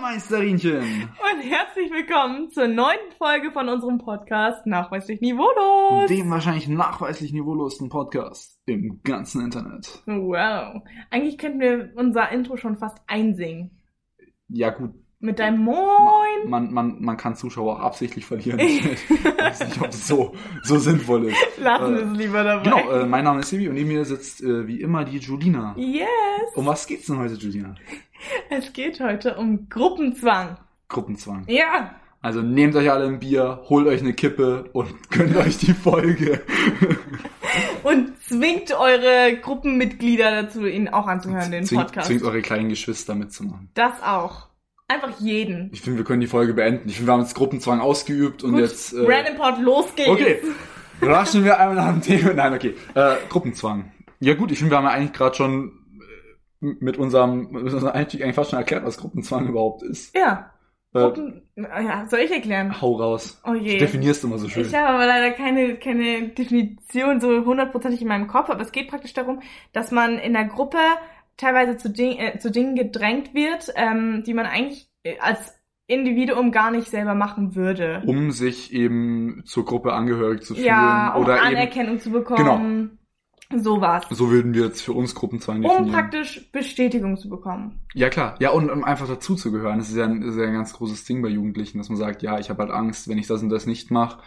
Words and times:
Meisterinchen! 0.00 0.78
Und 0.80 1.40
herzlich 1.42 1.90
willkommen 1.90 2.50
zur 2.50 2.68
neunten 2.68 3.12
Folge 3.18 3.50
von 3.50 3.68
unserem 3.68 3.98
Podcast 3.98 4.66
Nachweislich 4.66 5.20
Niveaulos. 5.20 6.06
Dem 6.08 6.30
wahrscheinlich 6.30 6.68
nachweislich 6.68 7.32
niveaulosen 7.32 7.88
Podcast 7.88 8.60
im 8.66 9.00
ganzen 9.04 9.42
Internet. 9.44 10.02
Wow. 10.06 10.82
Eigentlich 11.10 11.38
könnten 11.38 11.60
wir 11.60 11.90
unser 11.96 12.30
Intro 12.30 12.56
schon 12.56 12.76
fast 12.76 12.98
einsingen. 13.06 13.70
Ja 14.48 14.70
gut, 14.70 14.90
Mit 15.18 15.38
deinem 15.38 15.62
Moin. 15.64 15.76
man, 16.48 16.72
man, 16.72 17.00
man 17.02 17.16
kann 17.16 17.34
Zuschauer 17.34 17.76
auch 17.76 17.80
absichtlich 17.80 18.26
verlieren. 18.26 18.60
Ich 19.46 19.52
weiß 19.52 19.68
nicht, 19.68 19.80
ob 19.80 19.86
das 19.86 20.08
so, 20.08 20.34
so 20.64 20.76
sinnvoll 20.78 21.26
ist. 21.26 21.36
Lassen 21.58 21.94
wir 21.94 22.02
Äh, 22.02 22.06
es 22.06 22.18
lieber 22.18 22.42
dabei. 22.42 22.64
Genau, 22.64 22.90
äh, 22.90 23.06
mein 23.06 23.22
Name 23.22 23.40
ist 23.40 23.48
Sebi 23.50 23.68
und 23.68 23.74
neben 23.74 23.88
mir 23.88 24.04
sitzt 24.04 24.42
äh, 24.42 24.66
wie 24.66 24.80
immer 24.80 25.04
die 25.04 25.18
Julina. 25.18 25.72
Yes. 25.78 26.08
Um 26.56 26.66
was 26.66 26.84
geht's 26.86 27.06
denn 27.06 27.18
heute, 27.18 27.34
Julina? 27.34 27.76
Es 28.50 28.72
geht 28.72 29.00
heute 29.00 29.36
um 29.36 29.68
Gruppenzwang. 29.68 30.56
Gruppenzwang. 30.88 31.44
Ja. 31.48 31.94
Also 32.22 32.42
nehmt 32.42 32.74
euch 32.74 32.90
alle 32.90 33.06
ein 33.06 33.20
Bier, 33.20 33.60
holt 33.68 33.86
euch 33.86 34.00
eine 34.00 34.12
Kippe 34.14 34.68
und 34.72 34.88
gönnt 35.10 35.36
euch 35.36 35.58
die 35.58 35.72
Folge. 35.74 36.40
Und 37.82 38.20
zwingt 38.22 38.72
eure 38.72 39.36
Gruppenmitglieder 39.40 40.42
dazu, 40.42 40.66
ihn 40.66 40.88
auch 40.88 41.06
anzuhören, 41.06 41.50
den 41.52 41.64
zwingt, 41.64 41.86
Podcast. 41.86 42.08
zwingt 42.08 42.22
eure 42.24 42.42
kleinen 42.42 42.68
Geschwister 42.68 43.14
mitzumachen. 43.14 43.70
das 43.74 44.02
auch. 44.02 44.48
Einfach 44.88 45.18
jeden. 45.18 45.70
Ich 45.72 45.80
finde, 45.80 45.98
wir 45.98 46.04
können 46.04 46.20
die 46.20 46.26
Folge 46.28 46.54
beenden. 46.54 46.88
Ich 46.88 46.96
finde, 46.96 47.08
wir 47.08 47.14
haben 47.14 47.22
jetzt 47.22 47.34
Gruppenzwang 47.34 47.80
ausgeübt 47.80 48.44
und 48.44 48.52
Gut, 48.52 48.60
jetzt. 48.60 48.92
Äh, 48.92 48.98
Random 49.04 49.36
Pod, 49.36 49.58
los 49.60 49.86
geht's. 49.96 50.08
okay. 50.10 50.38
Raschen 51.02 51.44
wir 51.44 51.58
einmal 51.58 51.74
nach 51.76 51.90
dem 51.92 52.02
Thema. 52.02 52.32
Nein, 52.34 52.54
okay. 52.54 52.74
Äh, 52.94 53.16
Gruppenzwang. 53.28 53.90
Ja 54.20 54.34
gut, 54.34 54.52
ich 54.52 54.58
finde, 54.58 54.72
wir 54.72 54.78
haben 54.78 54.84
ja 54.84 54.92
eigentlich 54.92 55.12
gerade 55.12 55.34
schon 55.34 55.72
mit 56.80 56.96
unserem, 56.98 57.50
mit 57.50 57.62
unserem 57.62 57.88
Einstieg 57.88 58.22
eigentlich 58.22 58.34
fast 58.34 58.50
schon 58.50 58.58
erklärt, 58.58 58.84
was 58.84 58.98
Gruppenzwang 58.98 59.48
überhaupt 59.48 59.82
ist. 59.82 60.14
Ja. 60.16 60.50
Äh, 60.94 61.00
Gruppen, 61.00 61.42
ja, 61.56 62.06
soll 62.08 62.20
ich 62.20 62.30
erklären? 62.30 62.80
hau 62.80 62.96
raus. 62.96 63.40
Oh 63.44 63.54
je. 63.54 63.74
Du 63.74 63.78
definierst 63.78 64.24
immer 64.24 64.38
so 64.38 64.48
schön. 64.48 64.66
Ich 64.66 64.74
habe 64.74 64.88
aber 64.88 65.06
leider 65.06 65.30
keine, 65.32 65.76
keine 65.76 66.28
Definition 66.28 67.20
so 67.20 67.44
hundertprozentig 67.44 68.02
in 68.02 68.08
meinem 68.08 68.28
Kopf, 68.28 68.50
aber 68.50 68.62
es 68.62 68.72
geht 68.72 68.88
praktisch 68.88 69.14
darum, 69.14 69.40
dass 69.72 69.90
man 69.90 70.18
in 70.18 70.32
der 70.32 70.46
Gruppe 70.46 70.78
teilweise 71.36 71.76
zu, 71.76 71.90
Ding, 71.90 72.18
äh, 72.18 72.38
zu 72.38 72.50
Dingen 72.50 72.74
gedrängt 72.74 73.34
wird, 73.34 73.72
ähm, 73.76 74.22
die 74.26 74.34
man 74.34 74.46
eigentlich 74.46 74.88
äh, 75.02 75.18
als 75.18 75.54
Individuum 75.86 76.50
gar 76.50 76.70
nicht 76.70 76.88
selber 76.88 77.14
machen 77.14 77.54
würde. 77.54 78.02
um 78.06 78.32
sich 78.32 78.72
eben 78.72 79.42
zur 79.44 79.64
Gruppe 79.64 79.92
angehörig 79.92 80.42
zu 80.42 80.54
fühlen. 80.54 80.66
ja, 80.66 81.14
um 81.14 81.22
oder 81.22 81.36
eben, 81.36 81.46
Anerkennung 81.46 82.00
zu 82.00 82.10
bekommen. 82.10 82.98
Sowas. 83.54 84.04
so 84.10 84.30
würden 84.30 84.54
wir 84.54 84.64
jetzt 84.64 84.82
für 84.82 84.92
uns 84.92 85.14
Gruppenzwang 85.14 85.56
Um 85.58 85.62
definieren. 85.62 85.92
praktisch 85.92 86.50
Bestätigung 86.50 87.16
zu 87.16 87.28
bekommen. 87.28 87.80
Ja 87.94 88.08
klar, 88.08 88.34
ja 88.40 88.50
und 88.50 88.70
um 88.70 88.82
einfach 88.84 89.06
dazu 89.06 89.36
zu 89.36 89.52
gehören. 89.52 89.78
Das 89.78 89.88
ist 89.88 89.96
ja 89.96 90.04
ein, 90.04 90.22
ist 90.22 90.36
ja 90.36 90.44
ein 90.44 90.52
ganz 90.54 90.72
großes 90.72 91.04
Ding 91.04 91.22
bei 91.22 91.28
Jugendlichen, 91.28 91.78
dass 91.78 91.88
man 91.88 91.98
sagt, 91.98 92.22
ja, 92.22 92.38
ich 92.38 92.50
habe 92.50 92.62
halt 92.62 92.72
Angst, 92.72 93.08
wenn 93.08 93.18
ich 93.18 93.26
das 93.26 93.42
und 93.42 93.48
das 93.50 93.66
nicht 93.66 93.90
mache, 93.90 94.20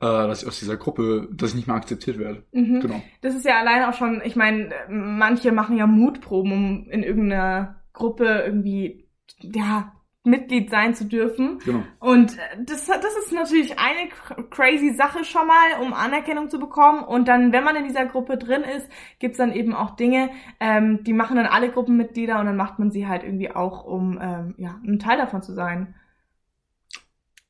äh, 0.00 0.06
dass 0.06 0.42
ich 0.42 0.48
aus 0.48 0.58
dieser 0.58 0.76
Gruppe, 0.76 1.28
dass 1.32 1.50
ich 1.50 1.56
nicht 1.56 1.66
mehr 1.68 1.76
akzeptiert 1.76 2.18
werde. 2.18 2.42
Mhm. 2.52 2.80
Genau. 2.80 3.02
Das 3.20 3.34
ist 3.34 3.44
ja 3.44 3.58
alleine 3.60 3.88
auch 3.88 3.94
schon, 3.94 4.20
ich 4.24 4.34
meine, 4.36 4.70
manche 4.88 5.52
machen 5.52 5.76
ja 5.76 5.86
Mutproben, 5.86 6.52
um 6.52 6.90
in 6.90 7.02
irgendeiner 7.02 7.76
Gruppe 7.92 8.42
irgendwie, 8.44 9.06
ja, 9.40 9.92
Mitglied 10.24 10.70
sein 10.70 10.94
zu 10.94 11.04
dürfen. 11.04 11.58
Genau. 11.64 11.82
Und 12.00 12.36
äh, 12.38 12.64
das, 12.64 12.86
das 12.86 13.16
ist 13.22 13.32
natürlich 13.32 13.78
eine 13.78 14.08
cr- 14.10 14.48
crazy 14.48 14.94
Sache 14.94 15.22
schon 15.24 15.46
mal, 15.46 15.82
um 15.82 15.92
Anerkennung 15.92 16.48
zu 16.48 16.58
bekommen. 16.58 17.04
Und 17.04 17.28
dann, 17.28 17.52
wenn 17.52 17.62
man 17.62 17.76
in 17.76 17.84
dieser 17.84 18.06
Gruppe 18.06 18.38
drin 18.38 18.62
ist, 18.62 18.88
gibt's 19.18 19.38
dann 19.38 19.52
eben 19.52 19.74
auch 19.74 19.96
Dinge, 19.96 20.30
ähm, 20.60 21.04
die 21.04 21.12
machen 21.12 21.36
dann 21.36 21.46
alle 21.46 21.70
Gruppenmitglieder 21.70 22.40
und 22.40 22.46
dann 22.46 22.56
macht 22.56 22.78
man 22.78 22.90
sie 22.90 23.06
halt 23.06 23.22
irgendwie 23.22 23.50
auch, 23.50 23.84
um 23.84 24.18
ähm, 24.20 24.54
ja, 24.56 24.80
ein 24.82 24.98
Teil 24.98 25.18
davon 25.18 25.42
zu 25.42 25.52
sein. 25.52 25.94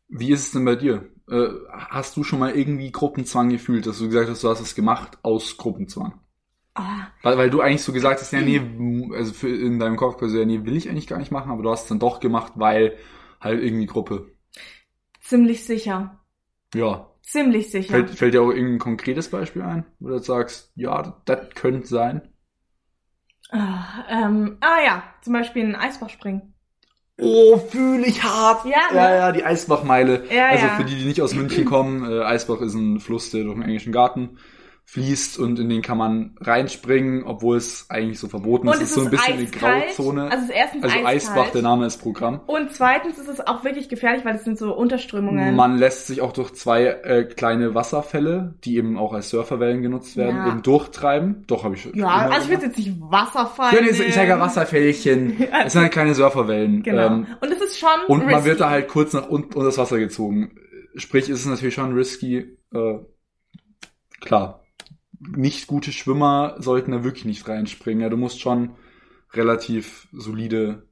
Wie 0.08 0.30
ist 0.30 0.46
es 0.46 0.52
denn 0.52 0.64
bei 0.64 0.76
dir? 0.76 1.08
Äh, 1.30 1.48
hast 1.72 2.16
du 2.16 2.24
schon 2.24 2.40
mal 2.40 2.56
irgendwie 2.56 2.90
Gruppenzwang 2.90 3.50
gefühlt, 3.50 3.86
dass 3.86 3.98
du 3.98 4.06
gesagt 4.06 4.28
hast, 4.28 4.42
du 4.42 4.48
hast 4.48 4.60
es 4.60 4.74
gemacht 4.74 5.18
aus 5.22 5.56
Gruppenzwang? 5.56 6.20
Ah, 6.74 7.06
Weil, 7.22 7.38
weil 7.38 7.50
du 7.50 7.60
eigentlich 7.60 7.82
so 7.82 7.92
gesagt 7.92 8.20
hast, 8.20 8.32
ja, 8.32 8.40
nee, 8.40 8.60
also 9.14 9.32
für, 9.32 9.48
in 9.48 9.78
deinem 9.78 9.96
Kopf 9.96 10.18
quasi, 10.18 10.38
ja, 10.38 10.44
nee, 10.44 10.64
will 10.64 10.76
ich 10.76 10.88
eigentlich 10.88 11.06
gar 11.06 11.18
nicht 11.18 11.30
machen, 11.30 11.50
aber 11.50 11.62
du 11.62 11.70
hast 11.70 11.84
es 11.84 11.88
dann 11.88 12.00
doch 12.00 12.20
gemacht, 12.20 12.54
weil 12.56 12.96
halt 13.40 13.62
irgendwie 13.62 13.86
Gruppe. 13.86 14.32
ziemlich 15.20 15.64
sicher. 15.64 16.20
Ja. 16.74 17.10
Ziemlich 17.22 17.70
sicher. 17.70 17.90
Fällt, 17.92 18.10
fällt 18.10 18.34
dir 18.34 18.42
auch 18.42 18.50
irgendein 18.50 18.78
konkretes 18.78 19.30
Beispiel 19.30 19.62
ein, 19.62 19.86
wo 19.98 20.08
du 20.08 20.18
sagst, 20.18 20.72
ja, 20.76 21.20
das 21.24 21.50
könnte 21.54 21.86
sein? 21.86 22.34
Ah, 23.50 24.04
ähm, 24.10 24.58
ah 24.60 24.80
ja, 24.84 25.02
zum 25.22 25.32
Beispiel 25.32 25.64
ein 25.64 25.76
Eisbach 25.76 26.10
springen. 26.10 26.54
Oh, 27.18 27.58
fühle 27.58 28.06
ich 28.06 28.22
hart. 28.24 28.64
Ja, 28.64 28.90
ne? 28.92 28.96
ja, 28.96 29.14
ja, 29.14 29.32
die 29.32 29.44
Eisbachmeile. 29.44 30.26
Ja, 30.30 30.48
also 30.48 30.66
ja. 30.66 30.74
für 30.74 30.84
die, 30.84 30.96
die 30.96 31.04
nicht 31.04 31.22
aus 31.22 31.34
München 31.34 31.64
kommen, 31.64 32.04
äh, 32.10 32.22
Eisbach 32.24 32.60
ist 32.60 32.74
ein 32.74 32.98
Fluss, 33.00 33.30
der 33.30 33.44
durch 33.44 33.54
den 33.54 33.62
englischen 33.62 33.92
Garten 33.92 34.38
fließt 34.86 35.38
und 35.38 35.58
in 35.58 35.68
den 35.70 35.82
kann 35.82 35.96
man 35.98 36.36
reinspringen, 36.40 37.24
obwohl 37.24 37.56
es 37.56 37.86
eigentlich 37.88 38.18
so 38.20 38.28
verboten 38.28 38.68
Und 38.68 38.74
ist. 38.74 38.82
es 38.82 38.88
ist 38.90 38.94
so 38.96 39.00
ein 39.04 39.10
bisschen 39.10 39.32
eine 39.34 39.42
eiskalt. 39.44 39.84
Grauzone. 39.88 40.30
Also 40.30 40.52
erstens 40.52 40.84
Also. 40.84 40.96
Eisbach, 41.06 41.50
der 41.50 41.62
Name 41.62 41.86
ist 41.86 41.96
Programm. 41.96 42.40
Und 42.46 42.70
zweitens 42.72 43.18
ist 43.18 43.28
es 43.28 43.40
auch 43.40 43.64
wirklich 43.64 43.88
gefährlich, 43.88 44.24
weil 44.24 44.36
es 44.36 44.44
sind 44.44 44.56
so 44.58 44.72
Unterströmungen. 44.76 45.56
Man 45.56 45.78
lässt 45.78 46.06
sich 46.06 46.20
auch 46.20 46.32
durch 46.32 46.52
zwei 46.52 46.84
äh, 46.84 47.24
kleine 47.24 47.74
Wasserfälle, 47.74 48.54
die 48.64 48.76
eben 48.76 48.96
auch 48.98 49.14
als 49.14 49.30
Surferwellen 49.30 49.82
genutzt 49.82 50.16
werden, 50.16 50.36
Ja. 50.36 50.48
eben 50.48 50.62
durchtreiben. 50.62 51.44
Doch, 51.48 51.64
habe 51.64 51.74
ich 51.74 51.82
schon. 51.82 51.94
ja, 51.94 52.06
also 52.08 52.42
ich 52.52 52.56
will 52.58 52.64
jetzt 52.66 52.76
nicht 52.78 52.92
Wasserfall. 53.00 53.74
Ja, 53.74 53.80
nee, 53.80 53.88
ich 53.88 54.14
sage 54.14 54.28
ja 54.28 54.38
Wasserfällchen. 54.40 55.38
Es 55.64 55.72
sind 55.72 55.82
halt 55.82 55.92
kleine 55.92 56.14
Surferwellen. 56.14 56.82
Genau. 56.82 57.06
Ähm, 57.06 57.26
und 57.40 57.50
es 57.50 57.60
ist 57.60 57.78
schon 57.78 57.88
Und 58.06 58.18
man 58.26 58.28
risky. 58.34 58.44
wird 58.50 58.60
da 58.60 58.70
halt 58.70 58.88
kurz 58.88 59.12
nach 59.14 59.28
unten 59.28 59.54
unter 59.54 59.66
das 59.66 59.78
Wasser 59.78 59.98
gezogen. 59.98 60.56
Sprich, 60.94 61.28
ist 61.30 61.40
es 61.40 61.46
natürlich 61.46 61.74
schon 61.74 61.94
risky. 61.94 62.58
Äh, 62.72 62.98
klar, 64.20 64.60
nicht 65.28 65.66
gute 65.66 65.92
Schwimmer 65.92 66.56
sollten 66.58 66.92
da 66.92 67.04
wirklich 67.04 67.24
nicht 67.24 67.48
reinspringen. 67.48 68.02
Ja, 68.02 68.08
du 68.08 68.16
musst 68.16 68.40
schon 68.40 68.76
relativ 69.32 70.08
solide 70.12 70.88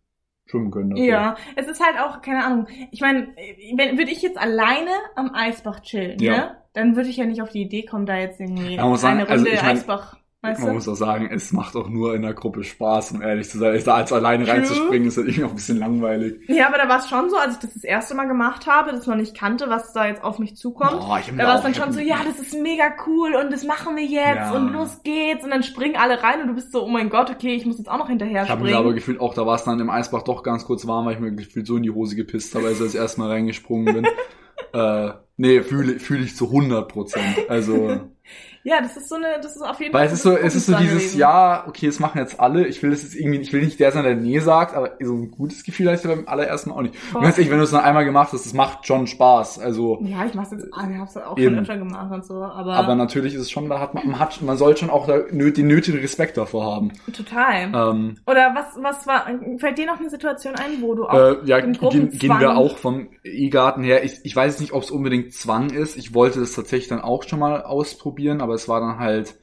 schwimmen 0.46 0.70
können. 0.70 0.90
dafür. 0.90 1.04
Ja, 1.04 1.36
es 1.56 1.66
ist 1.68 1.80
halt 1.84 1.98
auch, 1.98 2.20
keine 2.22 2.44
Ahnung, 2.44 2.66
ich 2.90 3.00
meine, 3.00 3.28
wenn 3.76 3.98
würde 3.98 4.10
ich 4.10 4.22
jetzt 4.22 4.38
alleine 4.38 4.90
am 5.16 5.34
Eisbach 5.34 5.80
chillen, 5.80 6.18
Ja. 6.20 6.36
ne? 6.36 6.56
Dann 6.74 6.96
würde 6.96 7.10
ich 7.10 7.18
ja 7.18 7.26
nicht 7.26 7.42
auf 7.42 7.50
die 7.50 7.62
Idee 7.62 7.84
kommen, 7.84 8.06
da 8.06 8.16
jetzt 8.16 8.40
irgendwie 8.40 8.76
Ja, 8.76 8.96
sagen, 8.96 9.20
eine 9.20 9.28
also 9.28 9.44
Runde 9.44 9.56
ich 9.56 9.62
mein, 9.62 9.76
Eisbach, 9.76 10.16
weißt 10.42 10.60
Man 10.60 10.68
du? 10.70 10.74
muss 10.74 10.88
auch 10.88 10.96
sagen, 10.96 11.28
es 11.32 11.52
macht 11.52 11.76
auch 11.76 11.88
nur 11.88 12.14
in 12.14 12.22
der 12.22 12.34
Gruppe 12.34 12.64
Spaß, 12.64 13.12
um 13.12 13.22
ehrlich 13.22 13.48
zu 13.48 13.58
sein. 13.58 13.80
Da 13.84 13.94
als 13.94 14.12
alleine 14.12 14.44
True. 14.44 14.54
reinzuspringen, 14.54 15.06
ist 15.08 15.16
halt 15.16 15.28
irgendwie 15.28 15.44
auch 15.44 15.50
ein 15.50 15.54
bisschen 15.54 15.78
langweilig. 15.78 16.40
Ja, 16.48 16.66
aber 16.68 16.78
da 16.78 16.88
war 16.88 16.98
es 16.98 17.08
schon 17.08 17.30
so, 17.30 17.36
als 17.36 17.54
ich 17.54 17.60
das 17.60 17.74
das 17.74 17.84
erste 17.84 18.14
Mal 18.14 18.26
gemacht 18.26 18.66
habe, 18.66 18.90
das 18.92 19.06
noch 19.06 19.14
nicht 19.14 19.36
kannte, 19.36 19.70
was 19.70 19.92
da 19.92 20.06
jetzt 20.06 20.22
auf 20.24 20.38
mich 20.38 20.56
zukommt. 20.56 20.98
Boah, 21.00 21.18
ich 21.20 21.32
Da 21.36 21.46
war 21.46 21.56
es 21.56 21.62
dann 21.62 21.74
schon 21.74 21.92
so, 21.92 22.00
ja, 22.00 22.16
das 22.26 22.38
ist 22.40 22.54
mega 22.60 22.92
cool 23.06 23.34
und 23.36 23.52
das 23.52 23.64
machen 23.64 23.96
wir 23.96 24.04
jetzt 24.04 24.36
Ja. 24.36 24.52
und 24.52 24.72
los 24.72 25.00
geht's 25.04 25.44
und 25.44 25.50
dann 25.50 25.62
springen 25.62 25.96
alle 25.96 26.22
rein 26.22 26.42
und 26.42 26.48
du 26.48 26.54
bist 26.54 26.72
so, 26.72 26.82
oh 26.84 26.88
mein 26.88 27.08
Gott, 27.08 27.30
okay, 27.30 27.54
ich 27.54 27.64
muss 27.64 27.78
jetzt 27.78 27.88
auch 27.88 27.98
noch 27.98 28.08
hinterher 28.08 28.42
Ich 28.42 28.50
habe 28.50 28.62
mir 28.62 28.68
springen. 28.70 28.84
aber 28.84 28.94
gefühlt 28.94 29.20
auch, 29.20 29.34
da 29.34 29.46
war 29.46 29.54
es 29.54 29.64
dann 29.64 29.78
im 29.80 29.90
Eisbach 29.90 30.22
doch 30.22 30.42
ganz 30.42 30.64
kurz 30.64 30.86
warm, 30.86 31.06
weil 31.06 31.14
ich 31.14 31.20
mir 31.20 31.30
gefühlt 31.32 31.66
so 31.66 31.76
in 31.76 31.82
die 31.84 31.90
Hose 31.90 32.16
gepisst 32.16 32.54
habe, 32.56 32.66
als 32.66 32.78
ich 32.80 32.86
das 32.86 32.94
erste 32.96 33.20
Mal 33.20 33.28
reingesprungen 33.30 33.94
bin. 33.94 34.06
äh, 34.72 35.10
nee, 35.36 35.62
fühle 35.62 36.00
fühl 36.00 36.22
ich 36.22 36.34
zu 36.36 36.46
100 36.46 36.88
Prozent. 36.88 37.48
Also, 37.48 38.00
ja, 38.64 38.80
das 38.80 38.96
ist 38.96 39.08
so 39.08 39.16
eine, 39.16 39.40
das 39.42 39.56
ist 39.56 39.62
auf 39.62 39.80
jeden 39.80 39.92
weil 39.92 40.00
Fall. 40.00 40.06
es 40.06 40.12
ist 40.14 40.22
so, 40.22 40.36
es 40.36 40.54
ist 40.54 40.66
so 40.66 40.76
dieses, 40.76 40.98
gewesen. 40.98 41.18
ja, 41.18 41.64
okay, 41.66 41.86
das 41.86 41.98
machen 41.98 42.18
jetzt 42.18 42.38
alle. 42.40 42.66
Ich 42.66 42.82
will 42.82 42.90
das 42.90 43.02
jetzt 43.02 43.14
irgendwie, 43.14 43.40
ich 43.40 43.52
will 43.52 43.62
nicht 43.62 43.80
der 43.80 43.90
sein, 43.92 44.04
der 44.04 44.14
nee 44.14 44.38
sagt, 44.38 44.74
aber 44.74 44.92
so 45.00 45.14
ein 45.14 45.30
gutes 45.30 45.64
Gefühl 45.64 45.90
hatte 45.90 46.08
ich 46.08 46.14
beim 46.16 46.28
allerersten 46.28 46.70
Mal 46.70 46.76
auch 46.76 46.82
nicht. 46.82 46.94
Und 47.12 47.22
ganz 47.22 47.36
ehrlich, 47.38 47.50
wenn 47.50 47.58
du 47.58 47.64
es 47.64 47.72
noch 47.72 47.82
einmal 47.82 48.04
gemacht 48.04 48.32
hast, 48.32 48.46
das 48.46 48.54
macht 48.54 48.86
schon 48.86 49.06
Spaß. 49.06 49.58
Also, 49.58 49.98
Ja, 50.02 50.24
ich 50.24 50.34
mach's 50.34 50.50
jetzt, 50.52 50.66
ah, 50.72 50.86
ich 50.90 50.98
hab's 50.98 51.16
auch 51.16 51.36
Eben. 51.36 51.54
schon 51.54 51.58
öfter 51.60 51.78
gemacht 51.78 52.12
und 52.12 52.24
so, 52.24 52.34
aber, 52.34 52.74
aber 52.74 52.94
natürlich 52.94 53.34
ist 53.34 53.42
es 53.42 53.50
schon, 53.50 53.68
da 53.68 53.80
hat 53.80 53.94
man, 53.94 54.06
man 54.06 54.18
hat, 54.18 54.40
man 54.42 54.56
soll 54.56 54.76
schon 54.76 54.90
auch 54.90 55.06
da 55.06 55.18
den 55.18 55.66
nötigen 55.66 55.98
Respekt 55.98 56.36
davor 56.36 56.64
haben. 56.64 56.92
total. 57.12 57.72
Ähm, 57.74 58.16
Oder 58.26 58.54
was, 58.54 58.66
was 58.82 59.06
war, 59.06 59.26
fällt 59.58 59.78
dir 59.78 59.86
noch 59.86 59.98
eine 59.98 60.10
Situation 60.10 60.54
ein, 60.54 60.80
wo 60.80 60.94
du 60.94 61.06
auch 61.06 61.14
Äh, 61.14 61.36
ja, 61.44 61.60
gehen, 61.60 62.10
gehen 62.10 62.38
wir 62.40 62.56
auch 62.56 62.76
vom 62.78 63.08
E-Garten 63.24 63.82
her. 63.82 64.04
Ich, 64.04 64.20
ich 64.24 64.34
weiß 64.34 64.60
nicht, 64.60 64.72
ob 64.72 64.82
es 64.82 64.90
unbedingt 64.90 65.32
Zwang 65.34 65.70
ist. 65.70 65.96
Ich 65.96 66.14
wollte 66.14 66.40
das 66.40 66.52
tatsächlich 66.52 66.88
dann 66.88 67.00
auch 67.00 67.22
schon 67.24 67.38
mal 67.38 67.62
ausprobieren, 67.62 68.40
aber 68.40 68.51
es 68.54 68.68
war 68.68 68.80
dann 68.80 68.98
halt, 68.98 69.34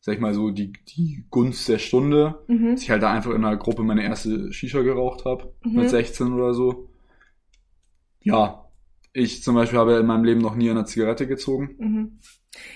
sag 0.00 0.14
ich 0.14 0.20
mal 0.20 0.34
so, 0.34 0.50
die, 0.50 0.72
die 0.88 1.24
Gunst 1.30 1.68
der 1.68 1.78
Stunde, 1.78 2.44
Mhm. 2.48 2.72
dass 2.72 2.82
ich 2.82 2.90
halt 2.90 3.02
da 3.02 3.10
einfach 3.12 3.30
in 3.32 3.44
einer 3.44 3.56
Gruppe 3.56 3.82
meine 3.82 4.02
erste 4.04 4.52
Shisha 4.52 4.82
geraucht 4.82 5.24
habe, 5.24 5.52
Mhm. 5.64 5.76
mit 5.76 5.90
16 5.90 6.32
oder 6.32 6.54
so. 6.54 6.88
Ja, 8.22 8.66
ich 9.12 9.42
zum 9.42 9.54
Beispiel 9.54 9.78
habe 9.78 9.94
in 9.98 10.06
meinem 10.06 10.24
Leben 10.24 10.40
noch 10.40 10.54
nie 10.54 10.70
eine 10.70 10.84
Zigarette 10.84 11.26
gezogen. 11.26 11.74
Mhm. 11.78 12.18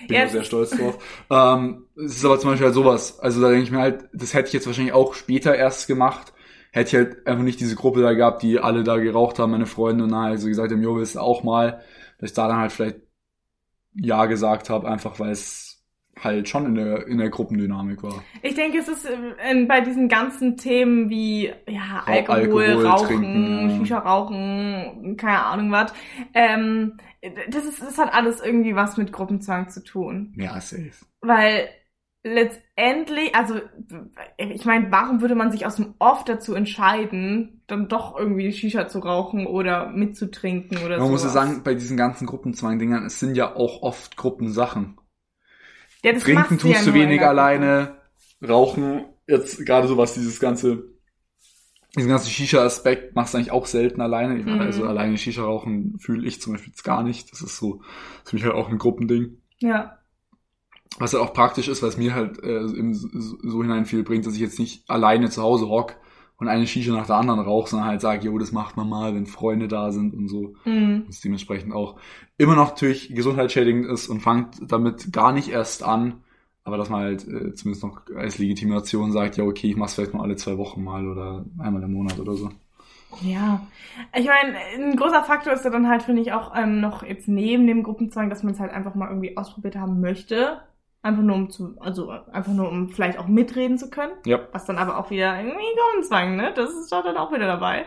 Bin 0.07 0.15
Ja, 0.15 0.27
sehr 0.27 0.43
stolz 0.43 0.71
drauf. 0.77 0.97
ähm, 1.29 1.85
es 1.95 2.17
ist 2.17 2.25
aber 2.25 2.39
zum 2.39 2.49
Beispiel 2.51 2.65
halt 2.65 2.75
sowas. 2.75 3.19
Also 3.19 3.41
da 3.41 3.49
denke 3.49 3.63
ich 3.63 3.71
mir 3.71 3.79
halt, 3.79 4.09
das 4.13 4.33
hätte 4.33 4.47
ich 4.47 4.53
jetzt 4.53 4.67
wahrscheinlich 4.67 4.93
auch 4.93 5.13
später 5.13 5.55
erst 5.55 5.87
gemacht. 5.87 6.33
Hätte 6.71 6.89
ich 6.89 6.95
halt 6.95 7.27
einfach 7.27 7.43
nicht 7.43 7.59
diese 7.59 7.75
Gruppe 7.75 8.01
da 8.01 8.13
gehabt, 8.13 8.43
die 8.43 8.59
alle 8.59 8.83
da 8.83 8.97
geraucht 8.97 9.39
haben, 9.39 9.51
meine 9.51 9.65
Freunde 9.65 10.03
und 10.05 10.15
halt 10.15 10.39
so 10.39 10.47
gesagt 10.47 10.71
haben, 10.71 10.81
jo, 10.81 10.97
willst 10.97 11.15
du 11.15 11.19
auch 11.19 11.43
mal, 11.43 11.81
dass 12.19 12.31
ich 12.31 12.35
da 12.35 12.47
dann 12.47 12.57
halt 12.57 12.71
vielleicht 12.71 12.97
Ja 13.93 14.25
gesagt 14.25 14.69
habe, 14.69 14.87
einfach 14.87 15.19
weil 15.19 15.31
es 15.31 15.64
halt 16.23 16.47
schon 16.47 16.65
in 16.65 16.75
der, 16.75 17.07
in 17.07 17.17
der 17.17 17.29
Gruppendynamik 17.29 18.01
war. 18.03 18.23
Ich 18.41 18.55
denke, 18.55 18.77
es 18.79 18.87
ist 18.87 19.05
in, 19.51 19.67
bei 19.67 19.81
diesen 19.81 20.07
ganzen 20.07 20.55
Themen 20.57 21.09
wie 21.09 21.51
ja, 21.67 22.03
Al- 22.05 22.25
Alkohol, 22.25 22.63
Alkohol 22.63 22.85
Rauchen, 22.85 23.07
trinken. 23.07 23.77
Shisha 23.77 23.99
rauchen, 23.99 25.17
keine 25.17 25.43
Ahnung 25.43 25.71
was. 25.71 25.93
Ähm, 26.33 26.97
das, 27.49 27.65
ist, 27.65 27.81
das 27.81 27.97
hat 27.97 28.13
alles 28.13 28.41
irgendwie 28.41 28.75
was 28.75 28.97
mit 28.97 29.11
Gruppenzwang 29.11 29.69
zu 29.69 29.83
tun. 29.83 30.33
Ja, 30.37 30.59
safe. 30.61 31.05
Weil 31.21 31.67
letztendlich, 32.23 33.35
also 33.35 33.59
ich 34.37 34.65
meine, 34.65 34.91
warum 34.91 35.21
würde 35.21 35.35
man 35.35 35.51
sich 35.51 35.65
aus 35.65 35.75
dem 35.75 35.95
Off 35.99 36.23
dazu 36.23 36.55
entscheiden, 36.55 37.61
dann 37.67 37.87
doch 37.87 38.17
irgendwie 38.17 38.51
Shisha 38.51 38.87
zu 38.87 38.99
rauchen 38.99 39.45
oder 39.45 39.89
mitzutrinken 39.89 40.77
oder 40.85 40.95
so? 40.95 41.03
Man 41.03 41.11
muss 41.11 41.23
ja 41.23 41.29
sagen, 41.29 41.61
bei 41.63 41.75
diesen 41.75 41.97
ganzen 41.97 42.25
Gruppenzwang-Dingern, 42.25 43.05
es 43.05 43.19
sind 43.19 43.35
ja 43.35 43.55
auch 43.55 43.81
oft 43.83 44.17
Gruppensachen. 44.17 44.97
Ja, 46.05 46.13
das 46.13 46.23
Trinken 46.23 46.59
tust 46.59 46.85
ja 46.85 46.85
du 46.85 46.93
wenig 46.93 47.21
alleine, 47.21 47.95
rauchen, 48.47 49.05
jetzt 49.27 49.65
gerade 49.65 49.87
so 49.87 49.97
was 49.97 50.13
dieses 50.13 50.39
ganze, 50.39 50.83
diesen 51.95 52.09
ganzen 52.09 52.29
Shisha-Aspekt 52.29 53.15
machst 53.15 53.33
du 53.33 53.37
eigentlich 53.37 53.51
auch 53.51 53.65
selten 53.65 54.01
alleine. 54.01 54.35
Mhm. 54.35 54.59
Also 54.59 54.85
alleine 54.85 55.17
Shisha 55.17 55.43
rauchen 55.43 55.97
fühle 55.99 56.27
ich 56.27 56.41
zum 56.41 56.53
Beispiel 56.53 56.71
jetzt 56.71 56.83
gar 56.83 57.01
nicht. 57.01 57.31
Das 57.31 57.41
ist 57.41 57.57
so, 57.57 57.77
das 57.77 58.23
ist 58.23 58.29
für 58.29 58.35
mich 58.35 58.45
halt 58.45 58.53
auch 58.53 58.69
ein 58.69 58.77
Gruppending. 58.77 59.23
Gruppe. 59.23 59.37
Ja. 59.61 59.97
Was 60.99 61.13
halt 61.13 61.23
auch 61.23 61.33
praktisch 61.33 61.67
ist, 61.67 61.81
was 61.81 61.97
mir 61.97 62.13
halt 62.13 62.41
äh, 62.43 62.67
so 62.67 63.63
hinein 63.63 63.85
viel 63.85 64.03
bringt, 64.03 64.27
dass 64.27 64.35
ich 64.35 64.41
jetzt 64.41 64.59
nicht 64.59 64.87
alleine 64.87 65.31
zu 65.31 65.41
Hause 65.41 65.67
hock 65.67 65.95
und 66.37 66.47
eine 66.47 66.67
Shisha 66.67 66.93
nach 66.93 67.07
der 67.07 67.15
anderen 67.15 67.39
rauche, 67.39 67.69
sondern 67.69 67.89
halt 67.89 68.01
sage, 68.01 68.25
jo, 68.25 68.37
das 68.37 68.51
macht 68.51 68.75
man 68.77 68.89
mal, 68.89 69.15
wenn 69.15 69.25
Freunde 69.25 69.67
da 69.67 69.91
sind 69.91 70.13
und 70.13 70.27
so. 70.27 70.53
Mhm. 70.65 71.05
Das 71.07 71.21
dementsprechend 71.21 71.73
auch 71.73 71.97
immer 72.37 72.55
noch 72.55 72.71
natürlich 72.71 73.13
gesundheitsschädigend 73.13 73.85
ist 73.85 74.07
und 74.07 74.21
fangt 74.21 74.57
damit 74.71 75.13
gar 75.13 75.31
nicht 75.31 75.49
erst 75.49 75.83
an, 75.83 76.23
aber 76.63 76.77
dass 76.77 76.89
man 76.89 77.01
halt 77.01 77.27
äh, 77.27 77.53
zumindest 77.53 77.83
noch 77.83 78.01
als 78.15 78.37
Legitimation 78.37 79.11
sagt, 79.11 79.37
ja 79.37 79.45
okay, 79.45 79.69
ich 79.69 79.77
mach's 79.77 79.93
vielleicht 79.93 80.13
nur 80.13 80.23
alle 80.23 80.35
zwei 80.35 80.57
Wochen 80.57 80.83
mal 80.83 81.07
oder 81.07 81.45
einmal 81.57 81.83
im 81.83 81.93
Monat 81.93 82.19
oder 82.19 82.33
so. 82.33 82.49
Ja, 83.21 83.65
ich 84.13 84.25
meine, 84.25 84.57
ein 84.75 84.97
großer 84.97 85.23
Faktor 85.23 85.53
ist 85.53 85.63
ja 85.63 85.71
dann 85.71 85.87
halt, 85.87 86.03
finde 86.03 86.21
ich, 86.21 86.33
auch 86.33 86.53
ähm, 86.55 86.81
noch 86.81 87.03
jetzt 87.03 87.29
neben 87.29 87.65
dem 87.65 87.83
Gruppenzwang, 87.83 88.29
dass 88.29 88.43
man 88.43 88.53
es 88.53 88.59
halt 88.59 88.73
einfach 88.73 88.95
mal 88.95 89.07
irgendwie 89.07 89.37
ausprobiert 89.37 89.77
haben 89.77 90.01
möchte. 90.01 90.59
Einfach 91.05 91.21
nur 91.21 91.35
um 91.35 91.51
zu, 91.51 91.75
also 91.81 92.09
einfach 92.09 92.51
nur 92.51 92.67
um 92.67 92.89
vielleicht 92.89 93.19
auch 93.19 93.27
mitreden 93.27 93.77
zu 93.77 93.91
können. 93.91 94.13
Ja. 94.25 94.39
Was 94.53 94.65
dann 94.65 94.79
aber 94.79 94.97
auch 94.97 95.11
wieder 95.11 95.37
irgendwie 95.37 95.61
Gruppenzwang, 95.77 96.35
ne? 96.35 96.51
Das 96.55 96.71
ist 96.71 96.91
doch 96.91 97.03
dann 97.03 97.15
auch 97.15 97.31
wieder 97.31 97.45
dabei. 97.45 97.85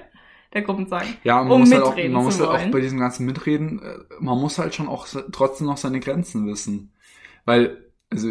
Der 0.53 0.63
Gruppenzwang. 0.63 1.03
Ja, 1.25 1.43
man 1.43 1.51
Um 1.51 1.61
muss 1.63 1.73
halt 1.73 1.83
auch, 1.83 1.97
man 1.97 2.13
muss 2.13 2.39
halt 2.39 2.49
auch 2.49 2.71
bei 2.71 2.81
diesem 2.81 3.01
ganzen 3.01 3.27
Mitreden, 3.27 3.83
äh, 3.83 3.97
man 4.21 4.39
muss 4.39 4.61
halt 4.61 4.77
schon 4.77 4.87
auch 4.87 5.09
trotzdem 5.33 5.67
noch 5.67 5.79
seine 5.79 5.99
Grenzen 5.99 6.47
wissen. 6.47 6.93
Weil, 7.45 7.91
also, 8.09 8.29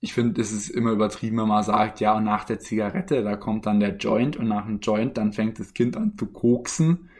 ich 0.00 0.14
finde, 0.14 0.40
es 0.40 0.52
ist 0.52 0.70
immer 0.70 0.92
übertrieben, 0.92 1.36
wenn 1.36 1.48
man 1.48 1.62
sagt, 1.62 2.00
ja, 2.00 2.16
und 2.16 2.24
nach 2.24 2.44
der 2.44 2.60
Zigarette, 2.60 3.22
da 3.22 3.36
kommt 3.36 3.66
dann 3.66 3.78
der 3.78 3.98
Joint 3.98 4.38
und 4.38 4.48
nach 4.48 4.64
dem 4.64 4.80
Joint, 4.80 5.18
dann 5.18 5.34
fängt 5.34 5.60
das 5.60 5.74
Kind 5.74 5.98
an 5.98 6.14
zu 6.16 6.28
koksen. 6.28 7.10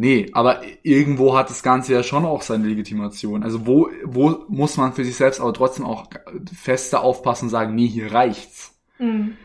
Nee, 0.00 0.30
aber 0.32 0.60
irgendwo 0.84 1.36
hat 1.36 1.50
das 1.50 1.62
Ganze 1.64 1.92
ja 1.92 2.02
schon 2.04 2.24
auch 2.24 2.42
seine 2.42 2.68
Legitimation. 2.68 3.42
Also 3.42 3.66
wo, 3.66 3.88
wo 4.04 4.44
muss 4.48 4.76
man 4.76 4.92
für 4.92 5.04
sich 5.04 5.16
selbst 5.16 5.40
aber 5.40 5.52
trotzdem 5.52 5.84
auch 5.84 6.08
fester 6.54 7.02
aufpassen 7.02 7.46
und 7.46 7.50
sagen, 7.50 7.74
nee, 7.74 7.88
hier 7.88 8.12
reicht's 8.12 8.74
Mhm. 9.00 9.36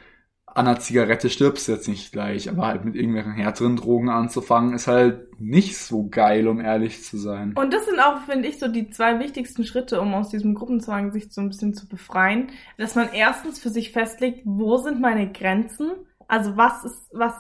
an 0.46 0.68
einer 0.68 0.80
Zigarette 0.80 1.30
stirbst 1.30 1.68
du 1.68 1.72
jetzt 1.72 1.88
nicht 1.88 2.12
gleich, 2.12 2.50
aber 2.50 2.68
halt 2.68 2.86
mit 2.86 2.96
irgendwelchen 2.96 3.34
härteren 3.34 3.76
Drogen 3.76 4.10
anzufangen, 4.10 4.74
ist 4.76 4.88
halt 4.88 5.40
nicht 5.40 5.78
so 5.78 6.08
geil, 6.10 6.48
um 6.48 6.60
ehrlich 6.60 7.04
zu 7.04 7.18
sein. 7.18 7.54
Und 7.56 7.74
das 7.74 7.86
sind 7.86 8.00
auch, 8.00 8.22
finde 8.22 8.48
ich, 8.48 8.60
so 8.60 8.68
die 8.68 8.90
zwei 8.90 9.20
wichtigsten 9.20 9.64
Schritte, 9.66 10.00
um 10.02 10.14
aus 10.14 10.30
diesem 10.30 10.54
Gruppenzwang 10.54 11.12
sich 11.12 11.32
so 11.34 11.42
ein 11.42 11.50
bisschen 11.50 11.74
zu 11.74 11.88
befreien. 11.88 12.50
Dass 12.78 12.96
man 12.96 13.10
erstens 13.14 13.60
für 13.60 13.70
sich 13.70 13.92
festlegt, 13.92 14.42
wo 14.46 14.78
sind 14.78 15.02
meine 15.02 15.32
Grenzen? 15.32 15.92
Also 16.36 16.58
was 16.58 16.84
ist, 16.84 17.10
was, 17.14 17.34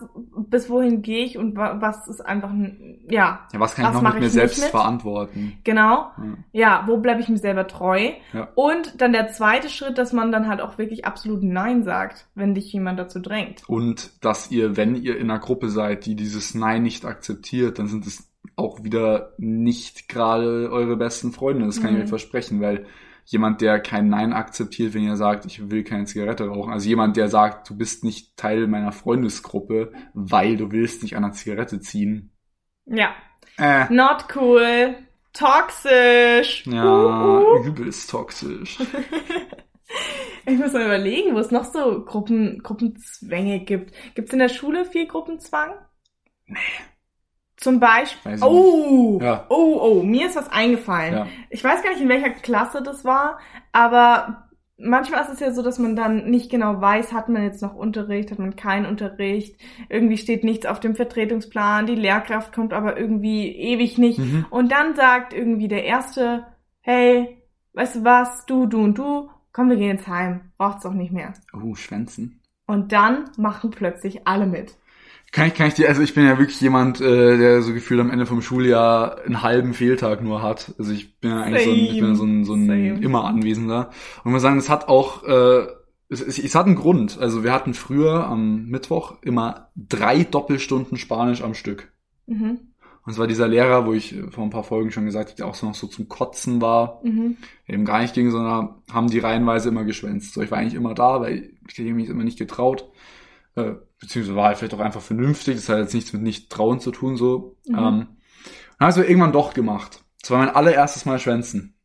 bis 0.49 0.69
wohin 0.69 1.01
gehe 1.01 1.25
ich 1.25 1.35
und 1.39 1.55
wa- 1.57 1.77
was 1.81 2.07
ist 2.07 2.21
einfach, 2.21 2.51
ein, 2.51 2.99
ja, 3.09 3.47
Ja, 3.51 3.59
was 3.59 3.73
kann 3.73 3.85
Was 3.85 3.95
ich 3.95 4.01
noch 4.03 4.11
mit 4.11 4.19
mir 4.19 4.27
ich 4.27 4.33
selbst 4.33 4.61
mit? 4.61 4.69
verantworten? 4.69 5.57
genau. 5.63 6.11
Ja. 6.17 6.23
Ja, 6.51 6.83
wo 6.85 6.97
bleibe 6.97 7.19
ich 7.19 7.27
mir 7.27 7.39
selber 7.39 7.65
treu? 7.65 8.11
Ja. 8.33 8.49
Und 8.53 9.01
dann 9.01 9.11
der 9.11 9.29
zweite 9.29 9.69
Schritt, 9.69 9.97
dass 9.97 10.13
man 10.13 10.31
dann 10.31 10.47
halt 10.47 10.61
auch 10.61 10.77
wirklich 10.77 11.05
absolut 11.05 11.41
Nein 11.41 11.83
sagt, 11.83 12.27
wenn 12.35 12.53
dich 12.53 12.71
jemand 12.71 12.99
dazu 12.99 13.19
drängt. 13.19 13.63
Und 13.67 14.23
dass 14.23 14.51
ihr, 14.51 14.77
wenn 14.77 14.95
ihr 14.95 15.17
in 15.17 15.31
einer 15.31 15.39
Gruppe 15.39 15.69
seid, 15.69 16.05
die 16.05 16.15
dieses 16.15 16.53
Nein 16.53 16.83
nicht 16.83 17.03
akzeptiert, 17.03 17.79
dann 17.79 17.87
sind 17.87 18.05
es 18.05 18.29
auch 18.55 18.83
wieder 18.83 19.31
nicht 19.39 20.07
gerade 20.07 20.69
eure 20.71 20.97
besten 20.97 21.31
Freunde. 21.31 21.65
Das 21.65 21.81
kann 21.81 21.89
ich 21.91 21.95
Mhm. 21.97 22.03
euch 22.03 22.09
versprechen, 22.09 22.61
weil 22.61 22.85
jemand, 23.25 23.61
der 23.61 23.79
kein 23.79 24.09
Nein 24.09 24.33
akzeptiert, 24.33 24.93
wenn 24.93 25.03
ihr 25.03 25.15
sagt, 25.15 25.45
ich 25.45 25.69
will 25.69 25.83
keine 25.83 26.05
Zigarette 26.05 26.47
rauchen, 26.47 26.73
also 26.73 26.87
jemand, 26.87 27.17
der 27.17 27.29
sagt, 27.29 27.69
du 27.69 27.77
bist 27.77 28.03
nicht 28.03 28.35
Teil 28.37 28.67
meiner 28.67 28.91
Freundesgruppe, 28.91 29.91
weil 30.13 30.57
du 30.57 30.71
willst 30.71 31.03
nicht 31.03 31.15
an 31.15 31.23
einer 31.23 31.33
Zigarette 31.33 31.79
ziehen. 31.79 32.31
Ja. 32.85 33.13
Äh, 33.57 33.91
Not 33.93 34.27
cool. 34.35 34.95
Toxisch. 35.33 36.65
ja, 36.67 36.83
Uh, 36.85 37.59
uh. 37.59 37.65
übelst 37.65 38.09
toxisch. 38.09 38.79
Ich 40.45 40.57
muss 40.57 40.73
mal 40.73 40.85
überlegen, 40.85 41.35
wo 41.35 41.39
es 41.39 41.51
noch 41.51 41.65
so 41.65 42.03
Gruppen, 42.03 42.61
Gruppenzwänge 42.63 43.59
gibt. 43.61 43.93
Gibt 44.15 44.27
es 44.27 44.33
in 44.33 44.39
der 44.39 44.49
Schule 44.49 44.85
viel 44.85 45.07
Gruppenzwang? 45.07 45.73
Nee. 46.47 46.59
Zum 47.57 47.79
Beispiel. 47.79 48.39
Oh, 48.41 49.19
Ja. 49.21 49.45
oh, 49.49 49.79
oh, 49.81 50.03
mir 50.03 50.27
ist 50.27 50.35
was 50.35 50.49
eingefallen. 50.49 51.13
Ja. 51.13 51.27
Ich 51.49 51.63
weiß 51.63 51.83
gar 51.83 51.91
nicht, 51.91 52.01
in 52.01 52.09
welcher 52.09 52.31
Klasse 52.31 52.81
das 52.81 53.05
war, 53.05 53.39
aber 53.71 54.49
manchmal 54.77 55.21
ist 55.21 55.29
es 55.33 55.39
ja 55.39 55.51
so, 55.51 55.61
dass 55.61 55.79
man 55.79 55.95
dann 55.95 56.29
nicht 56.29 56.49
genau 56.49 56.81
weiß, 56.81 57.13
hat 57.13 57.29
man 57.29 57.43
jetzt 57.43 57.61
noch 57.61 57.75
Unterricht, 57.75 58.31
hat 58.31 58.39
man 58.39 58.55
keinen 58.55 58.85
Unterricht, 58.85 59.55
irgendwie 59.89 60.17
steht 60.17 60.43
nichts 60.43 60.65
auf 60.65 60.79
dem 60.79 60.95
Vertretungsplan, 60.95 61.85
die 61.85 61.95
Lehrkraft 61.95 62.53
kommt 62.53 62.73
aber 62.73 62.97
irgendwie 62.97 63.49
ewig 63.55 63.97
nicht. 63.97 64.19
Mhm. 64.19 64.45
Und 64.49 64.71
dann 64.71 64.95
sagt 64.95 65.33
irgendwie 65.33 65.67
der 65.67 65.85
Erste, 65.85 66.45
hey, 66.81 67.41
weißt 67.73 67.97
du 67.97 68.03
was, 68.03 68.45
du, 68.45 68.65
du 68.65 68.83
und 68.83 68.97
du, 68.97 69.29
komm, 69.51 69.69
wir 69.69 69.77
gehen 69.77 69.97
ins 69.97 70.07
Heim, 70.07 70.51
braucht's 70.57 70.83
doch 70.83 70.93
nicht 70.93 71.11
mehr. 71.11 71.33
Oh, 71.53 71.75
Schwänzen. 71.75 72.39
Und 72.65 72.91
dann 72.91 73.29
machen 73.37 73.71
plötzlich 73.71 74.27
alle 74.27 74.45
mit. 74.45 74.75
Kann 75.33 75.47
ich, 75.47 75.55
kann 75.55 75.67
ich 75.67 75.73
dir, 75.73 75.89
also 75.89 76.03
ich 76.03 76.13
bin 76.13 76.25
ja 76.25 76.37
wirklich 76.37 76.61
jemand, 76.61 77.01
äh, 77.01 77.37
der 77.39 77.63
so 77.63 77.73
gefühlt 77.73 77.99
am 77.99 78.11
Ende 78.11 78.27
vom 78.27 78.43
Schuljahr 78.43 79.17
einen 79.25 79.41
halben 79.41 79.73
Fehltag 79.73 80.21
nur 80.21 80.43
hat. 80.43 80.75
Also 80.77 80.91
ich 80.91 81.19
bin 81.19 81.31
ja 81.31 81.41
eigentlich 81.41 81.63
so 81.63 81.71
ein, 81.71 81.77
ich 81.77 81.99
bin 81.99 82.09
ja 82.09 82.15
so 82.15 82.23
ein, 82.23 82.45
so 82.45 82.53
ein 82.53 82.67
Same. 82.67 82.99
immer 83.01 83.25
Anwesender. 83.25 83.89
Und 84.23 84.31
man 84.31 84.39
sagen, 84.39 84.59
es 84.59 84.69
hat 84.69 84.87
auch, 84.89 85.23
äh, 85.23 85.65
es, 86.07 86.21
es, 86.21 86.37
es 86.37 86.53
hat 86.53 86.67
einen 86.67 86.75
Grund. 86.75 87.17
Also 87.19 87.43
wir 87.43 87.51
hatten 87.51 87.73
früher 87.73 88.27
am 88.27 88.67
Mittwoch 88.67 89.15
immer 89.23 89.69
drei 89.75 90.23
Doppelstunden 90.23 90.97
Spanisch 90.99 91.41
am 91.41 91.55
Stück. 91.55 91.91
Mhm. 92.27 92.59
Und 93.05 93.11
es 93.11 93.17
war 93.17 93.25
dieser 93.25 93.47
Lehrer, 93.47 93.87
wo 93.87 93.93
ich 93.93 94.15
vor 94.29 94.43
ein 94.43 94.51
paar 94.51 94.63
Folgen 94.63 94.91
schon 94.91 95.05
gesagt 95.05 95.29
habe, 95.29 95.37
der 95.37 95.47
auch 95.47 95.55
so 95.55 95.65
noch 95.65 95.73
so 95.75 95.87
zum 95.87 96.07
Kotzen 96.07 96.61
war, 96.61 97.01
Mhm. 97.03 97.37
eben 97.67 97.85
gar 97.85 98.01
nicht 98.03 98.13
ging, 98.13 98.29
sondern 98.29 98.75
haben 98.91 99.09
die 99.09 99.17
reihenweise 99.19 99.69
immer 99.69 99.83
geschwänzt. 99.83 100.35
So, 100.35 100.43
ich 100.43 100.51
war 100.51 100.59
eigentlich 100.59 100.75
immer 100.75 100.93
da, 100.93 101.21
weil 101.21 101.49
ich 101.67 101.79
mich 101.79 102.07
immer 102.07 102.23
nicht 102.23 102.37
getraut. 102.37 102.87
Äh, 103.55 103.73
beziehungsweise 103.99 104.35
war 104.35 104.47
halt 104.47 104.57
vielleicht 104.57 104.73
auch 104.73 104.79
einfach 104.79 105.01
vernünftig. 105.01 105.55
Das 105.55 105.69
hat 105.69 105.77
jetzt 105.79 105.93
nichts 105.93 106.13
mit 106.13 106.21
nicht 106.23 106.49
trauen 106.49 106.79
zu 106.79 106.91
tun, 106.91 107.17
so. 107.17 107.57
Mhm. 107.67 107.75
Ähm, 107.75 108.07
dann 108.79 108.87
habe 108.87 108.91
ich 108.91 108.97
es 108.97 109.09
irgendwann 109.09 109.31
doch 109.31 109.53
gemacht. 109.53 110.03
Das 110.21 110.31
war 110.31 110.39
mein 110.39 110.49
allererstes 110.55 111.05
Mal 111.05 111.19
schwänzen. 111.19 111.75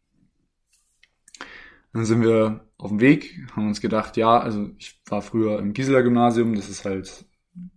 Dann 1.92 2.04
sind 2.04 2.22
wir 2.22 2.60
auf 2.76 2.90
dem 2.90 3.00
Weg, 3.00 3.38
haben 3.56 3.68
uns 3.68 3.80
gedacht, 3.80 4.16
ja, 4.16 4.38
also 4.38 4.70
ich 4.78 5.00
war 5.08 5.22
früher 5.22 5.58
im 5.58 5.72
Gisela 5.72 6.00
Gymnasium, 6.02 6.54
das 6.54 6.68
ist 6.68 6.84
halt 6.84 7.24
ein 7.56 7.70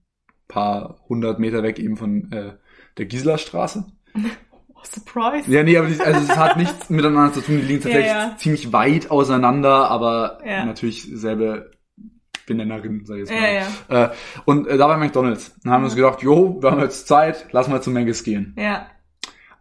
paar 0.47 0.99
hundert 1.09 1.39
Meter 1.39 1.63
weg 1.63 1.79
eben 1.79 1.97
von 1.97 2.31
äh, 2.31 2.57
der 2.97 3.05
Gisela 3.05 3.37
Straße. 3.37 3.85
Oh, 4.73 4.79
surprise. 4.83 5.51
Ja, 5.51 5.63
nee, 5.63 5.77
aber 5.77 5.87
die, 5.87 5.99
also 5.99 6.19
es 6.31 6.37
hat 6.37 6.57
nichts 6.57 6.89
miteinander 6.89 7.33
zu 7.33 7.41
tun. 7.41 7.55
Die 7.57 7.61
liegen 7.63 7.81
tatsächlich 7.81 8.11
Ja, 8.11 8.29
ja. 8.29 8.37
ziemlich 8.37 8.71
weit 8.73 9.09
auseinander, 9.09 9.89
aber 9.89 10.39
Ja. 10.45 10.65
natürlich 10.65 11.03
selbe 11.13 11.71
Benennerin, 12.51 13.05
sag 13.05 13.15
ich 13.17 13.29
jetzt 13.29 13.31
Ja, 13.31 13.41
mal. 13.41 13.53
ja. 13.89 14.03
Äh, 14.05 14.09
und 14.45 14.67
äh, 14.67 14.77
da 14.77 14.87
war 14.89 14.97
McDonalds. 14.97 15.55
Dann 15.63 15.73
haben 15.73 15.81
wir 15.83 15.85
uns 15.85 15.95
gedacht, 15.95 16.21
jo, 16.21 16.61
wir 16.61 16.71
haben 16.71 16.81
jetzt 16.81 17.07
Zeit, 17.07 17.47
lass 17.51 17.67
mal 17.67 17.81
zu 17.81 17.89
Menges 17.91 18.23
gehen. 18.23 18.55
Ja. 18.57 18.87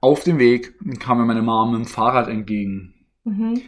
Auf 0.00 0.25
dem 0.25 0.38
Weg 0.38 0.75
kam 1.00 1.18
mir 1.18 1.25
meine 1.26 1.42
Mom 1.42 1.73
mit 1.73 1.80
dem 1.80 1.87
Fahrrad 1.87 2.28
entgegen. 2.28 2.94
Mhm. 3.25 3.61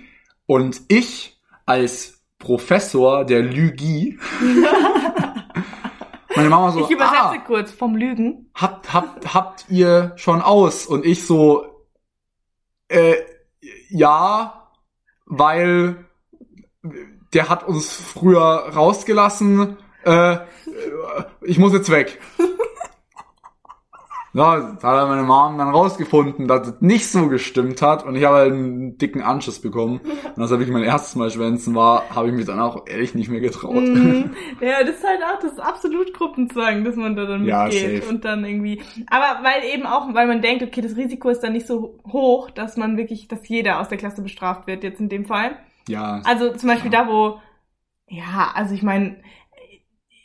Und 0.46 0.80
ich 0.88 1.38
als 1.66 2.22
Professor 2.38 3.24
der 3.24 3.42
Lügie, 3.42 4.18
meine 6.36 6.48
Mama 6.48 6.72
so, 6.72 6.84
ich 6.84 6.90
übersetze 6.90 7.16
ah, 7.16 7.38
kurz 7.46 7.70
vom 7.70 7.94
Lügen. 7.96 8.50
habt, 8.54 8.92
habt, 8.92 9.34
habt 9.34 9.66
ihr 9.68 10.12
schon 10.16 10.40
aus? 10.40 10.86
Und 10.86 11.04
ich 11.06 11.24
so, 11.26 11.66
äh, 12.88 13.14
ja, 13.90 14.70
weil 15.26 16.06
der 17.34 17.48
hat 17.48 17.66
uns 17.66 17.92
früher 17.92 18.40
rausgelassen, 18.74 19.76
äh, 20.04 20.36
ich 21.42 21.58
muss 21.58 21.72
jetzt 21.72 21.90
weg. 21.90 22.20
Ja, 24.34 24.78
da 24.80 25.00
hat 25.02 25.08
meine 25.08 25.24
Mom 25.24 25.58
dann 25.58 25.68
rausgefunden, 25.68 26.48
dass 26.48 26.66
es 26.66 26.74
nicht 26.80 27.06
so 27.06 27.28
gestimmt 27.28 27.82
hat 27.82 28.06
und 28.06 28.16
ich 28.16 28.24
habe 28.24 28.36
halt 28.36 28.52
einen 28.52 28.96
dicken 28.96 29.20
Anschiss 29.20 29.60
bekommen. 29.60 30.00
Und 30.34 30.40
als 30.42 30.50
er 30.50 30.58
wirklich 30.58 30.72
mein 30.72 30.84
erstes 30.84 31.16
Mal 31.16 31.30
schwänzen 31.30 31.74
war, 31.74 32.04
habe 32.14 32.28
ich 32.28 32.34
mich 32.34 32.46
dann 32.46 32.58
auch 32.58 32.86
ehrlich 32.86 33.14
nicht 33.14 33.28
mehr 33.28 33.40
getraut. 33.42 33.74
Mhm. 33.74 34.30
Ja, 34.62 34.82
das 34.84 34.96
ist 34.96 35.06
halt 35.06 35.20
auch 35.22 35.38
das 35.38 35.52
ist 35.52 35.60
absolut 35.60 36.14
Gruppenzwang, 36.14 36.82
dass 36.82 36.96
man 36.96 37.14
da 37.14 37.26
dann 37.26 37.44
Ja, 37.44 37.64
mitgeht 37.64 38.04
safe. 38.04 38.14
und 38.14 38.24
dann 38.24 38.42
irgendwie. 38.46 38.80
Aber 39.10 39.40
weil 39.42 39.64
eben 39.70 39.84
auch, 39.84 40.14
weil 40.14 40.26
man 40.26 40.40
denkt, 40.40 40.62
okay, 40.62 40.80
das 40.80 40.96
Risiko 40.96 41.28
ist 41.28 41.40
dann 41.40 41.52
nicht 41.52 41.66
so 41.66 41.98
hoch, 42.10 42.48
dass 42.50 42.78
man 42.78 42.96
wirklich, 42.96 43.28
dass 43.28 43.46
jeder 43.48 43.80
aus 43.80 43.88
der 43.90 43.98
Klasse 43.98 44.22
bestraft 44.22 44.66
wird, 44.66 44.82
jetzt 44.82 44.98
in 45.00 45.10
dem 45.10 45.26
Fall. 45.26 45.56
Ja, 45.88 46.20
Also 46.24 46.52
zum 46.54 46.68
Beispiel 46.68 46.92
Ja. 46.92 47.04
da, 47.04 47.10
wo, 47.10 47.40
ja, 48.08 48.52
also 48.54 48.74
ich 48.74 48.82
meine, 48.82 49.16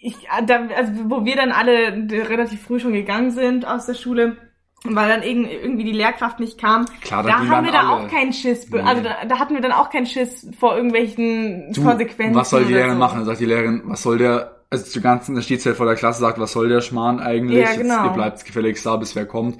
ich, 0.01 0.15
da, 0.45 0.67
also 0.75 0.91
wo 1.09 1.25
wir 1.25 1.35
dann 1.35 1.51
alle 1.51 2.07
relativ 2.29 2.61
früh 2.61 2.79
schon 2.79 2.93
gegangen 2.93 3.31
sind 3.31 3.65
aus 3.67 3.85
der 3.87 3.95
Schule, 3.95 4.37
weil 4.83 5.09
dann 5.09 5.23
irgend- 5.23 5.49
irgendwie 5.51 5.83
die 5.85 5.91
Lehrkraft 5.91 6.39
nicht 6.39 6.59
kam, 6.59 6.85
klar, 7.01 7.23
da 7.23 7.39
haben 7.39 7.65
wir 7.65 7.71
da 7.71 7.89
auch 7.89 8.07
keinen 8.07 8.31
Schiss. 8.31 8.69
Nee. 8.69 8.79
Also 8.81 9.01
da, 9.01 9.25
da 9.27 9.39
hatten 9.39 9.55
wir 9.55 9.61
dann 9.61 9.71
auch 9.71 9.89
keinen 9.89 10.05
Schiss 10.05 10.47
vor 10.59 10.75
irgendwelchen 10.75 11.73
Du, 11.73 11.83
Konsequenzen. 11.83 12.35
was 12.35 12.49
soll 12.51 12.65
die 12.65 12.73
Lehrerin 12.73 12.93
so. 12.93 12.99
machen? 12.99 13.17
Dann 13.17 13.25
sagt 13.25 13.39
die 13.39 13.45
Lehrerin, 13.45 13.81
was 13.85 14.03
soll 14.03 14.19
der, 14.19 14.61
also 14.69 14.85
zur 14.85 15.01
ganzen, 15.01 15.35
da 15.35 15.41
steht 15.41 15.61
sie 15.61 15.69
halt 15.69 15.77
vor 15.77 15.87
der 15.87 15.95
Klasse, 15.95 16.19
sagt, 16.19 16.39
was 16.39 16.51
soll 16.51 16.69
der 16.69 16.81
Schmarrn 16.81 17.19
eigentlich? 17.19 17.63
Ja, 17.67 17.75
genau. 17.75 17.95
Jetzt, 17.95 18.05
ihr 18.05 18.13
bleibt 18.13 18.45
gefälligst 18.45 18.85
da, 18.85 18.95
bis 18.97 19.15
wer 19.15 19.25
kommt. 19.25 19.57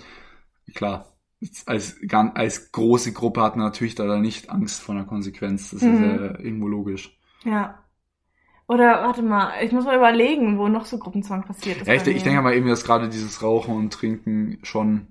Klar, 0.76 1.06
als, 1.66 1.98
als 2.36 2.72
große 2.72 3.14
Gruppe 3.14 3.42
hat 3.42 3.56
man 3.56 3.66
natürlich 3.66 3.96
da 3.96 4.18
nicht 4.20 4.50
Angst 4.50 4.82
vor 4.82 4.96
einer 4.96 5.06
Konsequenz. 5.06 5.72
Das 5.72 5.82
Mhm. 5.82 5.94
ist 5.94 6.02
ja 6.02 6.40
irgendwo 6.40 6.68
logisch. 6.68 7.18
Ja. 7.44 7.84
Oder 8.68 9.04
warte 9.04 9.22
mal, 9.22 9.54
ich 9.64 9.72
muss 9.72 9.86
mal 9.86 9.96
überlegen, 9.96 10.58
wo 10.58 10.68
noch 10.68 10.86
so 10.86 10.98
Gruppenzwang 10.98 11.44
passiert 11.46 11.78
ist. 11.78 11.88
Ja, 11.88 11.94
ich, 11.94 12.06
ich 12.06 12.24
denke 12.24 12.42
mal 12.42 12.54
eben, 12.54 12.68
dass 12.68 12.84
gerade 12.84 13.08
dieses 13.08 13.42
Rauchen 13.42 13.76
und 13.76 13.94
Trinken 13.94 14.60
schon 14.64 15.08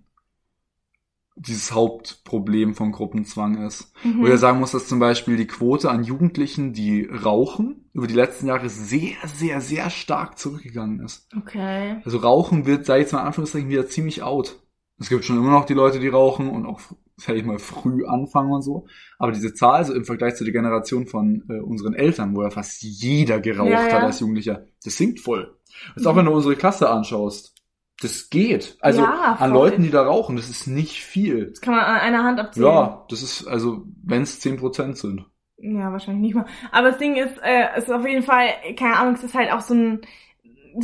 dieses 1.38 1.72
Hauptproblem 1.72 2.74
von 2.74 2.92
Gruppenzwang 2.92 3.66
ist. 3.66 3.92
Mhm. 4.04 4.22
Wo 4.22 4.26
ich 4.26 4.38
sagen 4.40 4.58
muss, 4.58 4.72
dass 4.72 4.88
zum 4.88 4.98
Beispiel 4.98 5.36
die 5.36 5.46
Quote 5.46 5.90
an 5.90 6.02
Jugendlichen, 6.02 6.72
die 6.72 7.04
rauchen, 7.04 7.88
über 7.92 8.06
die 8.06 8.14
letzten 8.14 8.46
Jahre 8.46 8.68
sehr, 8.70 9.16
sehr, 9.26 9.60
sehr 9.60 9.90
stark 9.90 10.38
zurückgegangen 10.38 11.00
ist. 11.00 11.28
Okay. 11.36 12.00
Also 12.04 12.18
Rauchen 12.18 12.64
wird, 12.66 12.86
sag 12.86 12.96
ich 12.96 13.02
jetzt 13.02 13.12
mal 13.12 13.20
in 13.20 13.26
Anführungszeichen, 13.26 13.68
wieder 13.68 13.86
ziemlich 13.86 14.22
out. 14.22 14.60
Es 14.98 15.08
gibt 15.08 15.24
schon 15.24 15.36
immer 15.38 15.50
noch 15.50 15.66
die 15.66 15.74
Leute, 15.74 16.00
die 16.00 16.08
rauchen 16.08 16.48
und 16.48 16.66
auch, 16.66 16.80
sag 17.16 17.36
ich 17.36 17.44
mal, 17.44 17.58
früh 17.58 18.06
anfangen 18.06 18.52
und 18.52 18.62
so. 18.62 18.86
Aber 19.18 19.32
diese 19.32 19.52
Zahl, 19.54 19.84
so 19.84 19.94
im 19.94 20.04
Vergleich 20.04 20.36
zu 20.36 20.44
der 20.44 20.52
Generation 20.52 21.06
von 21.06 21.44
äh, 21.50 21.60
unseren 21.60 21.94
Eltern, 21.94 22.34
wo 22.34 22.42
ja 22.42 22.50
fast 22.50 22.82
jeder 22.82 23.40
geraucht 23.40 23.70
Ja, 23.70 23.82
hat 23.90 23.92
ja. 23.92 24.06
als 24.06 24.20
Jugendlicher, 24.20 24.64
das 24.84 24.96
sinkt 24.96 25.20
voll. 25.20 25.56
Also 25.94 26.10
auch 26.10 26.14
Mhm. 26.14 26.18
wenn 26.18 26.26
du 26.26 26.32
unsere 26.32 26.56
Klasse 26.56 26.88
anschaust, 26.90 27.54
das 28.00 28.30
geht. 28.30 28.76
Also 28.80 29.02
Ja, 29.02 29.34
an. 29.38 29.52
Leuten, 29.52 29.82
die 29.82 29.90
da 29.90 30.02
rauchen, 30.02 30.36
das 30.36 30.48
ist 30.50 30.66
nicht 30.66 31.02
viel. 31.02 31.50
Das 31.50 31.60
kann 31.60 31.74
man 31.74 31.84
an 31.84 31.96
einer 32.00 32.24
Hand 32.24 32.40
abzählen. 32.40 32.66
Ja, 32.68 33.06
das 33.08 33.22
ist, 33.22 33.46
also, 33.46 33.84
wenn 34.02 34.22
es 34.22 34.40
10% 34.40 34.96
sind. 34.98 35.26
Ja, 35.58 35.90
wahrscheinlich 35.90 36.22
nicht 36.22 36.34
mal. 36.34 36.46
Aber 36.70 36.90
das 36.90 36.98
Ding 36.98 37.16
ist, 37.16 37.38
äh, 37.42 37.78
ist 37.78 37.90
auf 37.90 38.06
jeden 38.06 38.22
Fall, 38.22 38.48
keine 38.78 38.96
Ahnung, 38.98 39.14
es 39.14 39.24
ist 39.24 39.34
halt 39.34 39.50
auch 39.52 39.60
so 39.62 39.74
ein, 39.74 40.00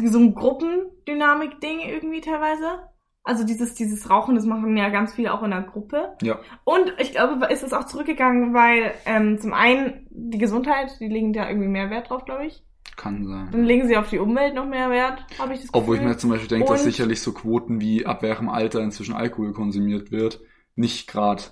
so 0.04 0.18
ein 0.18 0.34
Gruppendynamik-Ding 0.34 1.80
irgendwie 1.80 2.20
teilweise. 2.22 2.80
Also 3.24 3.44
dieses, 3.44 3.74
dieses 3.74 4.10
Rauchen, 4.10 4.34
das 4.34 4.46
machen 4.46 4.76
ja 4.76 4.88
ganz 4.88 5.14
viele 5.14 5.32
auch 5.32 5.42
in 5.44 5.50
der 5.50 5.62
Gruppe. 5.62 6.16
Ja. 6.22 6.40
Und 6.64 6.92
ich 6.98 7.12
glaube, 7.12 7.46
ist 7.46 7.62
es 7.62 7.72
auch 7.72 7.86
zurückgegangen, 7.86 8.52
weil 8.52 8.92
ähm, 9.06 9.38
zum 9.38 9.52
einen 9.52 10.08
die 10.10 10.38
Gesundheit, 10.38 10.96
die 10.98 11.08
legen 11.08 11.32
da 11.32 11.48
irgendwie 11.48 11.68
mehr 11.68 11.88
Wert 11.88 12.10
drauf, 12.10 12.24
glaube 12.24 12.46
ich. 12.46 12.64
Kann 12.96 13.24
sein. 13.24 13.48
Dann 13.52 13.64
legen 13.64 13.86
sie 13.86 13.96
auf 13.96 14.10
die 14.10 14.18
Umwelt 14.18 14.54
noch 14.54 14.66
mehr 14.66 14.90
Wert, 14.90 15.24
habe 15.38 15.54
ich 15.54 15.60
das 15.60 15.68
Gefühl. 15.68 15.80
Obwohl 15.80 15.96
ich 15.96 16.02
mir 16.02 16.16
zum 16.16 16.30
Beispiel 16.30 16.48
denke, 16.48 16.66
dass 16.66 16.84
sicherlich 16.84 17.20
so 17.20 17.32
Quoten 17.32 17.80
wie 17.80 18.04
ab 18.04 18.22
welchem 18.22 18.48
Alter 18.48 18.80
inzwischen 18.80 19.14
Alkohol 19.14 19.52
konsumiert 19.52 20.10
wird, 20.10 20.40
nicht 20.74 21.08
gerade 21.08 21.42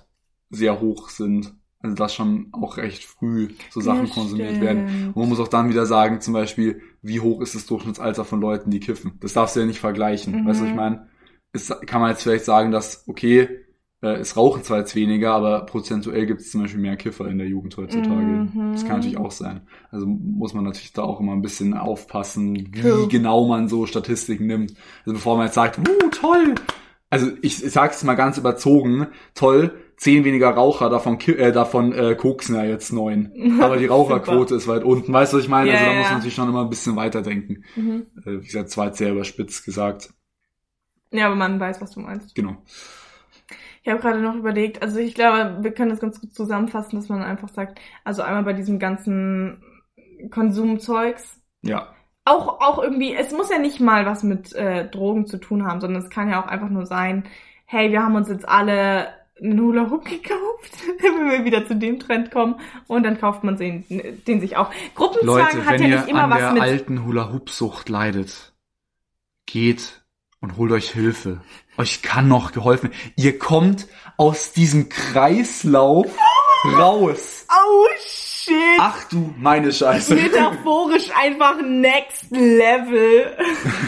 sehr 0.49 0.81
hoch 0.81 1.09
sind. 1.09 1.55
Also 1.79 1.95
dass 1.95 2.13
schon 2.13 2.49
auch 2.51 2.77
recht 2.77 3.03
früh 3.05 3.47
so 3.71 3.81
Sachen 3.81 4.05
Ja, 4.05 4.13
konsumiert 4.13 4.61
werden. 4.61 5.07
Und 5.07 5.15
man 5.15 5.29
muss 5.29 5.39
auch 5.39 5.47
dann 5.47 5.69
wieder 5.69 5.87
sagen, 5.87 6.21
zum 6.21 6.33
Beispiel, 6.33 6.81
wie 7.01 7.21
hoch 7.21 7.41
ist 7.41 7.55
das 7.55 7.65
Durchschnittsalter 7.65 8.23
von 8.23 8.39
Leuten, 8.39 8.69
die 8.69 8.79
kiffen? 8.79 9.13
Das 9.19 9.33
darfst 9.33 9.55
du 9.55 9.61
ja 9.61 9.65
nicht 9.65 9.79
vergleichen. 9.79 10.41
Mhm. 10.41 10.47
Weißt 10.47 10.59
du, 10.59 10.65
was 10.65 10.69
ich 10.69 10.75
meine? 10.75 11.07
Es 11.53 11.73
kann 11.85 12.01
man 12.01 12.11
jetzt 12.11 12.23
vielleicht 12.23 12.45
sagen, 12.45 12.71
dass, 12.71 13.03
okay, 13.07 13.65
äh, 14.01 14.15
es 14.15 14.35
rauchen 14.35 14.63
zwar 14.63 14.79
jetzt 14.79 14.95
weniger, 14.95 15.33
aber 15.33 15.65
prozentuell 15.65 16.25
gibt 16.25 16.41
es 16.41 16.51
zum 16.51 16.61
Beispiel 16.61 16.81
mehr 16.81 16.95
Kiffer 16.95 17.27
in 17.27 17.37
der 17.37 17.47
Jugend 17.47 17.77
heutzutage. 17.77 18.49
Mhm. 18.53 18.71
Das 18.73 18.85
kann 18.85 18.97
natürlich 18.97 19.17
auch 19.17 19.31
sein. 19.31 19.61
Also 19.91 20.07
muss 20.07 20.53
man 20.53 20.63
natürlich 20.63 20.93
da 20.93 21.03
auch 21.03 21.19
immer 21.19 21.33
ein 21.33 21.41
bisschen 21.41 21.73
aufpassen, 21.75 22.55
wie 22.55 22.81
True. 22.81 23.07
genau 23.07 23.47
man 23.47 23.67
so 23.67 23.85
Statistiken 23.85 24.47
nimmt. 24.47 24.73
Also 25.05 25.13
bevor 25.13 25.37
man 25.37 25.47
jetzt 25.47 25.55
sagt, 25.55 25.79
uh, 25.79 26.09
toll. 26.09 26.55
Also 27.09 27.27
ich, 27.41 27.63
ich 27.63 27.71
sag's 27.71 28.03
mal 28.03 28.15
ganz 28.15 28.37
überzogen, 28.37 29.07
toll, 29.35 29.73
zehn 29.97 30.23
weniger 30.23 30.49
Raucher, 30.49 30.89
davon, 30.89 31.19
äh, 31.19 31.51
davon 31.51 31.91
äh, 31.93 32.15
koksen 32.15 32.55
ja 32.55 32.63
jetzt 32.63 32.91
neun. 32.93 33.31
Aber 33.61 33.77
die 33.77 33.85
Raucherquote 33.85 34.55
ist 34.55 34.67
weit 34.67 34.83
unten. 34.83 35.13
Weißt 35.13 35.33
du, 35.33 35.37
was 35.37 35.43
ich 35.43 35.49
meine? 35.49 35.69
Ja, 35.69 35.75
also 35.75 35.85
da 35.85 35.97
muss 35.97 36.05
man 36.05 36.13
natürlich 36.15 36.35
schon 36.35 36.49
immer 36.49 36.61
ein 36.63 36.69
bisschen 36.69 36.95
weiterdenken. 36.95 37.65
Mhm. 37.75 38.07
Äh, 38.25 38.41
wie 38.41 38.45
gesagt, 38.45 38.71
zwar 38.71 38.93
sehr 38.93 39.11
überspitzt 39.11 39.65
gesagt. 39.65 40.13
Ja, 41.11 41.27
aber 41.27 41.35
man 41.35 41.59
weiß, 41.59 41.81
was 41.81 41.91
du 41.91 41.99
meinst. 41.99 42.33
Genau. 42.35 42.57
Ich 43.83 43.89
habe 43.89 43.99
gerade 43.99 44.19
noch 44.21 44.35
überlegt, 44.35 44.81
also 44.81 44.99
ich 44.99 45.15
glaube, 45.15 45.57
wir 45.63 45.71
können 45.73 45.89
das 45.89 45.99
ganz 45.99 46.21
gut 46.21 46.33
zusammenfassen, 46.33 46.97
dass 46.97 47.09
man 47.09 47.23
einfach 47.23 47.49
sagt, 47.49 47.79
also 48.03 48.21
einmal 48.21 48.43
bei 48.43 48.53
diesem 48.53 48.77
ganzen 48.79 49.63
Konsumzeugs, 50.29 51.39
Ja. 51.63 51.93
auch, 52.25 52.61
auch 52.61 52.81
irgendwie, 52.81 53.13
es 53.15 53.31
muss 53.31 53.49
ja 53.49 53.57
nicht 53.57 53.79
mal 53.79 54.05
was 54.05 54.23
mit 54.23 54.53
äh, 54.53 54.87
Drogen 54.89 55.25
zu 55.25 55.37
tun 55.37 55.65
haben, 55.65 55.81
sondern 55.81 56.01
es 56.01 56.09
kann 56.09 56.29
ja 56.29 56.41
auch 56.43 56.47
einfach 56.47 56.69
nur 56.69 56.85
sein, 56.85 57.23
hey, 57.65 57.91
wir 57.91 58.03
haben 58.03 58.15
uns 58.15 58.29
jetzt 58.29 58.47
alle 58.47 59.09
einen 59.41 59.59
Hula 59.59 59.89
Hoop 59.89 60.05
gekauft, 60.09 60.71
wenn 60.99 61.31
wir 61.31 61.43
wieder 61.45 61.65
zu 61.65 61.75
dem 61.75 61.99
Trend 61.99 62.29
kommen 62.29 62.59
und 62.87 63.01
dann 63.03 63.19
kauft 63.19 63.43
man 63.43 63.57
den, 63.57 63.83
den 64.27 64.39
sich 64.39 64.57
auch. 64.57 64.69
Gruppenzwang 64.93 65.25
Leute, 65.39 65.65
hat 65.65 65.73
wenn 65.79 65.81
ja 65.81 65.87
ihr 65.87 65.95
nicht 66.01 66.09
immer 66.09 66.25
an 66.25 66.29
was 66.29 66.39
der 66.39 66.51
mit 66.53 66.61
alten 66.61 67.03
Hula-Hoop-Sucht 67.03 67.89
leidet, 67.89 68.53
geht 69.47 70.00
und 70.41 70.57
holt 70.57 70.71
euch 70.71 70.89
Hilfe. 70.89 71.41
Euch 71.77 72.01
kann 72.01 72.27
noch 72.27 72.51
geholfen. 72.51 72.91
Ihr 73.15 73.39
kommt 73.39 73.87
aus 74.17 74.51
diesem 74.51 74.89
Kreislauf 74.89 76.07
raus. 76.65 77.45
Oh 77.49 77.85
shit! 77.99 78.55
Ach 78.79 79.03
du 79.09 79.33
meine 79.37 79.71
Scheiße. 79.71 80.15
Metaphorisch 80.15 81.09
einfach 81.15 81.61
next 81.61 82.31
level. 82.31 83.37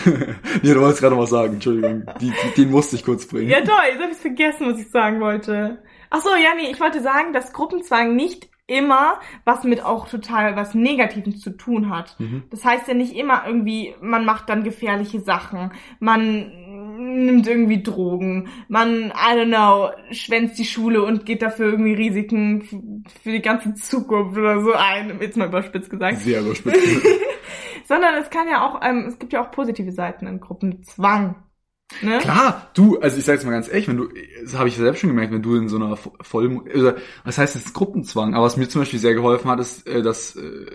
ja, 0.62 0.74
du 0.74 0.82
wolltest 0.82 1.02
gerade 1.02 1.18
was 1.18 1.32
sagen, 1.32 1.56
Entschuldigung. 1.56 2.06
Die, 2.22 2.32
die, 2.32 2.62
den 2.62 2.72
musste 2.72 2.96
ich 2.96 3.04
kurz 3.04 3.26
bringen. 3.26 3.50
Ja 3.50 3.62
toll, 3.62 3.84
jetzt 3.92 4.02
habe 4.02 4.12
ich 4.12 4.18
vergessen, 4.18 4.72
was 4.72 4.80
ich 4.80 4.90
sagen 4.92 5.20
wollte. 5.20 5.82
Ach 6.12 6.22
so, 6.22 6.30
ja, 6.30 6.54
nee, 6.56 6.70
ich 6.72 6.80
wollte 6.80 7.02
sagen, 7.02 7.34
dass 7.34 7.52
Gruppenzwang 7.54 8.16
nicht 8.16 8.48
immer 8.68 9.20
was 9.44 9.64
mit 9.64 9.84
auch 9.84 10.08
total 10.08 10.56
was 10.56 10.74
Negativem 10.74 11.36
zu 11.36 11.52
tun 11.52 11.90
hat. 11.90 12.18
Mhm. 12.20 12.44
Das 12.50 12.64
heißt 12.64 12.88
ja 12.88 12.94
nicht 12.94 13.16
immer 13.16 13.44
irgendwie, 13.46 13.94
man 14.02 14.26
macht 14.26 14.50
dann 14.50 14.64
gefährliche 14.64 15.20
Sachen, 15.20 15.72
man 16.00 16.52
nimmt 16.98 17.48
irgendwie 17.48 17.84
Drogen, 17.84 18.50
man, 18.68 19.08
I 19.12 19.36
don't 19.36 19.48
know, 19.48 19.90
schwänzt 20.12 20.58
die 20.58 20.66
Schule 20.66 21.04
und 21.04 21.26
geht 21.26 21.42
dafür 21.42 21.72
irgendwie 21.72 21.94
Risiken 21.94 23.04
für 23.22 23.32
die 23.32 23.42
ganze 23.42 23.74
Zukunft 23.76 24.38
oder 24.38 24.62
so 24.62 24.74
ein, 24.74 25.20
jetzt 25.20 25.38
mal 25.38 25.48
überspitzt 25.48 25.90
gesagt. 25.90 26.20
Sehr 26.20 26.42
überspitzt. 26.42 27.06
Sondern 27.86 28.16
es 28.16 28.30
kann 28.30 28.48
ja 28.48 28.66
auch, 28.66 28.80
ähm, 28.82 29.06
es 29.08 29.20
gibt 29.20 29.34
ja 29.34 29.46
auch 29.46 29.52
positive 29.52 29.92
Seiten 29.92 30.26
in 30.26 30.40
Gruppenzwang. 30.40 31.36
Ne? 32.02 32.18
Klar, 32.20 32.70
du, 32.74 33.00
also 33.00 33.18
ich 33.18 33.24
sag 33.26 33.34
jetzt 33.34 33.46
mal 33.46 33.52
ganz 33.52 33.68
ehrlich, 33.70 33.88
wenn 33.88 33.98
du, 33.98 34.08
das 34.44 34.58
habe 34.58 34.68
ich 34.70 34.76
selbst 34.78 35.00
schon 35.00 35.10
gemerkt, 35.10 35.32
wenn 35.34 35.42
du 35.44 35.56
in 35.56 35.70
so 35.70 35.76
einer 35.78 35.96
voll, 35.98 36.62
also, 36.74 36.94
was 37.24 37.38
heißt 37.38 37.56
jetzt 37.56 37.74
Gruppenzwang, 37.74 38.34
aber 38.34 38.46
was 38.46 38.58
mir 38.58 38.68
zum 38.68 38.82
Beispiel 38.82 39.00
sehr 39.00 39.14
geholfen 39.14 39.50
hat, 39.50 39.60
ist, 39.60 39.88
äh, 39.88 40.02
dass 40.02 40.36
äh, 40.36 40.66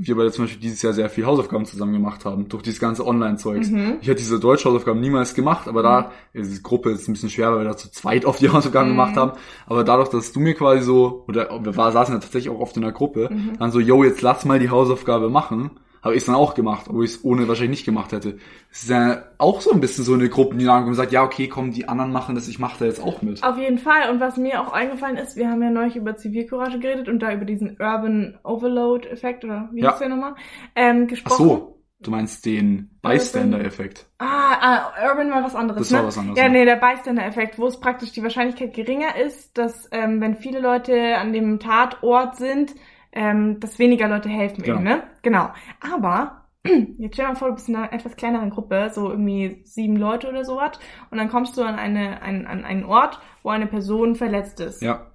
wir 0.00 0.14
beide 0.16 0.30
zum 0.30 0.44
Beispiel 0.44 0.60
dieses 0.60 0.80
Jahr 0.82 0.92
sehr 0.92 1.10
viel 1.10 1.26
Hausaufgaben 1.26 1.64
zusammen 1.64 1.92
gemacht 1.92 2.24
haben, 2.24 2.48
durch 2.48 2.62
dieses 2.62 2.78
ganze 2.78 3.04
Online-Zeugs. 3.04 3.68
Mhm. 3.70 3.96
Ich 4.00 4.06
hätte 4.06 4.18
diese 4.20 4.38
Deutsch-Hausaufgaben 4.38 5.00
niemals 5.00 5.34
gemacht, 5.34 5.66
aber 5.66 5.82
da, 5.82 6.12
diese 6.34 6.62
Gruppe 6.62 6.90
ist 6.90 7.08
ein 7.08 7.14
bisschen 7.14 7.30
schwer, 7.30 7.50
weil 7.50 7.60
wir 7.60 7.64
da 7.64 7.76
zu 7.76 7.90
zweit 7.90 8.24
auf 8.24 8.38
die 8.38 8.48
Hausaufgaben 8.50 8.90
Mhm. 8.90 8.92
gemacht 8.92 9.16
haben, 9.16 9.32
aber 9.66 9.82
dadurch, 9.82 10.08
dass 10.10 10.30
du 10.32 10.38
mir 10.38 10.54
quasi 10.54 10.82
so, 10.84 11.24
oder 11.26 11.48
wir 11.64 11.76
war, 11.76 11.90
saßen 11.90 12.14
ja 12.14 12.20
tatsächlich 12.20 12.54
auch 12.54 12.60
oft 12.60 12.76
in 12.76 12.82
der 12.82 12.92
Gruppe, 12.92 13.28
Mhm. 13.32 13.58
dann 13.58 13.72
so, 13.72 13.80
yo, 13.80 14.04
jetzt 14.04 14.22
lass 14.22 14.44
mal 14.44 14.60
die 14.60 14.70
Hausaufgabe 14.70 15.30
machen, 15.30 15.70
habe 16.02 16.14
ich 16.14 16.20
es 16.20 16.26
dann 16.26 16.34
auch 16.34 16.54
gemacht, 16.54 16.86
obwohl 16.88 17.04
ich 17.04 17.12
es 17.12 17.24
ohne 17.24 17.48
wahrscheinlich 17.48 17.78
nicht 17.80 17.84
gemacht 17.84 18.12
hätte. 18.12 18.38
Es 18.70 18.82
ist 18.84 18.90
ja 18.90 19.24
auch 19.38 19.60
so 19.60 19.72
ein 19.72 19.80
bisschen 19.80 20.04
so 20.04 20.14
eine 20.14 20.28
Gruppendynamik, 20.28 20.84
wo 20.84 20.88
man 20.88 20.94
sagt, 20.94 21.12
ja, 21.12 21.22
okay, 21.24 21.48
komm, 21.48 21.72
die 21.72 21.88
anderen 21.88 22.12
machen 22.12 22.34
das, 22.34 22.48
ich 22.48 22.58
mache 22.58 22.76
da 22.78 22.84
jetzt 22.86 23.02
auch 23.02 23.22
mit. 23.22 23.42
Auf 23.42 23.58
jeden 23.58 23.78
Fall. 23.78 24.10
Und 24.10 24.20
was 24.20 24.36
mir 24.36 24.60
auch 24.60 24.72
eingefallen 24.72 25.16
ist, 25.16 25.36
wir 25.36 25.48
haben 25.50 25.62
ja 25.62 25.70
neulich 25.70 25.96
über 25.96 26.16
Zivilcourage 26.16 26.78
geredet 26.78 27.08
und 27.08 27.20
da 27.20 27.32
über 27.32 27.44
diesen 27.44 27.76
Urban 27.80 28.38
Overload-Effekt 28.44 29.44
oder 29.44 29.68
wie 29.72 29.80
Ja. 29.82 29.90
hieß 29.90 29.98
der 30.00 30.08
nochmal, 30.10 30.34
ähm, 30.76 31.02
Ach 31.04 31.08
gesprochen. 31.10 31.48
so, 31.48 31.82
du 32.00 32.10
meinst 32.10 32.44
den 32.46 32.90
Bystander-Effekt. 33.02 34.06
Ah, 34.18 34.54
ah, 34.60 35.08
Urban 35.10 35.30
war 35.30 35.42
was 35.42 35.54
anderes, 35.54 35.80
Das 35.80 35.90
ne? 35.90 35.98
war 35.98 36.06
was 36.06 36.18
anderes, 36.18 36.38
Ja, 36.38 36.44
ja. 36.44 36.50
nee, 36.50 36.64
der 36.64 36.76
Bystander-Effekt, 36.76 37.58
wo 37.58 37.66
es 37.66 37.80
praktisch 37.80 38.12
die 38.12 38.22
Wahrscheinlichkeit 38.22 38.74
geringer 38.74 39.16
ist, 39.16 39.56
dass 39.58 39.88
ähm, 39.92 40.20
wenn 40.20 40.36
viele 40.36 40.60
Leute 40.60 41.16
an 41.16 41.32
dem 41.32 41.58
Tatort 41.58 42.36
sind, 42.36 42.74
ähm, 43.12 43.60
dass 43.60 43.78
weniger 43.78 44.08
Leute 44.08 44.28
helfen 44.28 44.62
Genau. 44.62 44.76
eben, 44.76 44.84
ne? 44.84 45.02
Genau. 45.22 45.50
Aber 45.80 46.42
Jetzt 46.98 47.14
stell 47.14 47.24
dir 47.26 47.32
mal 47.32 47.36
vor, 47.36 47.48
du 47.48 47.54
bist 47.54 47.68
in 47.68 47.76
einer 47.76 47.92
etwas 47.92 48.16
kleineren 48.16 48.50
Gruppe, 48.50 48.90
so 48.92 49.08
irgendwie 49.10 49.60
sieben 49.64 49.96
Leute 49.96 50.28
oder 50.28 50.44
sowas, 50.44 50.72
und 51.10 51.16
dann 51.18 51.28
kommst 51.28 51.56
du 51.56 51.62
an, 51.62 51.76
eine, 51.78 52.20
an, 52.20 52.46
an 52.46 52.64
einen 52.64 52.84
Ort, 52.84 53.20
wo 53.42 53.50
eine 53.50 53.66
Person 53.66 54.16
verletzt 54.16 54.60
ist. 54.60 54.82
Ja. 54.82 55.06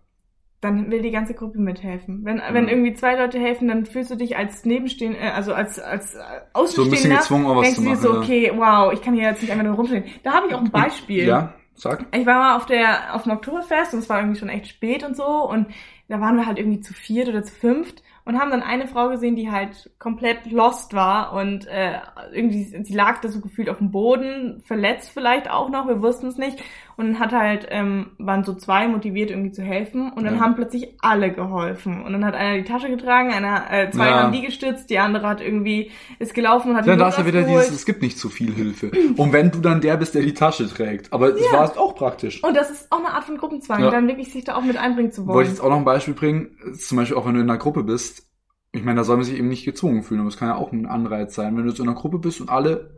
Dann 0.61 0.89
will 0.89 1.01
die 1.01 1.11
ganze 1.11 1.33
Gruppe 1.33 1.59
mithelfen. 1.59 2.21
Wenn, 2.23 2.41
wenn 2.51 2.69
irgendwie 2.69 2.93
zwei 2.93 3.17
Leute 3.17 3.37
helfen, 3.37 3.67
dann 3.67 3.85
fühlst 3.85 4.09
du 4.11 4.15
dich 4.15 4.37
als 4.37 4.63
Nebenstehender, 4.63 5.19
äh, 5.19 5.29
also 5.31 5.53
als, 5.53 5.77
als 5.79 6.15
äh, 6.15 6.19
So 6.65 6.83
ein 6.83 6.89
bisschen 6.89 7.11
Außenstehender, 7.11 7.17
gezwungen, 7.17 7.45
was 7.57 7.61
denkst 7.63 7.75
zu 7.75 7.81
du 7.81 7.89
dir 7.89 7.95
machen. 7.95 8.01
so, 8.01 8.13
ja. 8.13 8.19
okay, 8.19 8.51
wow, 8.55 8.93
ich 8.93 9.01
kann 9.01 9.13
hier 9.13 9.23
jetzt 9.23 9.41
nicht 9.41 9.51
einfach 9.51 9.65
nur 9.65 9.75
rumstehen. 9.75 10.05
Da 10.23 10.31
habe 10.33 10.47
ich 10.47 10.55
auch 10.55 10.61
ein 10.61 10.71
Beispiel. 10.71 11.25
Ja, 11.25 11.53
sag. 11.75 12.05
Ich 12.15 12.25
war 12.25 12.39
mal 12.39 12.55
auf 12.55 12.65
der 12.65 13.13
auf 13.13 13.23
dem 13.23 13.33
Oktoberfest 13.33 13.93
und 13.93 13.99
es 13.99 14.09
war 14.09 14.19
irgendwie 14.21 14.39
schon 14.39 14.47
echt 14.49 14.67
spät 14.67 15.03
und 15.03 15.17
so 15.17 15.25
und 15.25 15.67
da 16.13 16.21
waren 16.21 16.37
wir 16.37 16.45
halt 16.45 16.59
irgendwie 16.59 16.79
zu 16.79 16.93
viert 16.93 17.27
oder 17.27 17.41
zu 17.41 17.55
fünft 17.55 18.03
und 18.23 18.39
haben 18.39 18.51
dann 18.51 18.61
eine 18.61 18.87
Frau 18.87 19.09
gesehen, 19.09 19.35
die 19.35 19.49
halt 19.49 19.89
komplett 19.97 20.45
lost 20.45 20.93
war 20.93 21.33
und 21.33 21.65
äh, 21.65 21.99
irgendwie 22.31 22.65
sie 22.65 22.93
lag 22.93 23.19
da 23.21 23.29
so 23.29 23.41
gefühlt 23.41 23.67
auf 23.67 23.79
dem 23.79 23.89
Boden, 23.89 24.61
verletzt 24.63 25.09
vielleicht 25.09 25.49
auch 25.49 25.69
noch, 25.71 25.87
wir 25.87 26.03
wussten 26.03 26.27
es 26.27 26.37
nicht 26.37 26.61
und 26.97 27.05
dann 27.07 27.19
hat 27.19 27.31
halt 27.31 27.67
ähm, 27.69 28.11
waren 28.17 28.43
so 28.43 28.53
zwei 28.53 28.87
motiviert 28.87 29.29
irgendwie 29.31 29.51
zu 29.51 29.61
helfen 29.61 30.11
und 30.11 30.23
dann 30.25 30.35
Ja. 30.35 30.41
haben 30.41 30.55
plötzlich 30.55 30.95
alle 31.01 31.31
geholfen 31.31 32.03
und 32.03 32.13
dann 32.13 32.23
hat 32.25 32.35
einer 32.35 32.57
die 32.57 32.63
Tasche 32.63 32.89
getragen, 32.89 33.31
einer 33.33 33.63
äh, 33.71 33.89
zwei 33.91 34.09
Ja. 34.09 34.23
haben 34.23 34.31
die 34.31 34.41
gestützt, 34.41 34.89
die 34.89 34.99
andere 34.99 35.27
hat 35.27 35.41
irgendwie 35.41 35.91
ist 36.19 36.33
gelaufen 36.33 36.71
und 36.71 36.77
hat 36.77 36.87
Dann 36.87 36.97
die 36.97 37.03
da 37.03 37.09
ist 37.09 37.17
ja 37.17 37.25
wieder 37.25 37.39
rausgeholt. 37.39 37.63
dieses, 37.65 37.75
es 37.79 37.85
gibt 37.85 38.01
nicht 38.01 38.17
zu 38.19 38.29
viel 38.29 38.53
Hilfe. 38.53 38.91
Und 39.17 39.33
wenn 39.33 39.51
du 39.51 39.59
dann 39.59 39.81
der 39.81 39.97
bist, 39.97 40.15
der 40.15 40.21
die 40.21 40.33
Tasche 40.33 40.67
trägt. 40.67 41.11
Aber 41.11 41.31
das 41.31 41.41
Ja. 41.51 41.59
war 41.59 41.77
auch 41.77 41.95
praktisch. 41.95 42.43
und 42.43 42.55
das 42.55 42.69
ist 42.69 42.91
auch 42.91 42.99
eine 42.99 43.09
Art 43.13 43.23
von 43.23 43.37
Gruppenzwang, 43.37 43.81
Ja. 43.81 43.89
dann 43.91 44.07
wirklich 44.07 44.31
sich 44.31 44.43
da 44.43 44.55
auch 44.55 44.63
mit 44.63 44.77
einbringen 44.77 45.11
zu 45.11 45.25
wollen. 45.25 45.35
Wollte 45.35 45.49
ich 45.51 45.55
jetzt 45.57 45.63
auch 45.63 45.69
noch 45.69 45.77
ein 45.77 45.85
Beispiel 45.85 46.13
bringen, 46.13 46.51
zum 46.77 46.97
Beispiel 46.97 47.17
auch 47.17 47.25
wenn 47.25 47.33
du 47.35 47.41
in 47.41 47.49
einer 47.49 47.59
Gruppe 47.59 47.83
bist. 47.83 48.27
Ich 48.71 48.83
meine, 48.83 48.97
da 48.97 49.03
soll 49.03 49.17
man 49.17 49.25
sich 49.25 49.37
eben 49.37 49.49
nicht 49.49 49.65
gezwungen 49.65 50.01
fühlen, 50.03 50.19
aber 50.21 50.29
es 50.29 50.37
kann 50.37 50.47
ja 50.47 50.55
auch 50.55 50.71
ein 50.71 50.85
Anreiz 50.87 51.35
sein. 51.35 51.55
Wenn 51.55 51.63
du 51.63 51.69
jetzt 51.69 51.79
in 51.79 51.87
einer 51.87 51.95
Gruppe 51.95 52.17
bist 52.17 52.41
und 52.41 52.49
alle 52.49 52.89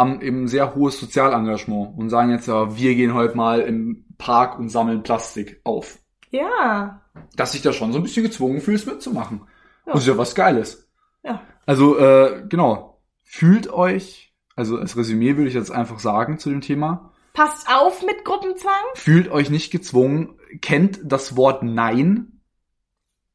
haben 0.00 0.20
eben 0.20 0.48
sehr 0.48 0.74
hohes 0.74 0.98
Sozialengagement 0.98 1.96
und 1.96 2.10
sagen 2.10 2.30
jetzt 2.30 2.48
ja, 2.48 2.76
wir 2.76 2.94
gehen 2.94 3.14
heute 3.14 3.36
mal 3.36 3.60
im 3.60 4.04
Park 4.18 4.58
und 4.58 4.68
sammeln 4.68 5.02
Plastik 5.02 5.60
auf. 5.64 5.98
Ja, 6.30 7.02
Dass 7.36 7.52
dich 7.52 7.62
da 7.62 7.72
schon 7.72 7.92
so 7.92 7.98
ein 7.98 8.02
bisschen 8.02 8.22
gezwungen 8.22 8.60
fühlst, 8.60 8.86
mitzumachen. 8.86 9.42
Ja. 9.86 9.92
Das 9.94 10.02
ist 10.02 10.08
ja 10.08 10.18
was 10.18 10.34
Geiles. 10.34 10.88
ja. 11.22 11.40
Also, 11.66 11.98
äh, 11.98 12.44
genau. 12.48 13.00
Fühlt 13.24 13.72
euch, 13.72 14.34
also 14.56 14.76
als 14.78 14.96
Resümee 14.96 15.36
würde 15.36 15.48
ich 15.48 15.54
jetzt 15.54 15.70
einfach 15.70 16.00
sagen 16.00 16.38
zu 16.38 16.50
dem 16.50 16.60
Thema, 16.60 17.12
Passt 17.32 17.68
auf 17.72 18.04
mit 18.04 18.24
Gruppenzwang. 18.24 18.72
fühlt 18.94 19.30
euch 19.30 19.50
nicht 19.50 19.70
gezwungen, 19.70 20.36
kennt 20.62 20.98
das 21.04 21.36
Wort 21.36 21.62
Nein. 21.62 22.39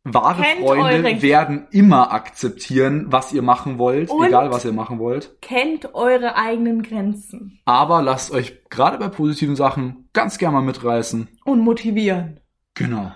Wahre 0.08 0.44
Kennt 0.44 0.60
Freunde 0.62 1.22
werden 1.24 1.68
immer 1.72 2.14
akzeptieren, 2.14 3.08
was 3.10 3.34
ihr 3.34 3.42
machen 3.42 3.80
wollt, 3.80 4.12
Und- 4.12 4.28
egal 4.28 4.52
was 4.52 4.64
ihr 4.64 4.72
machen 4.72 5.00
wollt. 5.00 5.36
Kennt 5.42 5.96
eure 5.96 6.36
eigenen 6.36 6.84
Grenzen. 6.84 7.60
Aber 7.66 8.02
lasst 8.04 8.32
euch 8.32 8.64
gerade 8.70 9.00
bei 9.00 9.08
positiven 9.10 9.56
Sachen 9.56 10.08
ganz 10.14 10.38
gerne 10.38 10.58
mal 10.58 10.62
mitreißen. 10.62 11.28
Und 11.44 11.60
motivieren. 11.62 12.40
Genau. 12.76 13.12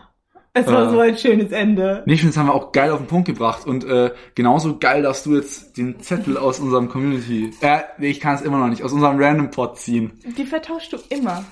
Es 0.53 0.65
war 0.65 0.87
Äh. 0.87 0.89
so 0.89 0.99
ein 0.99 1.15
schönes 1.17 1.51
Ende. 1.51 2.01
Nee, 2.07 2.13
ich 2.13 2.21
finde, 2.21 2.33
das 2.33 2.39
haben 2.39 2.47
wir 2.47 2.55
auch 2.55 2.71
geil 2.71 2.89
auf 2.91 2.97
den 2.97 3.05
Punkt 3.07 3.27
gebracht. 3.27 3.67
Und 3.67 3.83
äh, 3.83 4.11
genauso 4.33 4.79
geil, 4.79 5.03
dass 5.03 5.23
du 5.23 5.35
jetzt 5.35 5.77
den 5.77 5.99
Zettel 5.99 6.37
aus 6.37 6.59
unserem 6.59 6.89
Community, 6.89 7.51
äh, 7.61 7.81
nee, 7.99 8.07
ich 8.07 8.19
kann 8.19 8.33
es 8.33 8.41
immer 8.41 8.57
noch 8.57 8.67
nicht, 8.67 8.83
aus 8.83 8.91
unserem 8.91 9.21
Random 9.21 9.51
Pod 9.51 9.77
ziehen. 9.77 10.19
Die 10.37 10.45
vertauschst 10.45 10.91
du 10.91 10.97
immer. 11.09 11.43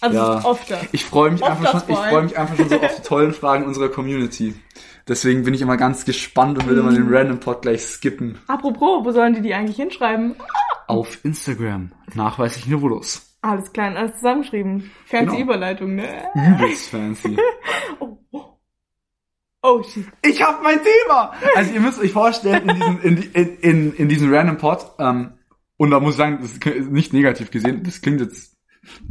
Also 0.00 0.16
Ja. 0.18 0.50
öfter. 0.50 0.80
Ich 0.92 1.04
freue 1.04 1.30
mich 1.30 1.42
einfach 1.44 1.70
schon, 1.70 1.82
ich 1.88 1.96
freue 1.96 2.22
mich 2.22 2.38
einfach 2.38 2.56
schon 2.56 2.68
so 2.68 2.80
auf 2.80 2.96
die 2.96 3.02
tollen 3.02 3.32
Fragen 3.32 3.64
unserer 3.64 3.88
Community. 3.88 4.54
Deswegen 5.08 5.44
bin 5.44 5.54
ich 5.54 5.60
immer 5.62 5.76
ganz 5.76 6.04
gespannt 6.04 6.58
und 6.58 6.68
will 6.68 6.76
immer 6.78 6.90
Mhm. 6.90 6.96
den 7.08 7.14
Random 7.14 7.40
Pod 7.40 7.62
gleich 7.62 7.82
skippen. 7.82 8.38
Apropos, 8.48 9.04
wo 9.04 9.10
sollen 9.12 9.34
die 9.34 9.40
die 9.40 9.54
eigentlich 9.54 9.76
hinschreiben? 9.76 10.34
Auf 10.88 11.24
Instagram. 11.24 11.92
Nachweislich 12.14 12.66
Novulus. 12.66 13.36
Alles 13.42 13.72
klein, 13.72 13.96
alles 13.96 14.16
zusammengeschrieben. 14.16 14.90
Fancy 15.06 15.26
Genau. 15.26 15.38
Überleitung, 15.44 15.94
ne? 15.94 16.04
Übelst 16.34 16.90
fancy. 16.90 17.36
Oh, 18.00 18.18
oh. 18.32 18.44
oh 19.62 19.82
shit. 19.84 20.06
Ich 20.22 20.42
habe 20.42 20.62
mein 20.62 20.80
Thema! 20.82 21.32
Also 21.54 21.72
ihr 21.72 21.80
müsst 21.80 22.00
euch 22.00 22.12
vorstellen, 22.12 22.68
in 22.68 22.74
diesem, 22.76 23.00
in, 23.02 23.22
in, 23.32 23.56
in, 23.60 23.92
in 23.94 24.08
diesem 24.08 24.34
Random 24.34 24.56
Pod, 24.58 24.84
ähm, 24.98 25.34
und 25.76 25.90
da 25.90 26.00
muss 26.00 26.12
ich 26.14 26.18
sagen, 26.18 26.38
das 26.42 26.52
ist 26.52 26.90
nicht 26.90 27.12
negativ 27.12 27.50
gesehen, 27.52 27.82
das 27.84 28.00
klingt 28.00 28.20
jetzt 28.20 28.55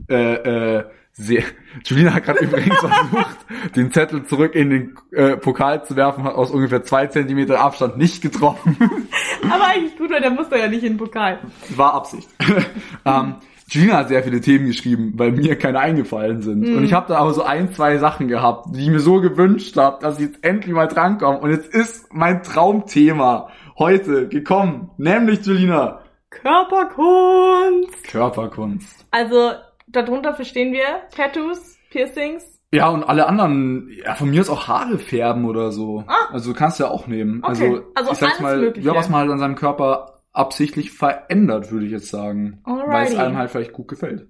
äh, 0.10 0.78
äh, 0.78 0.84
sehr. 1.18 1.44
Julina 1.86 2.14
hat 2.14 2.26
gerade 2.26 2.44
übrigens 2.44 2.76
versucht, 2.80 3.38
den 3.76 3.92
Zettel 3.92 4.26
zurück 4.26 4.54
in 4.54 4.70
den 4.70 4.96
äh, 5.12 5.38
Pokal 5.38 5.86
zu 5.86 5.96
werfen, 5.96 6.26
hat 6.26 6.36
aus 6.36 6.52
ungefähr 6.52 6.84
zwei 6.84 7.08
Zentimeter 7.08 7.60
Abstand 7.60 7.98
nicht 7.98 8.22
getroffen. 8.22 8.78
Aber 9.50 9.68
eigentlich 9.68 9.98
gut, 9.98 10.10
weil 10.12 10.22
der 10.22 10.32
muss 10.32 10.50
da 10.50 10.58
ja 10.58 10.68
nicht 10.68 10.84
in 10.84 10.94
den 10.94 10.98
Pokal. 10.98 11.40
War 11.76 11.94
Absicht. 11.94 12.28
ähm, 13.06 13.36
Julina 13.68 13.98
hat 13.98 14.10
sehr 14.10 14.24
viele 14.24 14.42
Themen 14.42 14.68
geschrieben, 14.68 15.14
weil 15.16 15.32
mir 15.32 15.58
keine 15.58 15.80
eingefallen 15.80 16.42
sind. 16.42 16.68
Und 16.68 16.84
ich 16.84 16.94
habe 16.94 17.08
da 17.08 17.18
aber 17.18 17.34
so 17.34 17.42
ein, 17.42 17.74
zwei 17.74 17.98
Sachen 17.98 18.28
gehabt, 18.28 18.68
die 18.76 18.84
ich 18.84 18.90
mir 18.90 19.00
so 19.00 19.22
gewünscht 19.22 19.76
habe, 19.76 19.98
dass 20.02 20.20
ich 20.20 20.28
jetzt 20.28 20.44
endlich 20.44 20.74
mal 20.74 20.88
drankomme. 20.88 21.40
Und 21.40 21.50
jetzt 21.50 21.74
ist 21.74 22.14
mein 22.14 22.44
Traumthema 22.44 23.50
heute 23.80 24.28
gekommen, 24.28 24.92
nämlich 24.98 25.44
Julina. 25.46 26.02
Körperkunst. 26.30 28.04
Körperkunst. 28.04 29.08
Also, 29.10 29.54
darunter 29.96 30.34
verstehen 30.36 30.74
wir 30.74 30.86
Tattoos, 31.16 31.78
Piercings. 31.92 32.44
Ja, 32.72 32.90
und 32.90 33.04
alle 33.04 33.28
anderen, 33.28 33.90
ja, 34.04 34.16
von 34.16 34.30
mir 34.30 34.42
ist 34.42 34.50
auch 34.50 34.68
Haare 34.68 34.98
färben 35.00 35.46
oder 35.46 35.72
so. 35.72 36.04
Ah. 36.08 36.34
Also 36.34 36.52
du 36.52 36.58
kannst 36.60 36.80
ja 36.80 36.90
auch 36.90 37.08
nehmen. 37.08 37.42
Okay. 37.44 37.50
Also, 37.70 37.84
Also 37.96 38.12
ich 38.12 38.18
sag's 38.18 38.40
mal, 38.42 38.58
Mögliche. 38.58 38.88
ja, 38.88 38.96
was 38.96 39.08
man 39.10 39.22
halt 39.22 39.32
an 39.32 39.40
seinem 39.40 39.56
Körper 39.56 40.22
absichtlich 40.34 40.92
verändert, 40.92 41.72
würde 41.72 41.86
ich 41.86 41.92
jetzt 41.94 42.10
sagen. 42.10 42.60
Weil 42.66 43.06
es 43.06 43.12
Alrighty. 43.12 43.18
einem 43.18 43.38
halt 43.38 43.52
vielleicht 43.52 43.72
gut 43.74 43.88
gefällt. 43.88 44.28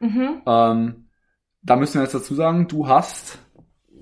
Mhm. 0.00 0.42
Ähm, 0.46 1.08
da 1.62 1.76
müssen 1.76 1.94
wir 1.94 2.02
jetzt 2.02 2.14
dazu 2.14 2.34
sagen, 2.34 2.68
du 2.68 2.88
hast 2.88 3.38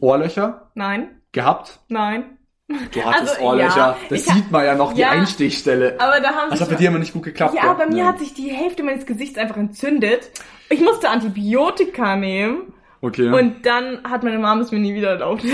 Ohrlöcher 0.01 0.71
Nein, 0.75 1.21
gehabt. 1.33 1.81
nein. 1.89 2.39
Du 2.69 3.01
hattest 3.05 3.35
Also, 3.37 3.43
Ohrlöcher. 3.45 3.77
ja, 3.77 3.97
das 4.09 4.25
sieht 4.27 4.51
man 4.51 4.65
ja 4.65 4.75
noch, 4.75 4.93
die 4.95 5.01
ja. 5.01 5.11
Einstichstelle. 5.11 5.97
Aber 6.01 6.21
da 6.21 6.29
haben 6.35 6.51
Das 6.51 6.59
sich 6.59 6.61
hat 6.69 6.71
bei 6.71 6.77
dir 6.77 6.89
immer 6.89 6.99
nicht 6.99 7.13
gut 7.13 7.23
geklappt. 7.25 7.55
Ja, 7.55 7.75
gell? 7.75 7.87
bei 7.87 7.93
mir 7.93 8.07
hat 8.07 8.19
sich 8.21 8.35
die 8.35 8.49
Hälfte 8.51 8.83
meines 8.83 9.07
Gesichts 9.07 9.37
einfach 9.39 9.57
entzündet. 9.57 10.31
Ich 10.71 10.81
musste 10.81 11.09
Antibiotika 11.11 12.17
nehmen 12.17 12.73
Okay. 13.01 13.29
und 13.31 13.67
dann 13.67 14.03
hat 14.05 14.23
meine 14.23 14.39
Mom 14.39 14.61
es 14.61 14.73
mir 14.73 14.79
nie 14.79 14.95
wieder 14.95 15.11
erlaubt. 15.11 15.45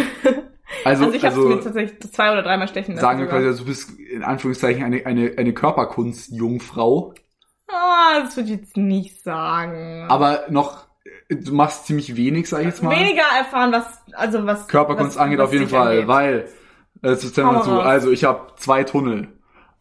also, 0.85 1.05
Also 1.05 1.17
ich 1.17 1.25
habe 1.25 1.35
also 1.35 1.49
es 1.51 1.57
mir 1.57 1.63
tatsächlich 1.65 2.13
zwei 2.13 2.31
oder 2.33 2.43
dreimal 2.43 2.69
stechen 2.69 2.95
lassen. 2.95 3.03
sagen 3.03 3.19
wir 3.21 3.27
quasi, 3.27 3.47
also 3.47 3.61
du 3.65 3.67
bist 3.71 3.99
in 3.99 4.23
Anführungszeichen 4.23 4.85
eine, 4.85 5.05
eine, 5.05 5.33
eine 5.37 5.53
Körperkunst-Jungfrau. 5.53 7.15
Ah, 7.69 8.21
das 8.21 8.37
würde 8.37 8.51
ich 8.53 8.57
jetzt 8.61 8.77
nicht 8.77 9.23
sagen. 9.23 10.07
Aber 10.09 10.45
noch, 10.49 10.87
du 11.29 11.53
machst 11.55 11.87
ziemlich 11.87 12.17
wenig, 12.17 12.49
sag 12.49 12.61
ich 12.61 12.67
jetzt 12.67 12.83
mal. 12.83 12.91
Weniger 12.97 13.23
erfahren, 13.39 13.73
was 13.73 13.87
also 14.13 14.47
was 14.47 14.69
Körperkunst 14.69 15.17
was, 15.17 15.23
angeht 15.23 15.39
was 15.39 15.47
auf 15.49 15.53
jeden 15.53 15.69
Fall, 15.69 15.93
angeht. 15.93 16.09
weil, 16.09 16.49
äh, 17.03 17.17
zu 17.17 17.45
Hau 17.45 17.53
mal 17.53 17.63
zu, 17.63 17.81
also 17.81 18.11
ich 18.11 18.25
habe 18.25 18.53
zwei 18.57 18.85
Tunnel, 18.85 19.29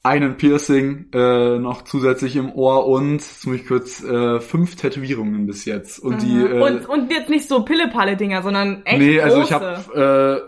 einen 0.01 0.37
Piercing 0.37 1.07
äh, 1.13 1.59
noch 1.59 1.83
zusätzlich 1.83 2.35
im 2.37 2.51
Ohr 2.53 2.87
und, 2.87 3.15
jetzt 3.15 3.45
muss 3.45 3.55
ich 3.57 3.67
kurz, 3.67 4.03
äh, 4.03 4.39
fünf 4.39 4.75
Tätowierungen 4.75 5.45
bis 5.45 5.65
jetzt. 5.65 5.99
Und 5.99 6.21
die, 6.21 6.37
äh, 6.37 6.55
Mhm. 6.55 6.61
und, 6.61 6.89
und 6.89 7.11
jetzt 7.11 7.29
nicht 7.29 7.47
so 7.49 7.63
Pille-Palle-Dinger, 7.63 8.41
sondern 8.41 8.81
echt 8.85 8.99
nee, 8.99 9.19
also 9.19 9.41
ich 9.41 9.49
große. 9.49 9.89
habe, 9.93 10.41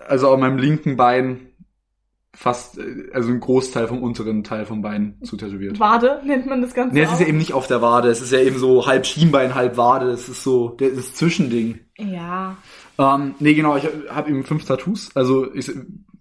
äh, 0.00 0.08
also 0.10 0.28
auf 0.28 0.40
meinem 0.40 0.58
linken 0.58 0.96
Bein 0.96 1.44
fast, 2.34 2.78
äh, 2.78 3.08
also 3.12 3.30
ein 3.30 3.38
Großteil 3.40 3.86
vom 3.86 4.02
unteren 4.02 4.42
Teil 4.42 4.66
vom 4.66 4.82
Bein 4.82 5.18
zu 5.22 5.36
tätowiert. 5.36 5.78
Wade 5.78 6.20
nennt 6.24 6.46
man 6.46 6.60
das 6.62 6.74
Ganze 6.74 6.94
Nee, 6.94 7.02
es 7.02 7.12
ist 7.12 7.20
ja 7.20 7.26
eben 7.28 7.38
nicht 7.38 7.52
auf 7.52 7.66
der 7.68 7.80
Wade, 7.82 8.08
es 8.08 8.20
ist 8.20 8.32
ja 8.32 8.40
eben 8.40 8.58
so 8.58 8.86
halb 8.86 9.06
Schienbein, 9.06 9.54
halb 9.54 9.76
Wade, 9.76 10.10
es 10.10 10.28
ist 10.28 10.42
so, 10.42 10.70
das 10.78 10.90
ist 10.90 11.16
Zwischending. 11.16 11.80
Ja. 11.98 12.56
Ähm, 12.98 13.34
nee, 13.38 13.54
genau, 13.54 13.76
ich 13.76 13.88
habe 14.10 14.30
eben 14.30 14.42
fünf 14.44 14.64
Tattoos, 14.64 15.10
also 15.14 15.52
ich, 15.54 15.70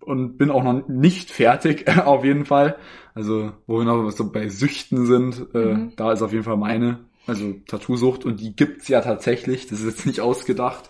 und 0.07 0.37
bin 0.37 0.49
auch 0.51 0.63
noch 0.63 0.87
nicht 0.87 1.29
fertig, 1.31 1.87
auf 2.05 2.23
jeden 2.23 2.45
Fall. 2.45 2.77
Also, 3.13 3.51
wo 3.67 3.79
wir 3.79 3.85
noch 3.85 4.09
so 4.11 4.31
bei 4.31 4.47
Süchten 4.49 5.05
sind, 5.05 5.47
äh, 5.53 5.73
Mhm. 5.73 5.93
da 5.95 6.11
ist 6.11 6.21
auf 6.21 6.31
jeden 6.31 6.43
Fall 6.43 6.57
meine, 6.57 6.99
also 7.25 7.53
Tattoosucht, 7.67 8.25
und 8.25 8.39
die 8.39 8.55
gibt's 8.55 8.87
ja 8.87 9.01
tatsächlich, 9.01 9.67
das 9.67 9.79
ist 9.79 9.85
jetzt 9.85 10.05
nicht 10.05 10.21
ausgedacht. 10.21 10.89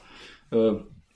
Äh, 0.51 0.73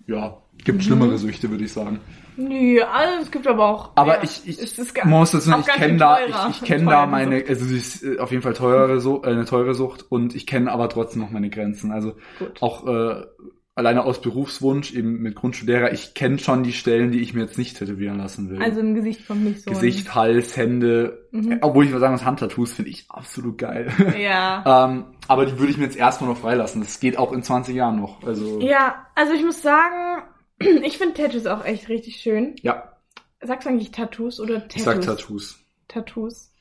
ja, 0.08 0.38
gibt 0.64 0.80
Mhm. 0.80 0.82
schlimmere 0.82 1.18
Süchte, 1.18 1.50
würde 1.50 1.64
ich 1.66 1.72
sagen. 1.74 2.00
Nö, 2.38 2.82
also 2.82 3.22
es 3.24 3.30
gibt 3.30 3.46
aber 3.46 3.66
auch. 3.68 3.92
Aber 3.96 4.16
ja, 4.18 4.24
ich, 4.24 4.48
ich 4.48 4.60
es 4.62 4.78
muss 5.04 5.32
sagen, 5.32 5.62
auch 5.62 5.68
ich 5.68 5.74
kenne 5.74 5.98
da, 5.98 6.26
ich, 6.26 6.36
ich 6.50 6.62
kenne 6.64 6.90
da 6.90 7.06
meine, 7.06 7.44
also 7.48 7.66
sie 7.66 7.78
ist 7.78 8.04
äh, 8.04 8.20
auf 8.20 8.32
jeden 8.32 8.42
Fall 8.42 8.54
teurere, 8.54 9.00
so, 9.02 9.22
äh, 9.24 9.28
eine 9.28 9.46
teure 9.46 9.74
Sucht 9.74 10.06
und 10.10 10.34
ich 10.34 10.48
kenne 10.48 10.72
aber 10.72 10.88
trotzdem 10.90 11.22
noch 11.22 11.30
meine 11.30 11.50
Grenzen. 11.50 11.92
Also 11.92 12.14
Gut. 12.40 12.62
auch 12.62 12.88
äh, 12.88 13.26
alleine 13.76 14.04
aus 14.04 14.22
Berufswunsch, 14.22 14.94
eben 14.94 15.22
mit 15.22 15.36
Grundschullehrer, 15.36 15.94
ich 15.94 16.14
kenne 16.14 16.40
schon 16.40 16.64
die 16.64 16.74
Stellen, 16.74 17.12
die 17.12 17.22
ich 17.22 17.34
mir 17.34 17.42
jetzt 17.42 17.58
nicht 17.58 17.78
tätowieren 17.78 18.18
lassen 18.18 18.50
will. 18.50 18.62
Also 18.62 18.82
im 18.82 18.96
Gesicht 18.96 19.26
kommt 19.28 19.44
nicht 19.46 19.64
so. 19.64 19.72
Gesicht, 19.72 20.14
Hals, 20.14 20.58
Hände, 20.58 21.28
Mhm. 21.32 21.60
obwohl 21.62 21.86
ich 21.86 21.92
mal 21.92 22.00
sagen 22.00 22.14
muss, 22.14 22.26
Handtattoos 22.26 22.74
finde 22.74 22.92
ich 22.92 23.06
absolut 23.10 23.58
geil. 23.58 23.88
Ja. 24.20 24.86
ähm, 24.90 25.06
aber 25.28 25.46
die 25.46 25.58
würde 25.58 25.72
ich 25.72 25.78
mir 25.78 25.86
jetzt 25.86 25.96
erstmal 25.96 26.30
noch 26.30 26.38
freilassen. 26.40 26.82
Das 26.82 27.00
geht 27.00 27.18
auch 27.18 27.32
in 27.32 27.44
20 27.44 27.74
Jahren 27.76 28.00
noch. 28.02 28.22
Also 28.24 28.60
Ja, 28.60 29.08
also 29.16 29.32
ich 29.34 29.44
muss 29.44 29.62
sagen, 29.62 30.24
ich 30.60 30.98
finde 30.98 31.14
Tattoos 31.16 31.46
auch 31.48 31.64
echt 31.66 31.88
richtig 31.90 32.18
schön. 32.18 32.56
ja 32.62 32.88
Sagst 33.44 33.66
du 33.66 33.72
eigentlich 33.72 33.90
Tattoos 33.92 34.40
oder 34.40 34.56
Tattoos? 34.60 34.76
ich 34.76 34.84
sag 34.84 35.02
Tattoos. 35.02 35.60
Tattoos. 35.88 36.52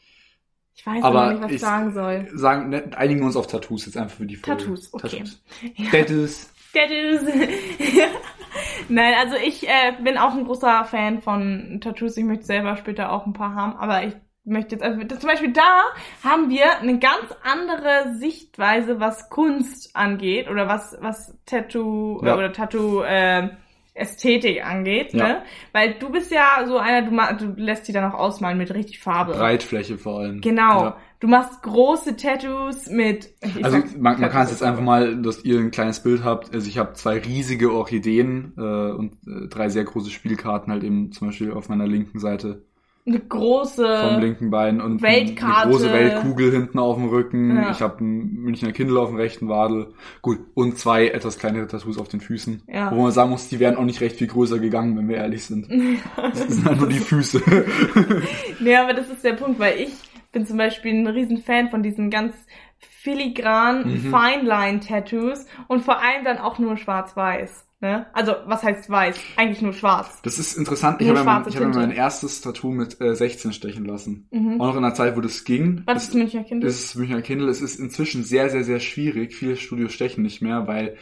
Ich 0.75 0.87
weiß 0.87 1.03
Aber 1.05 1.33
nicht, 1.33 1.43
was 1.43 1.49
ich 1.51 1.55
ich- 1.57 1.61
sagen 1.61 1.93
soll. 1.93 2.29
Sagen, 2.33 2.71
ne, 2.71 2.85
einigen 2.97 3.21
wir 3.21 3.27
uns 3.27 3.37
auf 3.37 3.49
Tattoos 3.49 3.85
jetzt 3.85 3.99
einfach 3.99 4.17
für 4.17 4.25
die 4.25 4.37
Folge. 4.37 4.63
Tattoos, 4.63 4.95
okay. 4.95 5.09
Tattoos. 5.19 5.43
Ja. 5.77 5.91
Tattoos. 5.91 6.51
Tattoos. 6.73 7.23
Nein, 8.89 9.15
also 9.21 9.37
ich 9.37 9.69
äh, 9.69 9.93
bin 10.03 10.19
auch 10.19 10.35
ein 10.35 10.45
großer 10.45 10.85
Fan 10.85 11.21
von 11.21 11.81
Tattoos. 11.81 12.17
Ich 12.17 12.25
möchte 12.25 12.45
selber 12.45 12.77
später 12.77 13.13
auch 13.13 13.27
ein 13.27 13.33
paar 13.33 13.55
haben, 13.55 13.77
aber 13.77 14.05
ich 14.05 14.15
möchte 14.45 14.75
jetzt, 14.75 14.83
also 14.83 15.01
zum 15.05 15.29
Beispiel 15.29 15.53
da 15.53 15.83
haben 16.25 16.49
wir 16.51 16.79
eine 16.79 16.99
ganz 16.99 17.27
andere 17.45 18.15
Sichtweise, 18.15 18.99
was 18.99 19.29
Kunst 19.31 19.95
angeht 19.95 20.49
oder 20.49 20.67
was, 20.67 20.97
was 21.01 21.39
Tattoo 21.47 22.21
Ja. 22.25 22.37
oder 22.37 22.53
Tattoo 22.53 23.03
äh, 23.03 23.51
Ästhetik 23.95 24.65
angeht, 24.65 25.13
Ja. 25.13 25.27
ne? 25.29 25.43
Weil 25.73 25.95
du 25.95 26.11
bist 26.11 26.31
ja 26.31 26.65
so 26.67 26.79
einer, 26.79 27.03
du, 27.03 27.47
du 27.53 27.61
lässt 27.63 27.89
die 27.89 27.93
dann 27.93 28.11
auch 28.11 28.15
ausmalen 28.19 28.57
mit 28.59 28.73
richtig 28.73 29.01
Farbe. 29.01 29.33
Breitfläche 29.33 29.99
vor 29.99 30.21
allem. 30.21 30.41
Genau. 30.41 30.85
Ja. 30.85 30.97
Du 31.19 31.29
machst 31.29 31.63
große 31.63 32.17
Tattoos 32.17 32.89
mit. 32.89 33.35
Also 33.43 33.61
sag 33.79 33.99
man, 34.01 34.21
man 34.21 34.31
kann 34.31 34.45
es 34.45 34.51
jetzt 34.53 34.63
einfach 34.63 34.81
mal, 34.83 35.21
dass 35.21 35.45
ihr 35.45 35.59
ein 35.59 35.71
kleines 35.71 36.03
Bild 36.03 36.25
habt. 36.25 36.55
Also 36.55 36.67
ich 36.67 36.79
habe 36.79 36.95
zwei 36.95 37.19
riesige 37.19 37.73
Orchideen 37.73 38.55
äh, 38.57 38.61
und 38.61 39.15
äh, 39.27 39.49
drei 39.49 39.69
sehr 39.69 39.85
große 39.85 40.11
Spielkarten 40.11 40.73
halt 40.73 40.83
eben 40.83 41.13
zum 41.13 41.29
Beispiel 41.29 41.53
auf 41.53 41.69
meiner 41.69 41.87
linken 41.87 42.21
Seite 42.21 42.63
eine 43.11 43.21
große. 43.21 44.09
vom 44.11 44.21
linken 44.21 44.51
Bein 44.51 44.81
und 44.81 45.03
Weltkarte. 45.03 45.63
eine 45.63 45.71
große 45.73 45.93
Weltkugel 45.93 46.51
hinten 46.53 46.79
auf 46.79 46.97
dem 46.97 47.09
Rücken. 47.09 47.57
Ja. 47.57 47.71
Ich 47.71 47.81
habe 47.83 48.03
ein 48.05 48.33
Münchner 48.35 48.73
Kindle 48.73 48.99
auf 49.01 49.09
dem 49.09 49.17
rechten 49.17 49.49
Wadel. 49.49 49.93
Gut, 50.23 50.39
und 50.55 50.79
zwei 50.79 51.09
etwas 51.09 51.39
kleinere 51.39 51.67
Tattoos 51.67 51.99
auf 51.99 52.09
den 52.09 52.21
Füßen. 52.21 52.63
Ja. 52.69 52.91
Wo 52.91 53.03
man 53.03 53.13
sagen 53.13 53.31
muss, 53.31 53.49
die 53.49 53.61
wären 53.61 53.77
auch 53.77 53.85
nicht 53.85 54.01
recht 54.01 54.17
viel 54.17 54.27
größer 54.29 54.59
gegangen, 54.59 54.97
wenn 54.97 55.09
wir 55.09 55.17
ehrlich 55.17 55.45
sind. 55.45 55.69
Das 56.17 56.39
sind 56.49 56.65
halt 56.65 56.79
nur 56.79 56.89
die 56.89 56.99
Füße. 56.99 57.43
Nee, 58.61 58.77
aber 58.77 58.95
das 58.95 59.09
ist 59.09 59.25
der 59.25 59.33
Punkt, 59.35 59.59
weil 59.59 59.79
ich 59.81 59.93
bin 60.33 60.47
zum 60.47 60.57
Beispiel 60.59 60.93
ein 60.95 61.07
riesen 61.07 61.39
Fan 61.39 61.71
von 61.71 61.83
diesen 61.83 62.11
ganz 62.11 62.35
filigranen 62.79 63.91
Mhm. 64.05 64.15
Fine-Line-Tattoos 64.15 65.47
und 65.69 65.83
vor 65.83 65.99
allem 66.01 66.25
dann 66.25 66.39
auch 66.39 66.59
nur 66.59 66.77
schwarz-weiß. 66.77 67.67
Ne? 67.83 68.07
Also, 68.13 68.35
was 68.45 68.63
heißt 68.63 68.91
weiß? 68.91 69.19
Eigentlich 69.37 69.63
nur 69.63 69.73
schwarz. 69.73 70.21
Das 70.23 70.39
ist 70.39 70.59
interessant. 70.59 71.01
Ich 71.01 71.07
Nur 71.07 71.17
habe 71.17 71.27
ja 71.27 71.39
mein, 71.39 71.49
ich 71.49 71.57
habe 71.57 71.67
ja 71.67 71.75
mein 71.75 71.91
erstes 71.91 72.43
Tattoo 72.43 72.73
mit 72.73 73.01
äh, 73.01 73.15
16 73.15 73.55
stechen 73.55 73.87
lassen. 73.87 74.29
Mhm. 74.31 74.61
Auch 74.61 74.67
noch 74.67 74.77
in 74.77 74.85
einer 74.85 74.93
Zeit, 74.93 75.17
wo 75.17 75.23
das 75.23 75.45
ging. 75.45 75.83
Was 75.87 76.03
ist 76.03 76.09
das 76.09 76.15
Münchner 76.15 76.45
Kind? 76.45 76.63
Das 76.63 76.75
ist 76.75 76.95
Münchner 76.97 77.23
Kindle. 77.23 77.49
Es 77.49 77.63
ist 77.63 77.81
inzwischen 77.81 78.23
sehr, 78.23 78.51
sehr, 78.51 78.65
sehr 78.65 78.81
schwierig. 78.81 79.35
Viele 79.35 79.57
Studios 79.57 79.93
stechen 79.93 80.23
nicht 80.23 80.43
mehr, 80.43 80.67
weil 80.67 80.97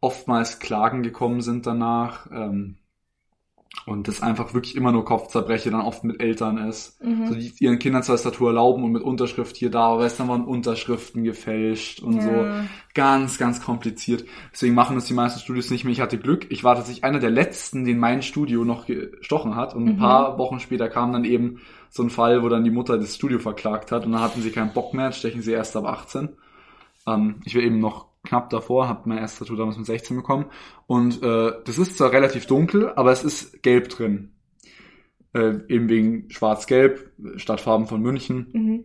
oftmals 0.00 0.58
Klagen 0.58 1.04
gekommen 1.04 1.40
sind 1.40 1.66
danach. 1.66 2.28
Ähm, 2.32 2.78
und 3.86 4.08
das 4.08 4.22
einfach 4.22 4.54
wirklich 4.54 4.76
immer 4.76 4.92
nur 4.92 5.04
Kopfzerbreche 5.04 5.70
dann 5.70 5.80
oft 5.82 6.04
mit 6.04 6.20
Eltern 6.22 6.58
ist. 6.58 7.02
Mhm. 7.04 7.26
So 7.26 7.34
die 7.34 7.52
ihren 7.58 7.78
Kindern 7.78 8.02
zwar 8.02 8.14
das 8.14 8.22
Tattoo 8.22 8.46
erlauben 8.46 8.82
und 8.84 8.92
mit 8.92 9.02
Unterschrift 9.02 9.56
hier 9.56 9.70
da, 9.70 9.88
aber 9.88 10.06
es 10.06 10.16
dann 10.16 10.28
waren 10.28 10.44
Unterschriften 10.44 11.24
gefälscht 11.24 12.00
und 12.00 12.22
so. 12.22 12.30
Ja. 12.30 12.64
Ganz, 12.94 13.38
ganz 13.38 13.60
kompliziert. 13.62 14.24
Deswegen 14.52 14.74
machen 14.74 14.94
das 14.96 15.06
die 15.06 15.14
meisten 15.14 15.40
Studios 15.40 15.70
nicht 15.70 15.84
mehr. 15.84 15.92
Ich 15.92 16.00
hatte 16.00 16.18
Glück. 16.18 16.46
Ich 16.50 16.64
war 16.64 16.76
tatsächlich 16.76 17.04
einer 17.04 17.18
der 17.18 17.30
letzten, 17.30 17.84
den 17.84 17.98
mein 17.98 18.22
Studio 18.22 18.64
noch 18.64 18.86
gestochen 18.86 19.56
hat. 19.56 19.74
Und 19.74 19.86
ein 19.88 19.94
Mhm. 19.96 19.98
paar 19.98 20.38
Wochen 20.38 20.60
später 20.60 20.88
kam 20.88 21.12
dann 21.12 21.24
eben 21.24 21.60
so 21.90 22.02
ein 22.02 22.10
Fall, 22.10 22.42
wo 22.42 22.48
dann 22.48 22.64
die 22.64 22.70
Mutter 22.70 22.96
das 22.98 23.16
Studio 23.16 23.38
verklagt 23.38 23.92
hat 23.92 24.06
und 24.06 24.12
dann 24.12 24.20
hatten 24.22 24.40
sie 24.42 24.50
keinen 24.50 24.72
Bock 24.72 24.94
mehr, 24.94 25.12
stechen 25.12 25.42
sie 25.42 25.52
erst 25.52 25.76
ab 25.76 25.84
18. 25.84 26.30
Ähm, 27.06 27.36
ich 27.44 27.54
war 27.54 27.62
eben 27.62 27.80
noch 27.80 28.06
knapp 28.24 28.50
davor, 28.50 28.88
habe 28.88 29.08
mein 29.08 29.18
erstes 29.18 29.40
Tattoo 29.40 29.56
damals 29.56 29.76
mit 29.76 29.86
16 29.86 30.16
bekommen. 30.16 30.46
Und 30.86 31.22
äh, 31.22 31.52
das 31.64 31.78
ist 31.78 31.98
zwar 31.98 32.12
relativ 32.12 32.46
dunkel, 32.46 32.92
aber 32.96 33.12
es 33.12 33.22
ist 33.22 33.62
gelb 33.62 33.88
drin. 33.90 34.32
Äh, 35.34 35.60
eben 35.68 35.88
wegen 35.88 36.30
schwarz-gelb, 36.30 37.12
Stadtfarben 37.36 37.86
von 37.86 38.00
München. 38.00 38.48
Mhm. 38.52 38.84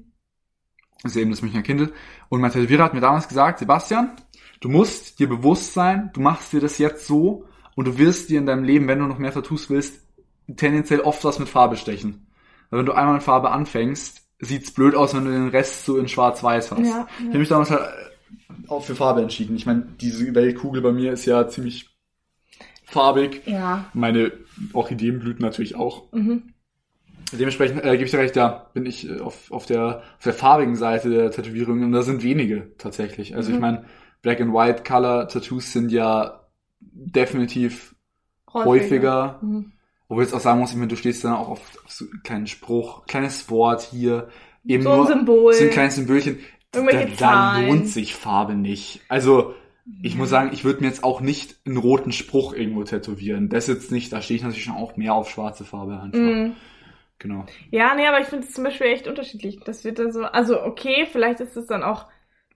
Das 1.04 1.14
ist 1.14 1.18
eben 1.18 1.32
das 1.32 1.42
Münchner 1.42 1.62
Kindle. 1.62 1.94
Und 2.28 2.42
mein 2.42 2.52
Tätowierer 2.52 2.84
hat 2.84 2.94
mir 2.94 3.00
damals 3.00 3.28
gesagt, 3.28 3.60
Sebastian, 3.60 4.12
du 4.60 4.70
musst 4.70 5.20
dir 5.20 5.30
bewusst 5.30 5.74
sein, 5.74 6.10
du 6.14 6.20
machst 6.20 6.52
dir 6.52 6.60
das 6.60 6.78
jetzt 6.78 7.08
so 7.08 7.46
und 7.76 7.86
du 7.86 7.98
wirst 7.98 8.30
dir 8.30 8.40
in 8.40 8.46
deinem 8.46 8.64
Leben, 8.66 8.88
wenn 8.88 9.00
du 9.00 9.06
noch 9.06 9.20
mehr 9.20 9.32
Tattoos 9.32 9.70
willst, 9.70 10.06
tendenziell 10.58 11.00
oft 11.02 11.24
was 11.24 11.40
mit 11.40 11.48
Farbe 11.48 11.78
stechen. 11.78 12.28
Weil 12.70 12.80
wenn 12.80 12.86
du 12.86 12.94
einmal 12.94 13.16
mit 13.16 13.24
Farbe 13.24 13.52
anfängst, 13.52 14.28
sieht's 14.40 14.72
blöd 14.72 14.96
aus, 14.96 15.16
wenn 15.16 15.26
du 15.26 15.32
den 15.32 15.50
Rest 15.50 15.86
so 15.86 15.98
in 15.98 16.08
schwarz-weiß 16.08 16.72
hast. 16.72 16.80
Ja, 16.80 17.08
Ich 17.20 17.28
habe 17.28 17.38
mich 17.40 17.50
damals 17.50 17.72
halt 17.72 17.90
auch 18.68 18.84
für 18.84 18.96
Farbe 18.96 19.22
entschieden. 19.22 19.56
Ich 19.56 19.66
meine, 19.66 19.88
diese 20.00 20.34
Weltkugel 20.36 20.82
bei 20.82 20.92
mir 20.92 21.14
ist 21.14 21.26
ja 21.26 21.48
ziemlich 21.48 21.90
farbig. 22.86 23.42
ja. 23.46 23.86
Meine 23.94 24.32
Orchideenblüten 24.74 25.42
natürlich 25.42 25.76
auch. 25.76 26.12
Mhm. 26.12 26.54
Dementsprechend 27.32 27.84
äh, 27.84 27.92
gebe 27.92 28.06
ich 28.06 28.12
dir 28.12 28.18
recht, 28.20 28.36
da 28.36 28.70
bin 28.74 28.86
ich 28.88 29.08
äh, 29.08 29.20
auf, 29.20 29.52
auf, 29.52 29.66
der, 29.68 30.02
auf 30.18 30.24
der 30.24 30.34
farbigen 30.34 30.76
Seite 30.76 31.10
der 31.12 31.30
Tätowierungen 31.32 31.84
und 31.84 31.92
da 31.92 32.02
sind 32.02 32.24
wenige 32.24 32.72
tatsächlich. 32.80 33.36
Also 33.36 33.50
ich 33.50 33.56
Mhm. 33.56 33.62
meine, 33.62 33.86
Black 34.24 34.42
and 34.42 34.52
White 34.54 34.84
Color 34.84 35.28
Tattoos 35.28 35.72
sind 35.72 35.92
ja 35.92 36.42
definitiv 36.82 37.96
häufiger. 38.54 39.40
Mhm. 39.42 39.72
Wo 40.08 40.20
ich 40.20 40.26
jetzt 40.28 40.34
auch 40.34 40.40
sagen 40.40 40.60
muss, 40.60 40.72
ich 40.72 40.76
meine, 40.78 40.88
du 40.88 40.96
stehst 40.96 41.24
dann 41.24 41.34
auch 41.34 41.50
auf, 41.50 41.62
auf 41.86 41.92
so 41.92 42.06
einen 42.06 42.24
kleinen 42.24 42.48
Spruch, 42.48 43.06
kleines 43.06 43.48
Wort 43.52 43.84
hier, 43.84 44.28
eben 44.66 44.82
So 44.82 44.90
ein 44.90 44.98
nur 44.98 45.08
Symbol. 45.08 45.54
so 45.54 45.64
ein 45.66 45.70
kleines 45.70 45.96
Symbolchen. 45.96 46.40
Irgendwelche 46.74 47.10
da 47.12 47.16
Zahlen. 47.16 47.68
lohnt 47.68 47.88
sich 47.88 48.16
Farbe 48.16 48.54
nicht. 48.56 49.02
Also 49.10 49.56
ich 50.04 50.16
muss 50.16 50.30
sagen, 50.30 50.52
ich 50.54 50.64
würde 50.64 50.82
mir 50.82 50.88
jetzt 50.88 51.04
auch 51.04 51.20
nicht 51.20 51.56
einen 51.66 51.78
roten 51.78 52.12
Spruch 52.12 52.54
irgendwo 52.54 52.84
tätowieren. 52.84 53.50
Das 53.50 53.68
jetzt 53.68 53.92
nicht, 53.92 54.14
da 54.14 54.22
stehe 54.22 54.38
ich 54.38 54.44
natürlich 54.44 54.66
schon 54.66 54.76
auch 54.76 54.98
mehr 54.98 55.14
auf 55.14 55.30
schwarze 55.30 55.66
Farbe 55.66 56.00
einfach. 56.00 56.20
Mhm. 56.20 56.56
Genau. 57.18 57.46
Ja, 57.72 57.96
nee, 57.96 58.08
aber 58.08 58.22
ich 58.22 58.28
finde 58.28 58.46
es 58.46 58.54
zum 58.54 58.64
Beispiel 58.64 58.88
echt 58.88 59.08
unterschiedlich. 59.08 59.60
Das 59.66 59.84
wird 59.84 60.00
dann 60.00 60.12
so, 60.12 60.24
also 60.24 60.62
okay, 60.62 61.08
vielleicht 61.12 61.40
ist 61.42 61.58
es 61.58 61.66
dann 61.68 61.84
auch, 61.84 62.06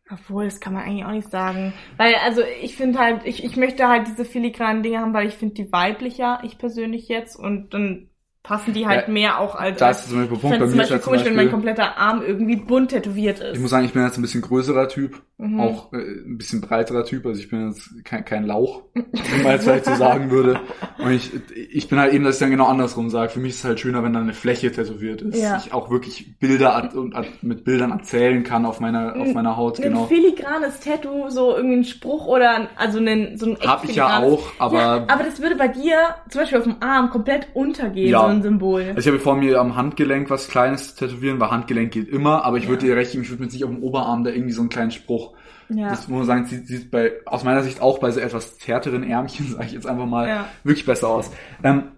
obwohl, 0.09 0.45
das 0.45 0.59
kann 0.59 0.73
man 0.73 0.83
eigentlich 0.83 1.05
auch 1.05 1.11
nicht 1.11 1.29
sagen. 1.29 1.73
Weil, 1.97 2.15
also 2.23 2.41
ich 2.61 2.75
finde 2.75 2.99
halt, 2.99 3.25
ich, 3.25 3.43
ich 3.43 3.57
möchte 3.57 3.87
halt 3.87 4.07
diese 4.07 4.25
filigranen 4.25 4.83
Dinge 4.83 4.99
haben, 4.99 5.13
weil 5.13 5.27
ich 5.27 5.35
finde 5.35 5.55
die 5.55 5.71
weiblicher, 5.71 6.39
ich 6.43 6.57
persönlich 6.57 7.07
jetzt, 7.07 7.35
und 7.35 7.73
dann 7.73 8.09
passen 8.43 8.73
die 8.73 8.85
halt 8.85 9.07
Ja, 9.07 9.13
mehr 9.13 9.39
auch 9.39 9.55
als. 9.55 9.79
Da 9.79 9.89
ist 9.91 10.09
zum 10.09 10.19
Beispiel 10.19 10.35
ich 10.35 10.41
Punkt, 10.41 10.59
bei 10.59 10.65
es 10.65 10.71
mir 10.75 10.83
zum 10.83 10.89
ja 10.89 10.97
Beispiel 10.97 10.99
komisch, 10.99 11.25
wenn 11.25 11.35
mein 11.35 11.45
Beispiel, 11.45 11.51
kompletter 11.51 11.97
Arm 11.97 12.21
irgendwie 12.21 12.57
bunt 12.57 12.91
tätowiert 12.91 13.39
ist. 13.39 13.55
ich 13.55 13.59
muss 13.59 13.71
sagen, 13.71 13.85
ich 13.85 13.93
bin 13.93 14.03
jetzt 14.03 14.17
ein 14.17 14.21
bisschen 14.21 14.41
größerer 14.41 14.89
Typ, 14.89 15.21
Mhm. 15.43 15.59
auch 15.59 15.91
äh, 15.93 15.97
ein 15.97 16.37
bisschen 16.37 16.61
breiterer 16.61 17.05
Typ, 17.05 17.25
also 17.25 17.39
ich 17.39 17.49
bin 17.49 17.67
jetzt 17.69 17.89
kein, 18.05 18.23
kein 18.25 18.45
Lauch, 18.45 18.83
wie 18.93 19.43
man 19.43 19.51
jetzt 19.53 19.63
vielleicht 19.65 19.85
so 19.85 19.95
sagen 19.95 20.31
würde. 20.31 20.59
Und 20.99 21.11
ich, 21.11 21.31
ich 21.71 21.87
bin 21.89 21.99
halt 21.99 22.13
eben, 22.13 22.23
dass 22.23 22.35
ich 22.35 22.39
dann 22.39 22.51
genau 22.51 22.67
andersrum 22.67 23.09
sage. 23.09 23.29
Für 23.29 23.39
mich 23.39 23.51
ist 23.51 23.57
es 23.59 23.65
halt 23.65 23.79
schöner, 23.79 24.03
wenn 24.03 24.13
da 24.13 24.19
eine 24.19 24.33
Fläche 24.33 24.71
tätowiert 24.71 25.21
ist. 25.21 25.41
Ja. 25.41 25.57
Ich 25.57 25.73
auch 25.73 25.89
wirklich 25.89 26.37
Bilder 26.39 26.75
at- 26.75 26.93
und 26.95 27.15
at- 27.15 27.43
mit 27.43 27.63
Bildern 27.65 27.91
erzählen 27.91 28.43
kann 28.43 28.65
auf 28.65 28.79
meiner, 28.79 29.15
auf 29.17 29.33
meiner 29.33 29.57
Haut, 29.57 29.79
ein 29.79 29.83
genau. 29.83 30.05
filigranes 30.05 30.79
Tattoo, 30.79 31.29
so 31.29 31.55
irgendwie 31.55 31.77
ein 31.77 31.83
Spruch 31.83 32.25
oder 32.27 32.55
ein- 32.55 32.67
also 32.75 32.99
einen, 32.99 33.37
so 33.37 33.47
ein 33.47 33.53
echt 33.57 33.67
Hab 33.67 33.83
ich 33.83 33.95
ja 33.95 34.19
auch, 34.21 34.43
aber- 34.59 34.77
Ja, 34.77 35.05
aber 35.07 35.23
das 35.23 35.41
würde 35.41 35.55
bei 35.55 35.67
dir 35.67 35.95
zum 36.29 36.41
Beispiel 36.41 36.57
auf 36.59 36.63
dem 36.63 36.75
Arm 36.79 37.09
komplett 37.09 37.47
untergehen, 37.53 38.09
Ja. 38.09 38.21
so 38.21 38.25
ein 38.27 38.41
Symbol. 38.43 38.81
Also 38.95 38.99
ich 38.99 39.07
habe 39.07 39.19
vor 39.19 39.35
mir 39.35 39.59
am 39.59 39.75
Handgelenk 39.75 40.29
was 40.29 40.47
Kleines 40.47 40.95
tätowieren, 40.95 41.39
weil 41.39 41.51
Handgelenk 41.51 41.91
geht 41.91 42.07
immer, 42.09 42.43
aber 42.45 42.57
ich 42.57 42.67
würde 42.67 42.85
dir 42.85 42.95
recht 42.95 43.11
geben, 43.11 43.23
ich 43.23 43.29
würde 43.29 43.41
mir 43.41 43.45
jetzt 43.47 43.53
nicht 43.53 43.63
auf 43.65 43.71
dem 43.71 43.83
Oberarm 43.83 44.23
da 44.23 44.29
irgendwie 44.31 44.53
so 44.53 44.61
einen 44.61 44.69
kleinen 44.69 44.91
Spruch. 44.91 45.32
Ja. 45.73 45.89
Das 45.89 46.07
muss 46.07 46.19
man 46.19 46.27
sagen, 46.27 46.45
sieht, 46.45 46.67
sieht 46.67 46.91
bei, 46.91 47.13
aus 47.25 47.43
meiner 47.43 47.63
Sicht 47.63 47.81
auch 47.81 47.99
bei 47.99 48.11
so 48.11 48.19
etwas 48.19 48.57
zärteren 48.57 49.03
Ärmchen, 49.03 49.47
sage 49.51 49.65
ich 49.65 49.73
jetzt 49.73 49.87
einfach 49.87 50.05
mal, 50.05 50.27
Ja. 50.27 50.47
wirklich 50.63 50.85
besser 50.85 51.09
aus. 51.09 51.31
Ähm, 51.63 51.91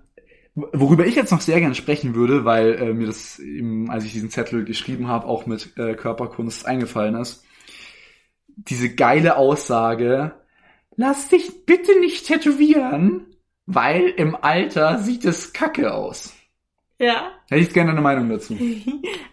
worüber 0.56 1.06
ich 1.06 1.16
jetzt 1.16 1.32
noch 1.32 1.42
sehr 1.42 1.60
gerne 1.60 1.76
sprechen 1.76 2.16
würde, 2.16 2.46
weil 2.46 2.76
äh, 2.76 2.94
mir 2.94 3.08
das 3.08 3.40
eben, 3.40 3.90
als 3.92 4.06
ich 4.06 4.14
diesen 4.14 4.30
Zettel 4.30 4.64
geschrieben 4.64 5.08
habe, 5.08 5.28
auch 5.28 5.46
mit 5.46 5.78
äh, 5.78 5.96
Körperkunst 5.96 6.66
eingefallen 6.66 7.16
ist, 7.16 7.44
diese 8.48 8.94
geile 8.96 9.36
Aussage, 9.36 10.34
lass 10.96 11.28
dich 11.28 11.66
bitte 11.66 12.00
nicht 12.00 12.26
tätowieren, 12.26 13.26
weil 13.66 14.08
im 14.08 14.36
Alter 14.36 15.00
sieht 15.00 15.26
es 15.26 15.52
kacke 15.52 15.94
aus. 15.94 16.34
ja. 17.00 17.32
Hätte 17.48 17.62
ich 17.62 17.74
gerne 17.74 17.92
eine 17.92 18.02
Meinung 18.02 18.30
dazu. 18.30 18.58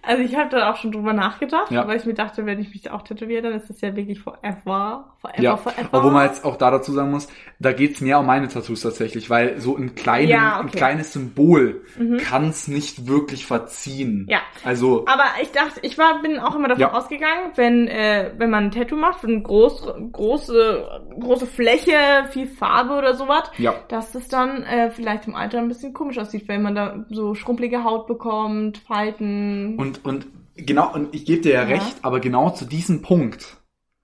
Also 0.05 0.21
ich 0.25 0.35
habe 0.35 0.49
da 0.51 0.69
auch 0.73 0.77
schon 0.79 0.91
drüber 0.91 1.13
nachgedacht, 1.13 1.71
Ja. 1.71 1.87
weil 1.87 1.97
ich 1.97 2.05
mir 2.05 2.15
dachte, 2.15 2.45
wenn 2.45 2.59
ich 2.59 2.71
mich 2.71 2.91
auch 2.91 3.03
tätowiere, 3.03 3.43
dann 3.43 3.53
ist 3.53 3.71
das 3.71 3.81
ja 3.83 3.95
wirklich 3.95 4.19
forever, 4.19 5.15
forever, 5.21 5.41
Ja, 5.41 5.57
forever. 5.57 5.89
obwohl 5.93 6.11
man 6.11 6.27
jetzt 6.27 6.45
auch 6.45 6.57
da 6.57 6.73
dazu 6.73 6.91
sagen 6.91 7.13
muss, 7.13 7.29
da 7.61 7.73
geht's 7.73 8.01
mehr 8.01 8.19
um 8.19 8.27
meine 8.27 8.49
Tattoos 8.49 8.81
tatsächlich, 8.81 9.31
weil 9.31 9.61
so 9.61 9.77
ein, 9.77 9.95
kleinen, 9.95 10.29
Ja, 10.29 10.59
ein 10.59 10.67
okay. 10.67 10.77
kleines 10.79 11.13
Symbol 11.13 11.83
Mhm. 11.97 12.17
kann's 12.17 12.67
nicht 12.67 13.07
wirklich 13.07 13.47
verziehen. 13.47 14.27
Ja. 14.29 14.41
Also, 14.65 15.05
Aber 15.07 15.23
ich 15.41 15.53
dachte, 15.53 15.79
ich 15.83 15.97
war, 15.99 16.21
bin 16.21 16.41
auch 16.41 16.57
immer 16.57 16.67
davon 16.67 16.81
Ja. 16.83 16.93
ausgegangen, 16.95 17.53
wenn, 17.55 17.87
äh, 17.87 18.33
wenn 18.37 18.51
man 18.51 18.65
ein 18.65 18.71
Tattoo 18.73 18.97
macht, 18.97 19.25
eine 19.25 19.41
groß, 19.41 19.87
große, 20.11 21.01
große 21.21 21.47
Fläche, 21.47 21.93
viel 22.31 22.49
Farbe 22.49 22.95
oder 22.95 23.15
sowas, 23.15 23.45
ja. 23.57 23.75
dass 23.87 24.11
das 24.11 24.27
dann 24.27 24.65
äh, 24.65 24.91
vielleicht 24.91 25.29
im 25.29 25.37
Alter 25.37 25.59
ein 25.59 25.69
bisschen 25.69 25.93
komisch 25.93 26.19
aussieht, 26.19 26.49
wenn 26.49 26.63
man 26.63 26.75
da 26.75 27.05
so 27.11 27.35
schrumpelige 27.37 27.85
Haut 27.85 28.02
bekommt, 28.07 28.79
Falten. 28.79 29.79
Und, 29.79 30.05
und 30.05 30.27
genau, 30.57 30.93
und 30.93 31.15
ich 31.15 31.25
gebe 31.25 31.43
dir 31.43 31.53
ja, 31.55 31.63
Ja. 31.63 31.69
recht, 31.69 31.97
aber 32.03 32.21
genau 32.21 32.51
zu 32.51 32.65
diesem 32.65 33.03
Punkt 33.03 33.59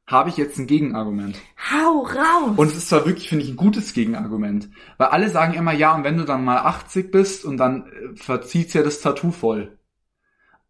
habe 0.06 0.30
ich 0.30 0.38
jetzt 0.38 0.58
ein 0.58 0.66
Gegenargument. 0.66 1.38
Hau 1.70 2.00
raus! 2.00 2.54
Und 2.56 2.68
es 2.68 2.76
ist 2.76 2.88
zwar 2.88 3.04
wirklich, 3.04 3.28
finde 3.28 3.44
ich, 3.44 3.50
ein 3.50 3.56
gutes 3.56 3.92
Gegenargument. 3.92 4.70
Weil 4.96 5.08
alle 5.08 5.28
sagen 5.28 5.52
immer, 5.52 5.72
ja, 5.72 5.94
und 5.94 6.02
wenn 6.04 6.16
du 6.16 6.24
dann 6.24 6.44
mal 6.44 6.58
80 6.60 7.10
bist 7.10 7.44
und 7.44 7.58
dann 7.58 7.86
äh, 7.86 8.16
verzieht's 8.16 8.72
ja 8.72 8.82
das 8.82 9.00
Tattoo 9.02 9.30
voll. 9.30 9.76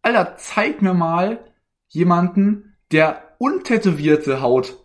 Alter, 0.01 0.35
zeig 0.37 0.81
mir 0.81 0.93
mal 0.93 1.45
jemanden, 1.87 2.75
der 2.91 3.35
untätowierte 3.37 4.41
Haut, 4.41 4.77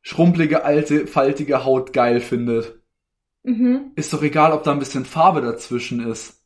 schrumpelige, 0.00 0.64
alte, 0.64 1.06
faltige 1.06 1.64
Haut 1.64 1.92
geil 1.92 2.20
findet. 2.20 2.80
Mhm. 3.42 3.92
Ist 3.96 4.12
doch 4.14 4.22
egal, 4.22 4.52
ob 4.52 4.62
da 4.62 4.72
ein 4.72 4.78
bisschen 4.78 5.04
Farbe 5.04 5.42
dazwischen 5.42 6.00
ist. 6.00 6.42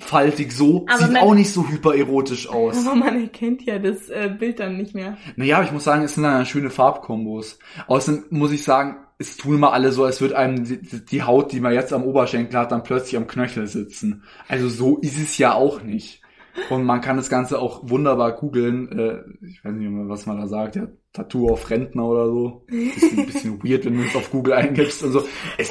Faltig 0.00 0.52
so, 0.52 0.86
Aber 0.88 0.98
sieht 1.04 1.12
man- 1.12 1.22
auch 1.22 1.34
nicht 1.34 1.52
so 1.52 1.68
hypererotisch 1.68 2.48
aus. 2.48 2.86
Aber 2.86 2.96
man 2.96 3.20
erkennt 3.20 3.62
ja 3.62 3.78
das 3.78 4.08
äh, 4.08 4.34
Bild 4.36 4.58
dann 4.58 4.76
nicht 4.76 4.94
mehr. 4.94 5.16
Naja, 5.36 5.56
aber 5.56 5.64
ich 5.66 5.72
muss 5.72 5.84
sagen, 5.84 6.02
es 6.02 6.14
sind 6.14 6.24
dann 6.24 6.46
schöne 6.46 6.70
Farbkombos. 6.70 7.58
Außerdem 7.86 8.24
muss 8.30 8.52
ich 8.52 8.62
sagen, 8.64 8.96
es 9.18 9.36
tun 9.36 9.56
immer 9.56 9.72
alle 9.74 9.92
so, 9.92 10.04
als 10.04 10.20
würde 10.22 10.38
einem 10.38 10.64
die, 10.64 10.80
die 11.04 11.22
Haut, 11.22 11.52
die 11.52 11.60
man 11.60 11.74
jetzt 11.74 11.92
am 11.92 12.04
Oberschenkel 12.04 12.58
hat, 12.58 12.72
dann 12.72 12.82
plötzlich 12.82 13.16
am 13.18 13.26
Knöchel 13.26 13.66
sitzen. 13.66 14.22
Also 14.48 14.68
so 14.70 14.96
ist 14.98 15.18
es 15.18 15.36
ja 15.36 15.52
auch 15.54 15.82
nicht. 15.82 16.22
Und 16.70 16.84
man 16.84 17.00
kann 17.00 17.16
das 17.16 17.28
Ganze 17.28 17.58
auch 17.60 17.88
wunderbar 17.90 18.32
googeln. 18.32 18.90
Äh, 18.98 19.46
ich 19.46 19.64
weiß 19.64 19.72
nicht 19.74 19.90
mehr, 19.90 20.08
was 20.08 20.24
man 20.26 20.38
da 20.38 20.48
sagt. 20.48 20.76
Ja, 20.76 20.88
Tattoo 21.12 21.48
auf 21.50 21.68
Rentner 21.70 22.04
oder 22.04 22.26
so. 22.26 22.64
Ist 22.68 23.02
ein 23.02 23.26
bisschen 23.26 23.62
weird, 23.64 23.84
wenn 23.84 23.96
du 23.96 24.04
es 24.04 24.14
auf 24.14 24.30
Google 24.30 24.54
eingibst 24.54 25.02
und 25.02 25.12
so. 25.12 25.26
Es 25.58 25.68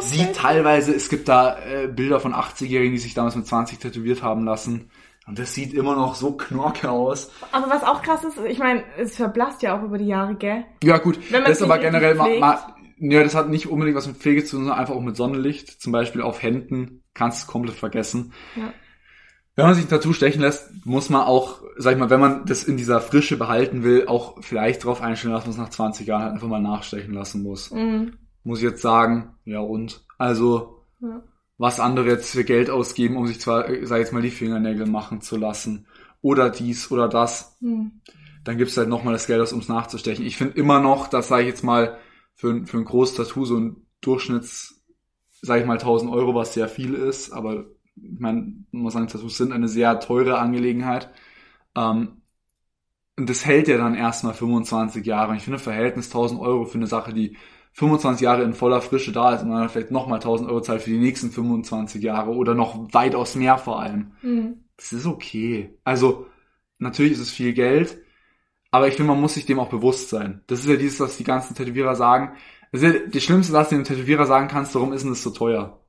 sieht 0.00 0.20
Rentner. 0.20 0.32
teilweise, 0.32 0.94
es 0.94 1.08
gibt 1.08 1.28
da 1.28 1.58
äh, 1.58 1.88
Bilder 1.88 2.20
von 2.20 2.32
80-Jährigen, 2.32 2.92
die 2.92 2.98
sich 2.98 3.14
damals 3.14 3.36
mit 3.36 3.46
20 3.46 3.78
tätowiert 3.78 4.22
haben 4.22 4.44
lassen. 4.44 4.90
Und 5.26 5.38
das 5.38 5.52
sieht 5.52 5.74
immer 5.74 5.94
noch 5.94 6.14
so 6.14 6.32
knorke 6.32 6.90
aus. 6.90 7.30
Aber 7.52 7.68
was 7.68 7.82
auch 7.82 8.00
krass 8.02 8.24
ist, 8.24 8.38
ich 8.48 8.58
meine, 8.58 8.82
es 8.96 9.16
verblasst 9.16 9.62
ja 9.62 9.78
auch 9.78 9.82
über 9.82 9.98
die 9.98 10.06
Jahre, 10.06 10.34
gell? 10.36 10.64
Ja, 10.82 10.96
gut. 10.96 11.18
Wenn 11.30 11.42
man 11.42 11.50
das 11.50 11.58
ist 11.58 11.64
aber 11.64 11.76
generell 11.76 12.14
mal, 12.14 12.38
mal, 12.38 12.58
ja, 12.96 13.22
das 13.22 13.34
hat 13.34 13.50
nicht 13.50 13.66
unbedingt 13.66 13.96
was 13.96 14.06
mit 14.06 14.16
Pflege 14.16 14.42
zu 14.44 14.56
tun, 14.56 14.64
sondern 14.64 14.78
einfach 14.80 14.94
auch 14.94 15.02
mit 15.02 15.16
Sonnenlicht. 15.16 15.82
Zum 15.82 15.92
Beispiel 15.92 16.22
auf 16.22 16.42
Händen 16.42 17.02
kannst 17.12 17.40
du 17.40 17.42
es 17.42 17.46
komplett 17.46 17.76
vergessen. 17.76 18.32
Ja. 18.56 18.72
Wenn 19.58 19.66
man 19.66 19.74
sich 19.74 19.86
ein 19.86 19.88
Tattoo 19.88 20.12
stechen 20.12 20.40
lässt, 20.40 20.70
muss 20.86 21.10
man 21.10 21.22
auch, 21.22 21.62
sag 21.78 21.94
ich 21.94 21.98
mal, 21.98 22.10
wenn 22.10 22.20
man 22.20 22.46
das 22.46 22.62
in 22.62 22.76
dieser 22.76 23.00
Frische 23.00 23.36
behalten 23.36 23.82
will, 23.82 24.06
auch 24.06 24.40
vielleicht 24.40 24.84
darauf 24.84 25.02
einstellen, 25.02 25.34
dass 25.34 25.46
man 25.46 25.50
es 25.50 25.58
nach 25.58 25.70
20 25.70 26.06
Jahren 26.06 26.22
halt 26.22 26.32
einfach 26.34 26.46
mal 26.46 26.60
nachstechen 26.62 27.12
lassen 27.12 27.42
muss. 27.42 27.72
Mhm. 27.72 28.12
Muss 28.44 28.58
ich 28.60 28.64
jetzt 28.64 28.82
sagen, 28.82 29.34
ja 29.44 29.58
und? 29.58 30.04
Also, 30.16 30.84
Ja. 31.00 31.24
was 31.56 31.80
andere 31.80 32.06
jetzt 32.06 32.30
für 32.30 32.44
Geld 32.44 32.70
ausgeben, 32.70 33.16
um 33.16 33.26
sich 33.26 33.40
zwar, 33.40 33.68
äh, 33.68 33.84
sag 33.84 33.96
ich 33.96 34.04
jetzt 34.04 34.12
mal, 34.12 34.22
die 34.22 34.30
Fingernägel 34.30 34.86
machen 34.86 35.22
zu 35.22 35.36
lassen. 35.36 35.86
Oder 36.22 36.50
dies 36.50 36.92
oder 36.92 37.08
das 37.08 37.56
Mhm. 37.60 38.00
dann 38.44 38.58
gibt's 38.58 38.76
halt 38.76 38.88
nochmal 38.88 39.12
das 39.14 39.26
Geld 39.26 39.40
aus, 39.40 39.50
ums 39.52 39.66
nachzustechen. 39.68 40.24
Ich 40.24 40.36
finde 40.36 40.56
immer 40.56 40.78
noch, 40.78 41.08
dass, 41.08 41.26
sage 41.26 41.42
ich 41.42 41.48
jetzt 41.48 41.64
mal, 41.64 41.98
für, 42.36 42.50
ein- 42.50 42.66
für 42.66 42.76
ein 42.78 42.84
großes 42.84 43.16
Tattoo 43.16 43.44
so 43.44 43.56
ein 43.56 43.86
Durchschnitts, 44.02 44.84
sage 45.42 45.62
ich 45.62 45.66
mal, 45.66 45.78
1000 45.78 46.12
Euro, 46.12 46.36
was 46.36 46.54
sehr 46.54 46.68
viel 46.68 46.94
ist, 46.94 47.32
aber 47.32 47.64
ich 48.02 48.20
meine, 48.20 48.64
man 48.72 48.82
muss 48.82 48.94
sagen, 48.94 49.08
Tattoos 49.08 49.36
sind 49.36 49.52
eine 49.52 49.68
sehr 49.68 50.00
teure 50.00 50.38
Angelegenheit. 50.38 51.10
Ähm, 51.76 52.22
und 53.16 53.28
das 53.28 53.44
hält 53.44 53.68
ja 53.68 53.78
dann 53.78 53.94
erstmal 53.94 54.34
25 54.34 55.04
Jahre. 55.04 55.30
Und 55.32 55.36
ich 55.38 55.42
finde, 55.44 55.58
Verhältnis 55.58 56.06
1000 56.08 56.40
Euro 56.40 56.64
für 56.66 56.78
eine 56.78 56.86
Sache, 56.86 57.12
die 57.12 57.36
25 57.72 58.22
Jahre 58.24 58.42
in 58.44 58.54
voller 58.54 58.80
Frische 58.80 59.12
da 59.12 59.34
ist 59.34 59.42
und 59.42 59.50
dann 59.50 59.68
vielleicht 59.68 59.90
nochmal 59.90 60.20
1000 60.20 60.48
Euro 60.50 60.60
zahlt 60.60 60.82
für 60.82 60.90
die 60.90 60.98
nächsten 60.98 61.30
25 61.30 62.02
Jahre 62.02 62.30
oder 62.32 62.54
noch 62.54 62.92
weitaus 62.92 63.34
mehr 63.36 63.58
vor 63.58 63.80
allem 63.80 64.12
Mhm. 64.22 64.64
das 64.76 64.92
ist 64.92 65.06
okay. 65.06 65.78
Also, 65.84 66.26
natürlich 66.78 67.12
ist 67.12 67.20
es 67.20 67.30
viel 67.30 67.52
Geld, 67.52 67.98
aber 68.70 68.88
ich 68.88 68.94
finde, 68.94 69.12
man 69.12 69.20
muss 69.20 69.34
sich 69.34 69.46
dem 69.46 69.60
auch 69.60 69.70
bewusst 69.70 70.10
sein. 70.10 70.42
Das 70.46 70.60
ist 70.60 70.68
ja 70.68 70.76
dieses, 70.76 71.00
was 71.00 71.16
die 71.16 71.24
ganzen 71.24 71.54
Tätowierer 71.56 71.96
sagen. 71.96 72.36
Das 72.72 72.82
ist 72.82 72.94
ja 72.94 73.00
das 73.08 73.22
Schlimmste, 73.24 73.52
was 73.54 73.68
du 73.70 73.76
dem 73.76 73.84
Tätowierer 73.84 74.26
sagen 74.26 74.48
kannst, 74.48 74.74
warum 74.74 74.92
ist 74.92 75.02
denn 75.02 75.10
das 75.12 75.22
so 75.22 75.30
teuer? 75.30 75.80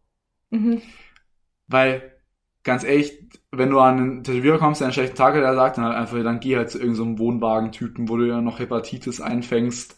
Mhm. 0.52 0.82
Weil, 1.69 2.13
ganz 2.63 2.84
ehrlich, 2.84 3.13
wenn 3.51 3.71
du 3.71 3.79
an 3.79 3.97
einen 3.99 4.25
Tätowierer 4.25 4.60
kommst, 4.60 4.82
der 4.82 4.88
einen 4.88 4.93
schlechten 4.93 5.17
Tag 5.17 5.36
hat, 5.36 5.43
der 5.43 5.55
sagt 5.55 5.77
dann 5.77 5.86
halt 5.86 5.97
einfach, 5.97 6.21
dann 6.23 6.41
geh 6.41 6.58
halt 6.58 6.71
zu 6.71 6.79
irgendeinem 6.79 7.17
so 7.17 7.23
Wohnwagentypen, 7.23 8.10
wo 8.10 8.17
du 8.17 8.27
ja 8.27 8.41
noch 8.41 8.60
Hepatitis 8.60 9.21
einfängst, 9.21 9.97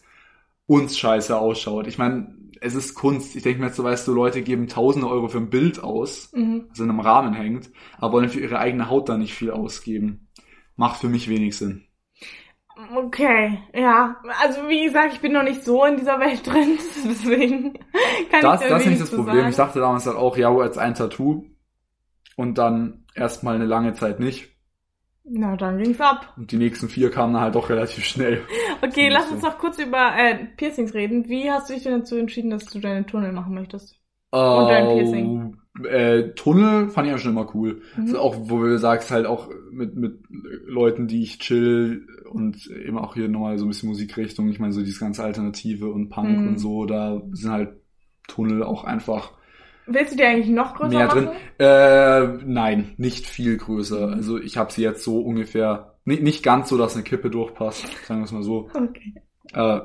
uns 0.66 0.98
scheiße 0.98 1.36
ausschaut. 1.38 1.86
Ich 1.86 1.98
meine, 1.98 2.36
es 2.60 2.74
ist 2.74 2.94
Kunst. 2.94 3.36
Ich 3.36 3.42
denke 3.44 3.60
mir 3.60 3.66
jetzt 3.68 3.76
so, 3.76 3.84
weißt 3.84 4.06
du, 4.08 4.14
Leute 4.14 4.42
geben 4.42 4.68
tausende 4.68 5.08
Euro 5.08 5.28
für 5.28 5.38
ein 5.38 5.50
Bild 5.50 5.82
aus, 5.82 6.32
Mhm. 6.32 6.68
also 6.70 6.84
in 6.84 6.90
einem 6.90 7.00
Rahmen 7.00 7.34
hängt, 7.34 7.70
aber 7.98 8.14
wollen 8.14 8.28
für 8.30 8.40
ihre 8.40 8.58
eigene 8.58 8.88
Haut 8.90 9.08
da 9.08 9.18
nicht 9.18 9.34
viel 9.34 9.50
ausgeben. 9.50 10.28
Macht 10.76 11.00
für 11.00 11.08
mich 11.08 11.28
wenig 11.28 11.56
Sinn. 11.56 11.84
Okay, 12.96 13.58
ja. 13.74 14.16
Also 14.42 14.66
wie 14.68 14.84
gesagt, 14.84 15.12
ich 15.14 15.20
bin 15.20 15.32
noch 15.32 15.42
nicht 15.42 15.62
so 15.64 15.84
in 15.84 15.96
dieser 15.98 16.18
Welt 16.20 16.46
drin, 16.46 16.78
deswegen 17.04 17.74
kann 18.30 18.40
Das, 18.40 18.62
ich 18.62 18.68
da 18.68 18.68
das 18.68 18.86
ist 18.86 18.88
nicht 18.88 19.00
das 19.02 19.10
Problem. 19.10 19.36
sagen. 19.36 19.50
Ich 19.50 19.56
dachte 19.56 19.80
damals 19.80 20.06
halt 20.06 20.16
auch, 20.16 20.36
ja, 20.36 20.50
als 20.50 20.78
ein 20.78 20.94
Tattoo 20.94 21.44
und 22.36 22.58
dann 22.58 23.04
erstmal 23.14 23.54
eine 23.56 23.66
lange 23.66 23.94
Zeit 23.94 24.20
nicht. 24.20 24.48
Na, 25.24 25.56
dann 25.56 25.78
ging's 25.78 26.00
ab. 26.00 26.34
Und 26.36 26.50
die 26.50 26.56
nächsten 26.56 26.88
vier 26.88 27.10
kamen 27.10 27.34
dann 27.34 27.42
halt 27.42 27.54
doch 27.54 27.70
relativ 27.70 28.04
schnell. 28.04 28.42
Okay, 28.82 29.08
lass 29.08 29.28
so. 29.28 29.34
uns 29.34 29.44
noch 29.44 29.58
kurz 29.58 29.78
über 29.78 30.12
äh, 30.16 30.46
Piercings 30.56 30.94
reden. 30.94 31.28
Wie 31.28 31.50
hast 31.50 31.70
du 31.70 31.74
dich 31.74 31.84
denn 31.84 32.00
dazu 32.00 32.16
entschieden, 32.16 32.50
dass 32.50 32.64
du 32.64 32.80
deine 32.80 33.06
Tunnel 33.06 33.32
machen 33.32 33.54
möchtest? 33.54 34.00
Und 34.32 34.68
dein 34.68 34.88
Piercing. 34.88 35.56
Äh, 35.88 36.30
Tunnel 36.34 36.88
fand 36.88 37.06
ich 37.06 37.12
ja 37.12 37.18
schon 37.18 37.32
immer 37.32 37.54
cool. 37.54 37.82
Mhm. 37.96 38.02
Also 38.02 38.18
auch, 38.18 38.36
wo 38.38 38.58
du 38.60 38.78
sagst, 38.78 39.10
halt 39.10 39.26
auch 39.26 39.48
mit, 39.70 39.94
mit 39.94 40.24
Leuten, 40.66 41.06
die 41.06 41.22
ich 41.22 41.38
chill 41.38 42.06
und 42.30 42.66
eben 42.66 42.98
auch 42.98 43.14
hier 43.14 43.28
nochmal 43.28 43.58
so 43.58 43.64
ein 43.64 43.68
bisschen 43.68 43.90
Musikrichtung. 43.90 44.48
Ich 44.48 44.58
meine, 44.58 44.72
so 44.72 44.80
dieses 44.80 45.00
ganze 45.00 45.22
Alternative 45.22 45.90
und 45.90 46.08
Punk 46.08 46.38
Mhm. 46.38 46.48
und 46.48 46.58
so, 46.58 46.84
da 46.86 47.22
sind 47.32 47.50
halt 47.52 47.76
Tunnel 48.26 48.62
auch 48.62 48.84
einfach 48.84 49.32
Willst 49.86 50.12
du 50.12 50.16
die 50.16 50.22
eigentlich 50.24 50.48
noch 50.54 50.74
größer 50.76 50.96
mehr 50.96 51.06
machen? 51.06 51.26
drin. 51.26 51.36
Äh, 51.58 52.26
nein, 52.46 52.94
nicht 52.96 53.26
viel 53.26 53.56
größer. 53.56 54.08
Mhm. 54.08 54.12
Also 54.14 54.38
ich 54.40 54.56
habe 54.56 54.72
sie 54.72 54.82
jetzt 54.82 55.02
so 55.04 55.20
ungefähr, 55.20 55.94
nicht, 56.04 56.22
nicht 56.22 56.42
ganz 56.42 56.68
so, 56.68 56.78
dass 56.78 56.94
eine 56.94 57.02
Kippe 57.04 57.30
durchpasst, 57.30 57.84
sagen 58.06 58.20
wir 58.20 58.24
es 58.24 58.32
mal 58.32 58.42
so. 58.42 58.68
Okay. 58.74 59.14
Äh, 59.52 59.80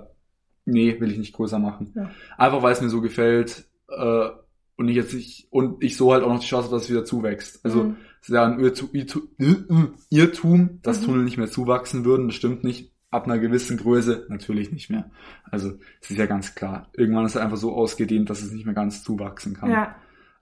nee, 0.65 0.99
will 0.99 1.11
ich 1.11 1.17
nicht 1.17 1.33
größer 1.33 1.59
machen. 1.59 1.93
Ja. 1.95 2.09
Einfach 2.37 2.61
weil 2.61 2.73
es 2.73 2.81
mir 2.81 2.89
so 2.89 3.01
gefällt 3.01 3.67
äh, 3.89 4.29
und 4.75 4.87
ich 4.89 4.95
jetzt 4.95 5.13
nicht, 5.13 5.47
und 5.49 5.83
ich 5.83 5.97
so 5.97 6.13
halt 6.13 6.23
auch 6.23 6.29
noch 6.29 6.39
die 6.39 6.45
Chance 6.47 6.69
dass 6.69 6.83
es 6.83 6.89
wieder 6.89 7.03
zuwächst. 7.05 7.65
Also 7.65 7.83
Mhm. 7.85 7.95
es 8.21 8.29
ist 8.29 8.33
ja 8.35 8.45
ein 8.45 8.59
Irrtu- 8.59 8.91
Irrtu- 8.93 9.27
Irr- 9.39 9.89
Irrtum, 10.09 10.79
dass 10.83 11.01
Mhm. 11.01 11.05
Tunnel 11.05 11.23
nicht 11.23 11.37
mehr 11.37 11.47
zuwachsen 11.49 12.05
würden. 12.05 12.27
Das 12.27 12.35
stimmt 12.35 12.63
nicht. 12.63 12.91
Ab 13.09 13.25
einer 13.25 13.39
gewissen 13.39 13.77
Größe 13.77 14.25
natürlich 14.29 14.71
nicht 14.71 14.89
mehr. 14.89 15.09
Also 15.49 15.73
es 16.01 16.09
ist 16.11 16.17
ja 16.17 16.25
ganz 16.25 16.55
klar. 16.55 16.89
Irgendwann 16.93 17.25
ist 17.25 17.35
es 17.35 17.41
einfach 17.41 17.57
so 17.57 17.73
ausgedehnt, 17.73 18.29
dass 18.29 18.41
es 18.41 18.51
nicht 18.51 18.65
mehr 18.65 18.75
ganz 18.75 19.03
zuwachsen 19.03 19.55
kann. 19.55 19.71
Ja. 19.71 19.95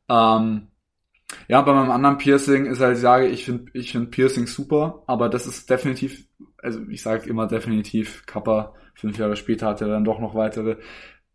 Ähm, 0.09 0.67
ja, 1.47 1.61
bei 1.61 1.73
meinem 1.73 1.91
anderen 1.91 2.17
Piercing 2.17 2.65
ist 2.65 2.81
halt, 2.81 2.95
ich 2.95 3.01
sage, 3.01 3.27
ich 3.27 3.45
finde 3.45 3.71
ich 3.73 3.91
find 3.91 4.11
Piercing 4.11 4.47
super, 4.47 5.03
aber 5.07 5.29
das 5.29 5.47
ist 5.47 5.69
definitiv, 5.69 6.27
also 6.61 6.79
ich 6.89 7.01
sage 7.01 7.29
immer 7.29 7.47
definitiv, 7.47 8.25
Kappa, 8.25 8.73
fünf 8.93 9.17
Jahre 9.17 9.35
später 9.35 9.67
hat 9.67 9.81
er 9.81 9.87
dann 9.87 10.03
doch 10.05 10.19
noch 10.19 10.35
weitere. 10.35 10.77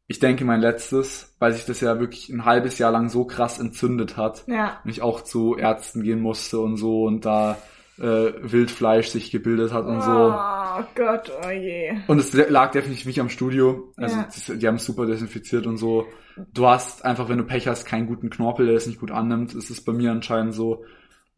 Ich 0.07 0.19
denke, 0.19 0.45
mein 0.45 0.61
letztes, 0.61 1.37
weil 1.39 1.53
sich 1.53 1.65
das 1.67 1.81
ja 1.81 2.01
wirklich 2.01 2.29
ein 2.31 2.45
halbes 2.45 2.79
Jahr 2.79 2.91
lang 2.91 3.09
so 3.09 3.25
krass 3.25 3.61
entzündet 3.61 4.17
hat 4.17 4.45
Ja. 4.49 4.81
und 4.85 4.91
ich 4.91 5.03
auch 5.03 5.21
zu 5.23 5.57
Ärzten 5.57 6.03
gehen 6.03 6.21
musste 6.21 6.59
und 6.59 6.77
so 6.77 7.05
und 7.05 7.25
da 7.25 7.59
äh, 8.01 8.33
Wildfleisch 8.43 9.09
sich 9.09 9.31
gebildet 9.31 9.73
hat 9.73 9.85
und 9.87 10.01
so. 10.03 10.11
Oh 10.11 10.85
Gott, 10.95 11.31
oh 11.47 11.51
je. 11.51 11.93
Und 12.07 12.19
es 12.19 12.33
lag 12.33 12.71
definitiv 12.71 13.07
nicht 13.07 13.21
am 13.21 13.29
Studio. 13.29 13.93
Also 13.97 14.17
Ja. 14.17 14.23
das, 14.25 14.45
die 14.59 14.67
haben 14.67 14.77
es 14.77 14.85
super 14.87 15.07
desinfiziert 15.07 15.67
und 15.67 15.77
so. 15.77 16.07
Du 16.55 16.67
hast 16.67 17.05
einfach, 17.05 17.29
wenn 17.29 17.39
du 17.39 17.45
Pech 17.45 17.69
hast, 17.69 17.85
keinen 17.85 18.07
guten 18.07 18.31
Knorpel, 18.31 18.65
der 18.67 18.75
das 18.75 18.87
nicht 18.87 19.01
gut 19.01 19.11
annimmt. 19.11 19.55
Das 19.55 19.69
ist 19.71 19.85
bei 19.85 19.93
mir 19.93 20.11
anscheinend 20.13 20.55
so. 20.55 20.85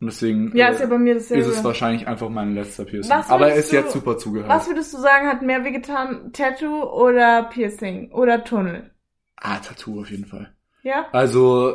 Und 0.01 0.07
deswegen 0.07 0.57
Ja, 0.57 0.69
äh, 0.69 0.73
ist 0.73 0.81
ja 0.81 0.87
bei 0.87 0.99
mir 0.99 1.15
dasselbe. 1.15 1.43
ist 1.43 1.49
es 1.57 1.65
wahrscheinlich 1.65 2.07
einfach 2.09 2.29
mein 2.29 2.55
letzter 2.55 2.85
Piercing. 2.85 3.13
Aber 3.29 3.49
er 3.49 3.57
ist 3.57 3.73
du- 3.73 3.77
jetzt 3.77 3.93
super 3.93 4.17
zugehört. 4.19 4.49
Was 4.51 4.69
würdest 4.69 4.93
du 4.95 4.99
sagen, 4.99 5.29
hat 5.29 5.43
mehr 5.43 5.65
wehgetan? 5.65 6.33
Tattoo 6.33 6.83
oder 6.85 7.45
Piercing? 7.45 8.13
Oder 8.13 8.45
Tunnel? 8.45 8.91
ah, 9.37 9.59
Tattoo 9.59 10.01
auf 10.01 10.11
jeden 10.11 10.27
Fall. 10.27 10.53
Ja? 10.85 11.07
Also, 11.13 11.71
äh, 11.71 11.75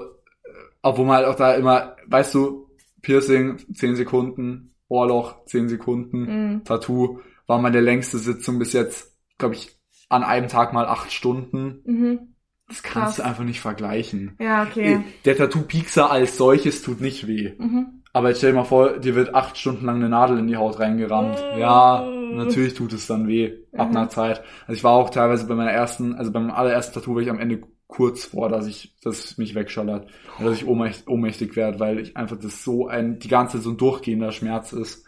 obwohl 0.82 1.06
man 1.06 1.17
halt 1.17 1.28
auch 1.28 1.36
da 1.36 1.56
immer, 1.56 1.95
weißt 2.08 2.34
du, 2.36 2.69
Piercing 3.02 3.58
10 3.73 3.95
Sekunden, 3.95 4.73
Ohrloch 4.89 5.45
10 5.45 5.69
Sekunden, 5.69 6.21
Mhm. 6.54 6.63
Tattoo 6.63 7.19
war 7.45 7.60
meine 7.62 7.82
längste 7.82 8.17
Sitzung 8.17 8.60
bis 8.60 8.73
jetzt, 8.73 9.15
glaube 9.38 9.56
ich, 9.56 9.78
an 10.10 10.23
einem 10.23 10.47
Tag 10.47 10.73
mal 10.73 10.86
acht 10.86 11.12
Stunden. 11.12 11.82
Mhm. 11.86 12.19
Das 12.67 12.84
kannst 12.84 12.93
Krass. 12.93 13.15
du 13.17 13.23
einfach 13.23 13.43
nicht 13.45 13.62
vergleichen. 13.62 14.36
Ja, 14.39 14.63
okay. 14.63 15.02
Der 15.23 15.38
Tattoo-Piekser 15.38 16.12
als 16.12 16.36
solches 16.38 16.82
tut 16.82 17.00
nicht 17.00 17.26
weh. 17.28 17.54
Mhm. 17.58 17.96
Aber 18.17 18.30
jetzt 18.30 18.39
stell 18.39 18.49
dir 18.51 18.58
mal 18.58 18.63
vor, 18.63 18.97
dir 18.97 19.13
wird 19.13 19.36
acht 19.36 19.58
Stunden 19.60 19.86
lang 19.86 19.97
eine 19.97 20.10
Nadel 20.10 20.39
in 20.39 20.47
die 20.47 20.58
Haut 20.58 20.80
reingerammt. 20.80 21.38
Mm. 21.56 21.60
Ja, 21.60 22.03
natürlich 22.34 22.73
tut 22.73 22.91
es 22.93 23.06
dann 23.06 23.27
weh. 23.27 23.53
Ab 23.77 23.91
Mhm. 23.91 23.97
einer 23.97 24.10
Zeit. 24.10 24.41
Also 24.62 24.73
ich 24.73 24.84
war 24.84 24.93
auch 24.93 25.12
teilweise 25.12 25.45
bei 25.45 25.53
meiner 25.53 25.69
ersten, 25.71 26.15
also 26.15 26.32
beim 26.32 26.49
allerersten 26.49 26.95
Tattoo 26.95 27.13
war 27.13 27.21
ich 27.21 27.30
am 27.30 27.39
Ende 27.39 27.62
kurz 27.86 28.25
vor, 28.25 28.49
dass 28.49 28.65
ich, 28.65 28.95
dass 29.03 29.23
es 29.23 29.38
mich 29.38 29.53
wegschallert. 29.53 30.08
Und 30.39 30.45
dass 30.45 30.56
ich 30.56 30.65
ohnmächtig, 30.67 31.08
ohnmächtig 31.08 31.56
werde, 31.56 31.80
weil 31.80 31.99
ich 31.99 32.17
einfach 32.17 32.38
das 32.39 32.63
so 32.63 32.88
ein, 32.88 33.19
die 33.19 33.27
ganze 33.27 33.58
Zeit 33.58 33.63
so 33.65 33.69
ein 33.69 33.77
durchgehender 33.77 34.32
Schmerz 34.32 34.73
ist. 34.73 35.06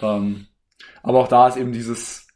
Ähm, 0.00 0.46
aber 1.02 1.18
auch 1.18 1.28
da 1.28 1.48
ist 1.48 1.56
eben 1.56 1.72
dieses, 1.72 2.28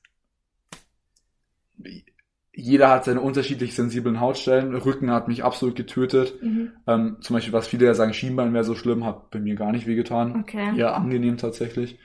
jeder 2.54 2.88
hat 2.90 3.04
seine 3.04 3.20
unterschiedlich 3.20 3.74
sensiblen 3.74 4.20
Hautstellen. 4.20 4.74
Rücken 4.74 5.10
hat 5.10 5.28
mich 5.28 5.44
absolut 5.44 5.76
getötet. 5.76 6.40
Mhm. 6.42 6.72
Ähm, 6.86 7.16
zum 7.20 7.34
Beispiel, 7.34 7.52
was 7.52 7.66
viele 7.68 7.86
ja 7.86 7.94
sagen, 7.94 8.14
Schienbein 8.14 8.54
wäre 8.54 8.64
so 8.64 8.74
schlimm, 8.76 9.04
hat 9.04 9.30
bei 9.30 9.40
mir 9.40 9.56
gar 9.56 9.72
nicht 9.72 9.86
wehgetan. 9.86 10.40
Okay. 10.40 10.76
Eher 10.78 10.94
angenehm 10.96 11.36
tatsächlich. 11.36 11.98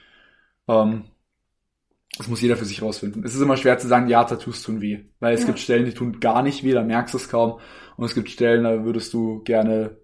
Ähm, 0.67 1.05
Das 2.17 2.27
muss 2.27 2.41
jeder 2.41 2.57
für 2.57 2.65
sich 2.65 2.81
rausfinden. 2.81 3.23
Es 3.23 3.35
ist 3.35 3.41
immer 3.41 3.55
schwer 3.55 3.77
zu 3.77 3.87
sagen, 3.87 4.07
ja, 4.09 4.23
Tattoos 4.23 4.63
tun 4.63 4.81
weh. 4.81 5.05
Weil 5.19 5.33
es 5.35 5.41
Ja. 5.41 5.47
gibt 5.47 5.59
Stellen, 5.59 5.85
die 5.85 5.93
tun 5.93 6.19
gar 6.19 6.41
nicht 6.43 6.63
weh, 6.63 6.73
da 6.73 6.83
merkst 6.83 7.13
du 7.13 7.17
es 7.17 7.29
kaum. 7.29 7.59
Und 7.97 8.05
es 8.05 8.15
gibt 8.15 8.29
Stellen, 8.29 8.63
da 8.63 8.83
würdest 8.83 9.13
du 9.13 9.41
gerne 9.43 9.97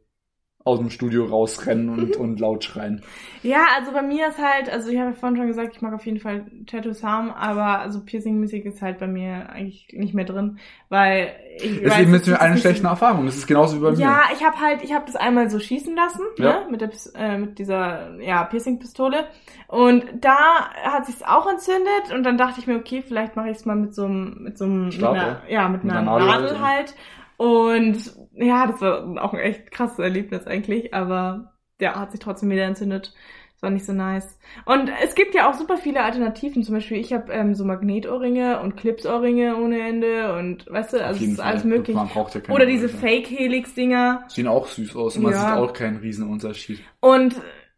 aus 0.65 0.80
dem 0.80 0.89
Studio 0.89 1.25
rausrennen 1.25 1.89
und, 1.89 2.17
und 2.17 2.39
laut 2.39 2.63
schreien. 2.63 3.04
Ja, 3.43 3.65
also 3.78 3.91
bei 3.91 4.01
mir 4.01 4.30
ist 4.30 4.39
halt, 4.39 4.67
also 4.67 4.89
ich 4.89 4.97
habe 4.97 5.12
ja 5.12 5.15
vorhin 5.15 5.38
schon 5.38 5.45
gesagt, 5.47 5.75
ich 5.75 5.82
mag 5.84 5.93
auf 5.93 6.04
jeden 6.08 6.19
Fall 6.19 6.45
Tattoos 6.65 7.04
haben, 7.04 7.30
aber 7.30 7.80
also 7.82 8.04
Piercing-Musik 8.04 8.65
ist 8.65 8.82
halt 8.82 8.97
bei 8.97 9.06
mir 9.06 9.47
eigentlich 9.51 9.89
nicht 9.93 10.15
mehr 10.15 10.25
drin, 10.25 10.58
weil 10.89 11.36
ich 11.58 11.84
Es 11.84 11.93
ist 11.93 11.99
eben 11.99 12.12
mit 12.12 12.28
einer 12.41 12.58
schlechten 12.58 12.88
Erfahrung. 12.88 13.28
Das 13.28 13.36
ist 13.38 13.45
genauso 13.45 13.78
wie 13.78 13.82
bei 13.84 13.91
mir. 13.91 13.99
Ja, 13.99 14.21
ich 14.34 14.43
habe 14.43 14.60
halt, 14.60 14.84
ich 14.84 14.91
habe 14.91 15.06
das 15.06 15.15
einmal 15.15 15.51
so 15.51 15.60
schießen 15.60 15.95
lassen, 15.95 16.23
Ja. 16.39 16.62
ne, 16.62 16.67
mit 16.71 16.82
der, 16.82 16.89
äh, 17.13 17.38
mit 17.38 17.60
dieser, 17.60 18.19
ja, 18.19 18.43
Piercing-Pistole. 18.45 19.25
Und 19.67 20.04
da 20.21 20.71
hat 20.84 21.06
sich's 21.06 21.21
auch 21.21 21.47
entzündet 21.47 22.12
und 22.12 22.23
dann 22.23 22.39
dachte 22.39 22.60
ich 22.60 22.65
mir, 22.65 22.78
okay, 22.78 23.04
vielleicht 23.08 23.36
mache 23.36 23.51
ich 23.51 23.58
es 23.58 23.65
mal 23.65 23.75
mit 23.75 23.93
so 23.93 24.06
einem, 24.06 24.38
mit 24.41 24.58
so 24.58 24.65
einem, 24.65 24.86
mit 24.88 25.04
einer, 25.04 25.43
ja, 25.47 25.69
mit, 25.69 25.84
Mit 25.84 25.93
einer 25.93 26.12
einer 26.12 26.25
Nadel 26.25 26.28
Nadel, 26.28 26.60
halt, 26.60 26.78
halt. 26.78 26.95
Und 27.38 27.98
ja, 28.34 28.67
das 28.67 28.82
war 28.82 29.24
auch 29.24 29.34
ein 29.34 29.39
echt 29.39 29.71
krasses 29.71 30.00
Erlebnis 30.00 30.48
eigentlich, 30.48 30.93
aber 30.93 31.54
der 31.80 31.95
hat 31.95 32.12
sich 32.12 32.19
trotzdem 32.19 32.50
wieder 32.50 32.63
entzündet. 32.63 33.13
Das 33.54 33.62
war 33.63 33.69
nicht 33.69 33.86
so 33.86 33.93
nice. 33.93 34.38
Und 34.65 34.91
es 35.04 35.15
gibt 35.15 35.34
ja 35.34 35.50
auch 35.50 35.54
super 35.54 35.78
viele 35.78 36.04
Alternativen. 36.04 36.63
Zum 36.63 36.76
Beispiel, 36.76 36.98
ich 36.98 37.13
habe 37.13 37.32
ähm, 37.32 37.56
so 37.56 37.63
Magnetohrringe 37.63 38.60
und 38.60 38.76
Clipsohrringe 38.76 39.56
ohne 39.56 39.80
Ende 39.80 40.36
und 40.38 40.65
weißt 40.69 40.93
du, 40.93 41.06
also 41.06 41.24
es 41.24 41.32
ist 41.32 41.38
Fall. 41.38 41.52
alles 41.52 41.63
möglich. 41.63 41.95
Man 41.95 42.10
braucht 42.10 42.36
ja 42.36 42.41
keine 42.41 42.54
Oder 42.54 42.65
diese. 42.65 42.89
Fake-Helix-Dinger. 42.89 44.26
Sehen 44.28 44.48
auch 44.48 44.67
süß 44.67 44.95
aus. 44.95 45.15
Und 45.17 45.24
man 45.24 45.32
Ja. 45.34 45.39
sieht 45.39 45.58
auch 45.58 45.74
keinen 45.74 45.98
Riesenunterschied. 45.98 46.82
Und 47.00 47.36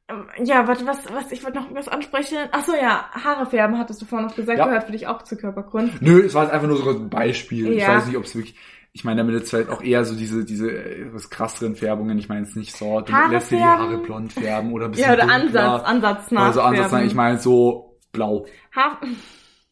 ähm, 0.10 0.26
ja, 0.46 0.67
was, 0.67 0.86
was, 0.86 1.13
was, 1.13 1.32
ich 1.32 1.43
wollte 1.43 1.58
noch 1.60 1.74
was 1.74 1.88
ansprechen. 1.88 2.38
Ach 2.52 2.63
so, 2.65 2.74
ja, 2.74 3.10
Haare 3.12 3.46
färben 3.46 3.78
hattest 3.78 4.02
du 4.02 4.06
vorhin 4.06 4.28
noch 4.28 4.36
gesagt, 4.36 4.58
Ja. 4.58 4.65
gehört 4.65 4.86
für 4.86 4.91
dich 4.93 5.06
auch 5.08 5.22
zur 5.24 5.38
Körperkunst. 5.38 6.02
Nö, 6.02 6.22
es 6.26 6.34
war 6.34 6.43
jetzt 6.43 6.54
einfach 6.54 6.67
nur 6.67 6.78
so 6.78 6.89
ein 6.89 7.10
Beispiel. 7.10 7.74
Ich 7.74 7.82
Ja. 7.84 7.89
weiß 7.96 8.08
nicht, 8.08 8.17
ob 8.17 8.24
es 8.24 8.36
wirklich. 8.36 8.56
Ich 8.98 9.04
meine 9.04 9.18
damit 9.18 9.36
jetzt 9.36 9.52
vielleicht 9.52 9.70
auch 9.70 9.84
eher 9.84 10.04
so 10.06 10.16
diese, 10.16 10.44
diese 10.44 10.72
äh, 10.72 11.14
was 11.14 11.30
krasseren 11.30 11.76
Färbungen. 11.76 12.18
Ich 12.18 12.30
meine 12.30 12.48
jetzt 12.48 12.56
nicht 12.56 12.76
so, 12.76 13.04
Haare 13.08 13.32
lässt 13.32 13.52
dir 13.52 13.58
die? 13.58 13.64
Haare 13.64 14.00
blond 14.00 14.34
färben 14.34 14.74
oder 14.74 14.86
ein 14.86 14.92
bisschen 14.92 15.06
Ja, 15.06 15.14
oder 15.14 15.28
dunkler. 15.28 15.64
Ansatz, 15.64 15.88
Ansatz 15.88 16.32
nach. 16.32 16.46
Also 16.48 16.62
Ansatz, 16.62 16.92
nein, 16.92 17.06
ich 17.06 17.14
meine 17.14 17.38
so 17.38 18.00
blau 18.12 18.48
Haar, 18.76 19.00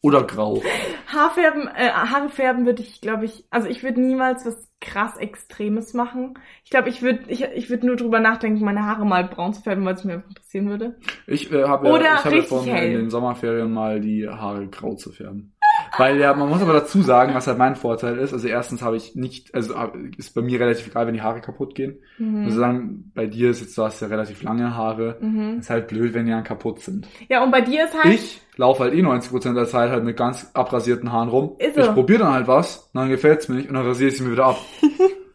oder 0.00 0.22
grau. 0.22 0.62
Haarfärben, 1.12 1.66
äh, 1.74 1.90
Haare 1.90 2.28
färben 2.28 2.66
würde 2.66 2.82
ich, 2.82 3.00
glaube 3.00 3.24
ich, 3.24 3.46
also 3.50 3.66
ich 3.66 3.82
würde 3.82 4.00
niemals 4.00 4.46
was 4.46 4.70
krass 4.80 5.16
Extremes 5.16 5.92
machen. 5.92 6.38
Ich 6.62 6.70
glaube, 6.70 6.88
ich 6.88 7.02
würde, 7.02 7.24
ich, 7.26 7.42
ich 7.42 7.68
würde 7.68 7.84
nur 7.84 7.96
drüber 7.96 8.20
nachdenken, 8.20 8.64
meine 8.64 8.84
Haare 8.84 9.04
mal 9.04 9.24
braun 9.24 9.54
zu 9.54 9.62
färben, 9.62 9.84
weil 9.84 9.94
es 9.94 10.04
mir 10.04 10.12
einfach 10.12 10.28
interessieren 10.28 10.68
würde. 10.68 10.96
Ich 11.26 11.50
äh, 11.50 11.64
habe 11.64 11.88
ja, 11.88 11.96
ich 11.96 12.24
hab 12.24 12.32
ja 12.32 12.42
vor, 12.42 12.64
in 12.64 12.92
den 12.92 13.10
Sommerferien 13.10 13.72
mal 13.72 14.00
die 14.00 14.28
Haare 14.28 14.68
grau 14.68 14.94
zu 14.94 15.10
färben. 15.10 15.55
Weil 15.98 16.18
ja, 16.18 16.34
man 16.34 16.48
muss 16.48 16.60
aber 16.62 16.72
dazu 16.72 17.02
sagen, 17.02 17.34
was 17.34 17.46
halt 17.46 17.58
mein 17.58 17.76
Vorteil 17.76 18.18
ist. 18.18 18.32
Also 18.32 18.48
erstens 18.48 18.82
habe 18.82 18.96
ich 18.96 19.14
nicht, 19.14 19.54
also 19.54 19.78
hab- 19.78 19.96
ist 20.16 20.34
bei 20.34 20.42
mir 20.42 20.60
relativ 20.60 20.86
egal, 20.88 21.06
wenn 21.06 21.14
die 21.14 21.22
Haare 21.22 21.40
kaputt 21.40 21.74
gehen. 21.74 21.98
Mhm. 22.18 22.44
Also 22.44 22.58
sagen, 22.60 23.10
bei 23.14 23.26
dir 23.26 23.50
ist 23.50 23.60
jetzt, 23.60 23.76
du 23.78 23.82
hast 23.82 24.00
ja 24.00 24.08
relativ 24.08 24.42
lange 24.42 24.74
Haare. 24.74 25.16
Mhm. 25.20 25.58
Ist 25.60 25.70
halt 25.70 25.88
blöd, 25.88 26.14
wenn 26.14 26.26
die 26.26 26.32
dann 26.32 26.44
kaputt 26.44 26.80
sind. 26.80 27.06
Ja, 27.28 27.42
und 27.42 27.50
bei 27.50 27.60
dir 27.60 27.84
ist 27.84 27.94
halt, 28.02 28.14
Ich 28.14 28.40
laufe 28.56 28.82
halt 28.84 28.94
eh 28.94 29.02
90% 29.02 29.54
der 29.54 29.66
Zeit 29.66 29.90
halt 29.90 30.04
mit 30.04 30.16
ganz 30.16 30.50
abrasierten 30.54 31.12
Haaren 31.12 31.28
rum. 31.28 31.56
Ist 31.58 31.76
ich 31.76 31.84
so. 31.84 31.92
probiere 31.92 32.20
dann 32.20 32.32
halt 32.34 32.46
was, 32.48 32.90
dann 32.94 33.08
gefällt's 33.08 33.48
mir 33.48 33.56
nicht 33.56 33.68
und 33.68 33.74
dann 33.74 33.86
rasiere 33.86 34.10
ich 34.10 34.16
sie 34.18 34.24
mir 34.24 34.32
wieder 34.32 34.46
ab. 34.46 34.58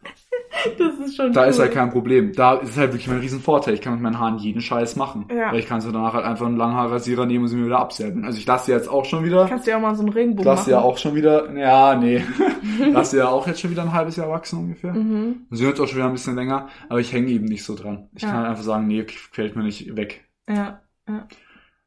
das 0.78 0.98
ist 1.06 1.16
schon 1.16 1.32
Da 1.32 1.42
cool. 1.44 1.48
ist 1.48 1.58
halt 1.58 1.72
kein 1.72 1.90
Problem. 1.90 2.32
Da 2.32 2.54
ist 2.54 2.76
halt 2.76 2.92
wirklich 2.92 3.08
mein 3.08 3.18
Riesenvorteil. 3.20 3.74
Ich 3.74 3.80
kann 3.80 3.94
mit 3.94 4.02
meinen 4.02 4.18
Haaren 4.18 4.38
jeden 4.38 4.60
Scheiß 4.60 4.96
machen. 4.96 5.26
Ja. 5.34 5.52
Weil 5.52 5.60
ich 5.60 5.66
kann 5.66 5.80
sie 5.80 5.90
danach 5.90 6.12
halt 6.14 6.24
einfach 6.24 6.46
einen 6.46 6.56
Langhaarrasierer 6.56 7.26
nehmen 7.26 7.44
und 7.44 7.48
sie 7.48 7.56
mir 7.56 7.66
wieder 7.66 7.78
absäbeln. 7.78 8.24
Also 8.24 8.38
ich 8.38 8.46
lasse 8.46 8.66
sie 8.66 8.72
jetzt 8.72 8.88
auch 8.88 9.04
schon 9.04 9.24
wieder. 9.24 9.46
Kannst 9.48 9.66
du 9.66 9.70
ja 9.70 9.76
auch 9.78 9.80
mal 9.80 9.94
so 9.94 10.02
einen 10.02 10.12
Regenbogen 10.12 10.44
Lass 10.44 10.60
machen. 10.60 10.64
sie 10.66 10.70
ja 10.72 10.80
auch 10.80 10.98
schon 10.98 11.14
wieder, 11.14 11.52
ja, 11.56 11.94
nee. 11.96 12.22
Lass 12.92 13.10
sie 13.12 13.18
ja 13.18 13.28
auch 13.28 13.46
jetzt 13.46 13.60
schon 13.60 13.70
wieder 13.70 13.82
ein 13.82 13.92
halbes 13.92 14.16
Jahr 14.16 14.28
wachsen 14.28 14.58
ungefähr. 14.58 14.92
Mhm. 14.92 15.46
Sie 15.50 15.64
wird 15.64 15.80
auch 15.80 15.86
schon 15.86 15.96
wieder 15.96 16.06
ein 16.06 16.12
bisschen 16.12 16.36
länger, 16.36 16.68
aber 16.88 17.00
ich 17.00 17.12
hänge 17.12 17.28
eben 17.30 17.46
nicht 17.46 17.64
so 17.64 17.74
dran. 17.74 18.08
Ich 18.14 18.22
Ja. 18.22 18.28
kann 18.28 18.38
halt 18.38 18.48
einfach 18.50 18.62
sagen, 18.64 18.86
nee, 18.86 19.04
fällt 19.32 19.56
mir 19.56 19.62
nicht 19.64 19.96
weg. 19.96 20.24
Ja. 20.48 20.80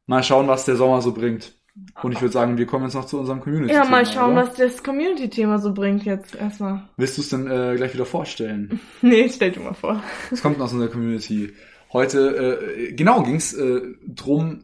Mal 0.08 0.24
schauen, 0.24 0.48
was 0.48 0.66
der 0.66 0.76
Sommer 0.76 1.02
so 1.02 1.14
bringt. 1.14 1.56
Und 2.02 2.14
ich 2.14 2.22
würde 2.22 2.32
sagen, 2.32 2.58
wir 2.58 2.66
kommen 2.66 2.86
jetzt 2.86 2.94
noch 2.94 3.06
zu 3.06 3.20
unserem 3.20 3.42
community 3.42 3.74
Ja, 3.74 3.84
mal 3.84 4.06
schauen, 4.06 4.32
oder? 4.32 4.48
was 4.48 4.54
das 4.56 4.82
Community-Thema 4.82 5.60
so 5.60 5.74
bringt 5.74 6.06
jetzt 6.06 6.34
erstmal. 6.36 6.88
Willst 6.96 7.18
du 7.18 7.22
es 7.22 7.30
denn 7.30 7.48
äh, 7.48 7.76
gleich 7.76 7.94
wieder 7.94 8.06
vorstellen? 8.06 8.80
Nee, 9.02 9.30
stell 9.30 9.52
dir 9.52 9.60
mal 9.60 9.74
vor. 9.74 10.02
Was 10.30 10.42
kommt 10.42 10.60
aus 10.62 10.72
unserer 10.72 10.90
Community? 10.90 11.54
Heute, 11.92 12.60
äh, 12.80 12.94
genau, 12.94 13.24
ging 13.24 13.36
es 13.36 13.54
äh, 13.54 13.82
drum, 14.08 14.64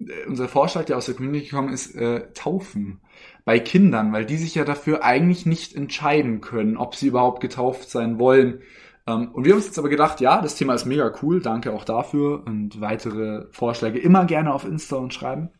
äh, 0.00 0.26
unser 0.26 0.48
Vorschlag, 0.48 0.86
der 0.86 0.96
aus 0.96 1.06
der 1.06 1.14
Community 1.14 1.46
gekommen 1.46 1.72
ist, 1.72 1.94
äh, 1.94 2.32
Taufen 2.32 3.00
bei 3.44 3.60
Kindern, 3.60 4.12
weil 4.12 4.26
die 4.26 4.36
sich 4.36 4.56
ja 4.56 4.64
dafür 4.64 5.04
eigentlich 5.04 5.46
nicht 5.46 5.76
entscheiden 5.76 6.40
können, 6.40 6.76
ob 6.76 6.96
sie 6.96 7.08
überhaupt 7.08 7.40
getauft 7.40 7.90
sein 7.90 8.18
wollen. 8.18 8.62
Ähm, 9.06 9.30
und 9.32 9.44
wir 9.44 9.52
haben 9.52 9.58
uns 9.58 9.66
jetzt 9.66 9.78
aber 9.78 9.88
gedacht, 9.88 10.20
ja, 10.20 10.42
das 10.42 10.56
Thema 10.56 10.74
ist 10.74 10.84
mega 10.84 11.12
cool, 11.22 11.40
danke 11.40 11.72
auch 11.72 11.84
dafür 11.84 12.42
und 12.44 12.80
weitere 12.80 13.46
Vorschläge 13.52 14.00
immer 14.00 14.24
gerne 14.24 14.52
auf 14.52 14.64
Insta 14.64 14.96
und 14.96 15.14
schreiben. 15.14 15.50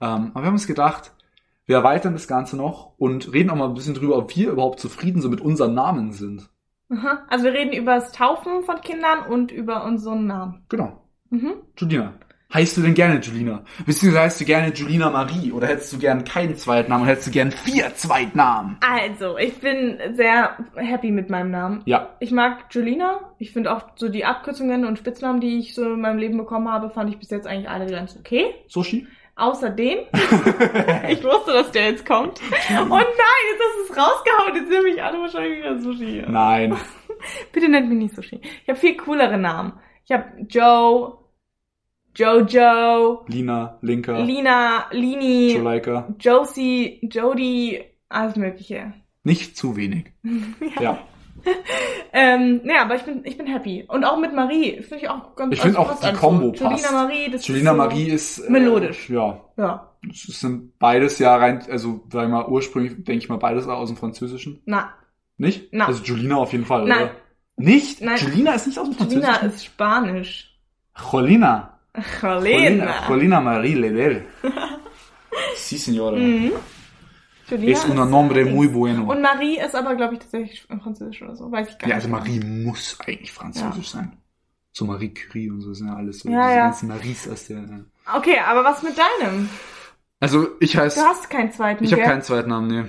Ähm, 0.00 0.30
aber 0.32 0.42
wir 0.42 0.46
haben 0.46 0.54
uns 0.54 0.66
gedacht, 0.66 1.12
wir 1.66 1.76
erweitern 1.76 2.12
das 2.12 2.28
Ganze 2.28 2.56
noch 2.56 2.92
und 2.98 3.32
reden 3.32 3.50
auch 3.50 3.56
mal 3.56 3.68
ein 3.68 3.74
bisschen 3.74 3.94
drüber, 3.94 4.18
ob 4.18 4.36
wir 4.36 4.50
überhaupt 4.50 4.80
zufrieden 4.80 5.22
so 5.22 5.28
mit 5.28 5.40
unserem 5.40 5.74
Namen 5.74 6.12
sind. 6.12 6.48
Aha. 6.90 7.24
Also 7.28 7.44
wir 7.44 7.54
reden 7.54 7.72
über 7.72 7.94
das 7.94 8.12
Taufen 8.12 8.62
von 8.64 8.80
Kindern 8.82 9.26
und 9.30 9.50
über 9.50 9.84
unseren 9.84 10.26
Namen. 10.26 10.64
Genau. 10.68 11.00
Mhm. 11.30 11.54
Julina. 11.76 12.14
Heißt 12.52 12.76
du 12.76 12.82
denn 12.82 12.94
gerne 12.94 13.18
Julina? 13.18 13.64
Beziehungsweise 13.84 14.24
heißt 14.26 14.40
du 14.40 14.44
gerne 14.44 14.72
Julina 14.72 15.10
Marie? 15.10 15.50
Oder 15.50 15.66
hättest 15.66 15.92
du 15.92 15.98
gern 15.98 16.22
keinen 16.22 16.54
Zweitnamen? 16.54 17.02
Oder 17.02 17.12
hättest 17.12 17.26
du 17.26 17.32
gern 17.32 17.50
vier 17.50 17.92
Zweitnamen? 17.96 18.76
Also, 18.80 19.36
ich 19.38 19.58
bin 19.58 19.98
sehr 20.12 20.56
happy 20.76 21.10
mit 21.10 21.30
meinem 21.30 21.50
Namen. 21.50 21.82
Ja. 21.86 22.10
Ich 22.20 22.30
mag 22.30 22.66
Julina. 22.70 23.32
Ich 23.38 23.52
finde 23.52 23.74
auch 23.74 23.96
so 23.96 24.08
die 24.08 24.24
Abkürzungen 24.24 24.84
und 24.84 24.98
Spitznamen, 24.98 25.40
die 25.40 25.58
ich 25.58 25.74
so 25.74 25.94
in 25.94 26.00
meinem 26.00 26.18
Leben 26.18 26.36
bekommen 26.36 26.70
habe, 26.70 26.90
fand 26.90 27.10
ich 27.10 27.18
bis 27.18 27.30
jetzt 27.30 27.48
eigentlich 27.48 27.68
alle 27.68 27.90
ganz 27.90 28.16
okay. 28.16 28.54
Sushi? 28.68 29.08
Außerdem, 29.36 29.98
ich 31.08 31.24
wusste, 31.24 31.52
dass 31.52 31.72
der 31.72 31.90
jetzt 31.90 32.06
kommt. 32.06 32.40
Oh 32.70 32.84
nein, 32.94 33.04
jetzt 33.50 33.62
hast 33.62 33.76
du 33.76 33.92
es 33.92 33.98
rausgehauen. 33.98 34.54
Jetzt 34.54 34.70
nehme 34.70 34.88
ich 34.88 35.02
alle 35.02 35.18
wahrscheinlich 35.18 35.58
wieder 35.58 35.78
Sushi. 35.80 36.22
Nein. 36.28 36.76
Bitte 37.52 37.68
nennt 37.68 37.88
mich 37.88 37.98
nicht 37.98 38.14
Sushi. 38.14 38.40
Ich 38.62 38.68
habe 38.68 38.78
viel 38.78 38.96
coolere 38.96 39.36
Namen. 39.36 39.72
Ich 40.04 40.12
habe 40.12 40.24
Joe, 40.48 41.18
Jojo, 42.14 43.24
Lina, 43.26 43.78
Linka, 43.82 44.18
Lina, 44.20 44.86
Lini, 44.92 45.54
Juleika. 45.56 46.14
Josie, 46.20 47.00
Jody, 47.02 47.82
alles 48.08 48.36
Mögliche. 48.36 48.92
Nicht 49.24 49.56
zu 49.56 49.76
wenig. 49.76 50.12
Ja. 50.80 50.98
Ähm, 52.16 52.60
ja, 52.64 52.82
aber 52.82 52.94
ich 52.94 53.02
bin, 53.02 53.22
ich 53.24 53.36
bin 53.36 53.46
happy. 53.48 53.84
Und 53.88 54.04
auch 54.04 54.16
mit 54.18 54.32
Marie. 54.32 54.80
Finde 54.82 54.98
ich 54.98 55.08
auch 55.08 55.34
ganz 55.34 55.52
Ich 55.52 55.60
finde 55.60 55.80
auch, 55.80 55.88
passt 55.88 56.04
die 56.04 56.12
Kombo 56.12 56.54
so. 56.54 56.64
passt. 56.64 56.84
Julina 56.84 57.02
Marie, 57.02 57.28
das 57.28 57.46
Julina 57.48 57.70
ist 57.72 57.76
so, 57.76 57.82
Marie 57.82 58.04
ist... 58.08 58.38
Äh, 58.38 58.50
melodisch. 58.50 59.10
Ja. 59.10 59.40
Ja. 59.56 59.90
Es 60.08 60.38
sind 60.38 60.78
beides 60.78 61.18
ja 61.18 61.34
rein, 61.34 61.64
also 61.68 62.04
sag 62.12 62.24
ich 62.24 62.30
mal, 62.30 62.46
ursprünglich 62.46 62.92
denke 63.04 63.14
ich 63.24 63.28
mal 63.28 63.38
beides 63.38 63.66
aus 63.66 63.88
dem 63.88 63.96
Französischen. 63.96 64.62
Na, 64.64 64.94
Nicht? 65.38 65.70
Na. 65.72 65.86
Also 65.86 66.04
Julina 66.04 66.36
auf 66.36 66.52
jeden 66.52 66.66
Fall, 66.66 66.84
Nein. 66.86 67.02
oder? 67.02 67.10
Nicht? 67.56 68.00
Nein. 68.00 68.18
Julina 68.18 68.54
ist 68.54 68.68
nicht 68.68 68.78
aus 68.78 68.88
dem 68.90 68.96
Julina 68.96 69.26
Französischen? 69.34 69.56
ist 69.56 69.64
Spanisch. 69.64 70.60
Jolina. 71.12 71.80
Jolena. 72.22 73.08
Jolina 73.08 73.40
Marie 73.40 73.74
Ledel. 73.74 74.24
sí, 75.56 75.78
señora. 75.78 76.16
Mhm. 76.16 76.52
Julina 77.56 77.78
Es 77.78 77.84
un 77.84 78.10
nombre 78.10 78.44
muy 78.44 78.68
bueno. 78.68 79.10
Und 79.10 79.22
Marie 79.22 79.58
ist 79.58 79.74
aber, 79.74 79.94
glaube 79.94 80.14
ich, 80.14 80.20
tatsächlich 80.20 80.62
Französisch 80.62 81.22
oder 81.22 81.36
so. 81.36 81.50
Weiß 81.50 81.68
ich 81.68 81.78
gar 81.78 81.88
Ja, 81.88 81.96
nicht. 81.96 82.04
also 82.06 82.08
Marie 82.08 82.40
muss 82.40 82.98
eigentlich 83.06 83.32
französisch 83.32 83.90
sein. 83.90 84.12
So 84.72 84.84
Marie 84.86 85.14
Curie 85.14 85.50
und 85.50 85.60
so 85.60 85.72
sind 85.72 85.88
ja 85.88 85.94
alles 85.94 86.20
so. 86.20 86.28
Ja, 86.28 86.46
diese 86.46 86.56
ja. 86.58 86.64
ganzen 86.64 86.88
Maries 86.88 87.28
aus 87.28 87.46
der. 87.46 87.64
Okay, 88.16 88.38
aber 88.44 88.64
was 88.64 88.82
mit 88.82 88.94
deinem? 88.98 89.48
Also 90.20 90.48
ich 90.60 90.76
heiße. 90.76 91.00
Du 91.00 91.06
hast 91.06 91.30
keinen 91.30 91.52
zweiten, 91.52 91.84
Ich 91.84 91.92
habe 91.92 92.02
keinen 92.02 92.22
zweiten 92.22 92.48
Namen, 92.50 92.68
nee. 92.68 92.84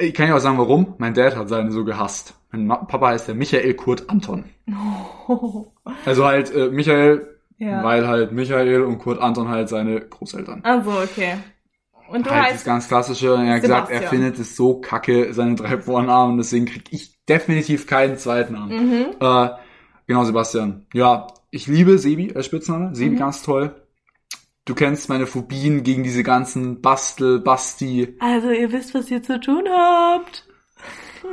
Ich 0.00 0.14
kann 0.14 0.28
ja 0.28 0.36
auch 0.36 0.40
sagen, 0.40 0.58
warum. 0.58 0.94
Mein 0.98 1.14
Dad 1.14 1.34
hat 1.36 1.48
seine 1.48 1.70
so 1.72 1.84
gehasst. 1.84 2.34
Mein 2.52 2.68
Papa 2.68 3.08
heißt 3.08 3.26
der 3.28 3.34
Michael 3.34 3.74
Kurt 3.74 4.08
Anton. 4.10 4.44
Also 6.06 6.24
halt 6.24 6.54
äh, 6.54 6.70
Michael, 6.70 7.38
ja. 7.58 7.82
weil 7.84 8.06
halt 8.08 8.32
Michael 8.32 8.82
und 8.82 8.98
Kurt 8.98 9.20
Anton 9.20 9.48
halt 9.48 9.68
seine 9.68 10.00
Großeltern. 10.00 10.60
Also, 10.64 10.90
okay. 10.92 11.36
Und 12.08 12.26
du 12.26 12.30
halt 12.30 12.44
das 12.46 12.52
heißt, 12.54 12.64
ganz 12.66 12.88
klassische. 12.88 13.34
Und 13.34 13.46
er 13.46 13.54
hat 13.54 13.62
gesagt, 13.62 13.90
er 13.90 14.02
findet 14.02 14.38
es 14.38 14.56
so 14.56 14.80
kacke, 14.80 15.32
seine 15.32 15.54
drei 15.54 15.78
Vornamen. 15.78 16.36
Deswegen 16.38 16.66
krieg 16.66 16.84
ich 16.90 17.18
definitiv 17.28 17.86
keinen 17.86 18.16
Zweitnamen. 18.18 18.88
mhm. 18.88 19.06
Äh, 19.20 19.48
genau, 20.06 20.24
Sebastian. 20.24 20.86
Ja, 20.92 21.26
ich 21.50 21.66
liebe 21.66 21.98
Sebi 21.98 22.32
als 22.34 22.46
Spitzname. 22.46 22.94
Sebi 22.94 23.14
Mhm. 23.16 23.18
ganz 23.18 23.42
toll. 23.42 23.74
Du 24.66 24.74
kennst 24.74 25.08
meine 25.10 25.26
Phobien 25.26 25.82
gegen 25.82 26.02
diese 26.04 26.22
ganzen 26.22 26.80
Bastel, 26.80 27.38
Basti, 27.40 28.16
Also, 28.20 28.50
ihr 28.50 28.72
wisst, 28.72 28.94
was 28.94 29.10
ihr 29.10 29.22
zu 29.22 29.38
tun 29.40 29.64
habt. 29.70 30.46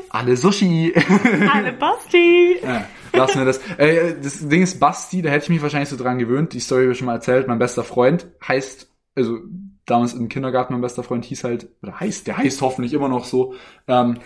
alle 0.09 0.35
Sushi. 0.37 0.93
Alle 1.53 1.73
Basti. 1.73 2.57
ja, 2.63 2.85
lassen 3.13 3.39
wir 3.39 3.45
das. 3.45 3.59
Äh, 3.77 4.15
das 4.21 4.47
Ding 4.47 4.61
ist 4.63 4.79
Basti, 4.79 5.21
da 5.21 5.29
hätte 5.29 5.43
ich 5.45 5.49
mich 5.49 5.61
wahrscheinlich 5.61 5.89
so 5.89 5.97
dran 5.97 6.17
gewöhnt. 6.17 6.53
Die 6.53 6.59
Story 6.61 6.83
habe 6.83 6.91
ich 6.93 6.97
schon 6.97 7.07
mal 7.07 7.15
erzählt. 7.15 7.47
Mein 7.47 7.59
bester 7.59 7.83
Freund 7.83 8.27
heißt, 8.47 8.89
also 9.15 9.37
damals 9.85 10.13
im 10.13 10.29
Kindergarten 10.29 10.73
mein 10.73 10.81
bester 10.81 11.03
Freund 11.03 11.25
hieß 11.25 11.43
halt, 11.43 11.69
oder 11.81 11.99
heißt, 11.99 12.27
der 12.27 12.37
heißt 12.37 12.61
hoffentlich 12.61 12.93
immer 12.93 13.09
noch 13.09 13.25
so, 13.25 13.53
ähm, 13.87 14.17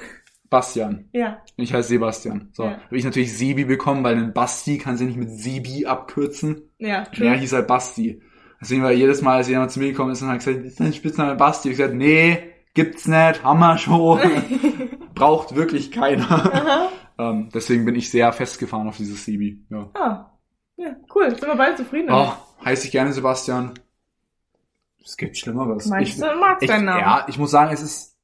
Bastian. 0.49 1.09
Ja. 1.11 1.39
Ich 1.57 1.73
heiße 1.73 1.89
Sebastian. 1.89 2.49
So, 2.53 2.63
Ja. 2.65 2.71
habe 2.85 2.97
ich 2.97 3.03
natürlich 3.03 3.35
Sebi 3.35 3.65
bekommen, 3.65 4.03
weil 4.03 4.15
ein 4.15 4.33
Basti 4.33 4.77
kann 4.77 4.95
sie 4.95 5.05
nicht 5.05 5.17
mit 5.17 5.29
Sebi 5.31 5.85
abkürzen. 5.87 6.69
Ja, 6.77 7.03
Der 7.17 7.33
hieß 7.35 7.53
halt 7.53 7.67
Basti. 7.67 8.21
Deswegen 8.61 8.83
war 8.83 8.91
jedes 8.91 9.21
Mal, 9.21 9.37
als 9.37 9.49
jemand 9.49 9.71
zu 9.71 9.79
mir 9.79 9.89
gekommen 9.91 10.11
ist 10.11 10.21
und 10.21 10.29
hat 10.29 10.39
gesagt, 10.39 10.63
ist 10.63 10.79
dein 10.79 10.93
Spitzname 10.93 11.35
Basti? 11.35 11.69
Ich 11.71 11.77
gesagt, 11.77 11.95
nee, 11.95 12.37
gibt's 12.73 13.07
nicht, 13.07 13.43
haben 13.43 13.59
wir 13.59 13.77
schon. 13.77 14.19
Braucht 15.15 15.55
wirklich 15.55 15.91
keiner. 15.91 16.89
Ähm, 17.17 17.49
deswegen 17.53 17.85
bin 17.85 17.95
ich 17.95 18.09
sehr 18.09 18.31
festgefahren 18.31 18.87
auf 18.87 18.97
dieses 18.97 19.25
Sebi. 19.25 19.65
Ja. 19.69 19.89
Ah. 19.93 20.31
Ja, 20.77 20.95
cool. 21.15 21.29
Sind 21.31 21.47
wir 21.47 21.55
beide 21.55 21.75
zufrieden? 21.77 22.09
Oh, 22.11 22.31
heiße 22.63 22.85
ich 22.85 22.91
gerne 22.91 23.13
Sebastian. 23.13 23.73
Es 25.05 25.17
gibt 25.17 25.37
Schlimmeres. 25.37 25.85
Meinst 25.85 26.13
ich, 26.13 26.19
du, 26.19 26.35
magst 26.39 26.63
ich, 26.63 26.69
deinen 26.69 26.85
Namen? 26.85 26.99
Ja, 26.99 27.25
ich 27.29 27.37
muss 27.37 27.51
sagen, 27.51 27.71
es 27.71 27.81
ist 27.81 28.17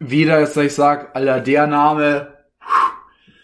weder, 0.00 0.40
dass 0.40 0.56
ich 0.56 0.74
sage, 0.74 1.14
Alter, 1.14 1.40
der 1.40 1.66
Name, 1.66 2.34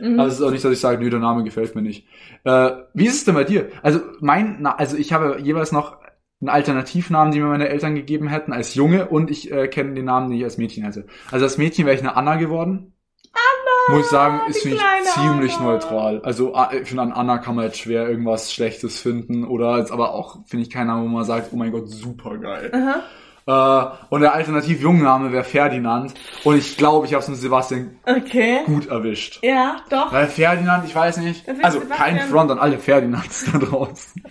Mhm. 0.00 0.18
aber 0.18 0.28
es 0.28 0.34
ist 0.34 0.42
auch 0.42 0.50
nicht, 0.50 0.64
dass 0.64 0.72
ich 0.72 0.80
sage, 0.80 0.98
nö, 1.02 1.08
der 1.08 1.20
Name 1.20 1.44
gefällt 1.44 1.74
mir 1.74 1.82
nicht. 1.82 2.06
Äh, 2.44 2.70
wie 2.94 3.06
ist 3.06 3.14
es 3.14 3.24
denn 3.24 3.34
bei 3.34 3.44
dir? 3.44 3.68
Also 3.82 4.00
mein, 4.20 4.56
Na 4.60 4.74
also 4.76 4.96
ich 4.96 5.12
habe 5.12 5.38
jeweils 5.40 5.72
noch 5.72 5.98
einen 6.40 6.48
Alternativnamen, 6.48 7.32
die 7.32 7.40
mir 7.40 7.46
meine 7.46 7.68
Eltern 7.68 7.94
gegeben 7.94 8.28
hätten 8.28 8.52
als 8.52 8.74
Junge 8.74 9.06
und 9.08 9.30
ich 9.30 9.50
äh, 9.52 9.68
kenne 9.68 9.94
den 9.94 10.04
Namen, 10.04 10.30
den 10.30 10.38
ich 10.38 10.44
als 10.44 10.58
Mädchen 10.58 10.84
hätte. 10.84 11.06
Also 11.30 11.44
als 11.44 11.58
Mädchen 11.58 11.86
wäre 11.86 11.94
ich 11.94 12.02
eine 12.02 12.16
Anna 12.16 12.36
geworden. 12.36 12.92
Anna! 13.34 13.96
Muss 13.96 14.06
ich 14.06 14.10
sagen, 14.10 14.40
ist 14.48 14.62
finde 14.62 14.78
ich 14.78 15.10
ziemlich 15.12 15.54
Anna. 15.56 15.64
neutral. 15.64 16.20
Also 16.24 16.54
ah, 16.54 16.70
ich 16.72 16.88
finde 16.88 17.02
an 17.02 17.12
Anna 17.12 17.38
kann 17.38 17.54
man 17.56 17.64
jetzt 17.66 17.78
schwer 17.78 18.08
irgendwas 18.08 18.52
Schlechtes 18.52 19.00
finden 19.00 19.44
oder 19.44 19.78
jetzt 19.78 19.92
aber 19.92 20.14
auch 20.14 20.38
finde 20.46 20.62
ich 20.64 20.70
keinen 20.70 20.86
Namen, 20.88 21.04
wo 21.04 21.08
man 21.08 21.24
sagt, 21.24 21.48
oh 21.52 21.56
mein 21.56 21.72
Gott, 21.72 21.88
super 21.90 22.38
geil. 22.38 22.70
Aha. 22.72 23.02
Äh, 23.46 23.96
und 24.08 24.22
der 24.22 24.32
alternativ 24.34 24.80
Jungname 24.80 25.30
wäre 25.30 25.44
Ferdinand 25.44 26.14
und 26.44 26.56
ich 26.56 26.78
glaube, 26.78 27.06
ich 27.06 27.12
habe 27.12 27.22
es 27.22 27.28
mit 27.28 27.36
Sebastian 27.36 27.98
Okay. 28.06 28.60
gut 28.64 28.86
erwischt. 28.86 29.40
Ja, 29.42 29.76
doch. 29.90 30.10
Weil 30.12 30.28
Ferdinand, 30.28 30.86
ich 30.86 30.94
weiß 30.94 31.18
nicht. 31.18 31.46
Also 31.62 31.80
Sebastian- 31.80 31.98
kein 32.16 32.20
Front 32.28 32.50
an 32.52 32.58
alle 32.58 32.78
Ferdinands 32.78 33.44
da 33.52 33.58
draußen. 33.58 34.22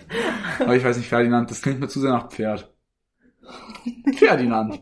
Aber 0.58 0.74
ich 0.74 0.82
weiß 0.84 0.96
nicht, 0.96 1.08
Ferdinand, 1.08 1.48
das 1.50 1.62
klingt 1.62 1.78
mir 1.78 1.86
zu 1.86 2.00
sehr 2.00 2.10
nach 2.10 2.28
Pferd. 2.28 2.68
Ferdinand. 4.16 4.80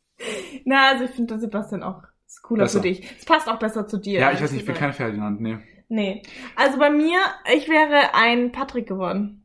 Na, 0.64 0.88
also 0.92 1.04
ich 1.04 1.10
finde 1.10 1.38
Sebastian 1.38 1.82
auch 1.82 2.02
cooler 2.48 2.64
Besser. 2.64 2.82
für 2.82 2.88
dich. 2.88 3.08
Es 3.18 3.24
passt 3.24 3.48
auch 3.48 3.58
besser 3.58 3.86
zu 3.86 3.98
dir. 3.98 4.20
Ja, 4.20 4.32
ich 4.32 4.40
weiß 4.40 4.52
nicht, 4.52 4.60
ich 4.60 4.66
bin 4.66 4.74
gesagt. 4.74 4.78
kein 4.78 4.92
Ferdinand, 4.92 5.40
nee. 5.40 5.58
Nee. 5.88 6.22
Also 6.56 6.78
bei 6.78 6.90
mir, 6.90 7.18
ich 7.54 7.68
wäre 7.68 8.14
ein 8.14 8.52
Patrick 8.52 8.86
geworden. 8.86 9.44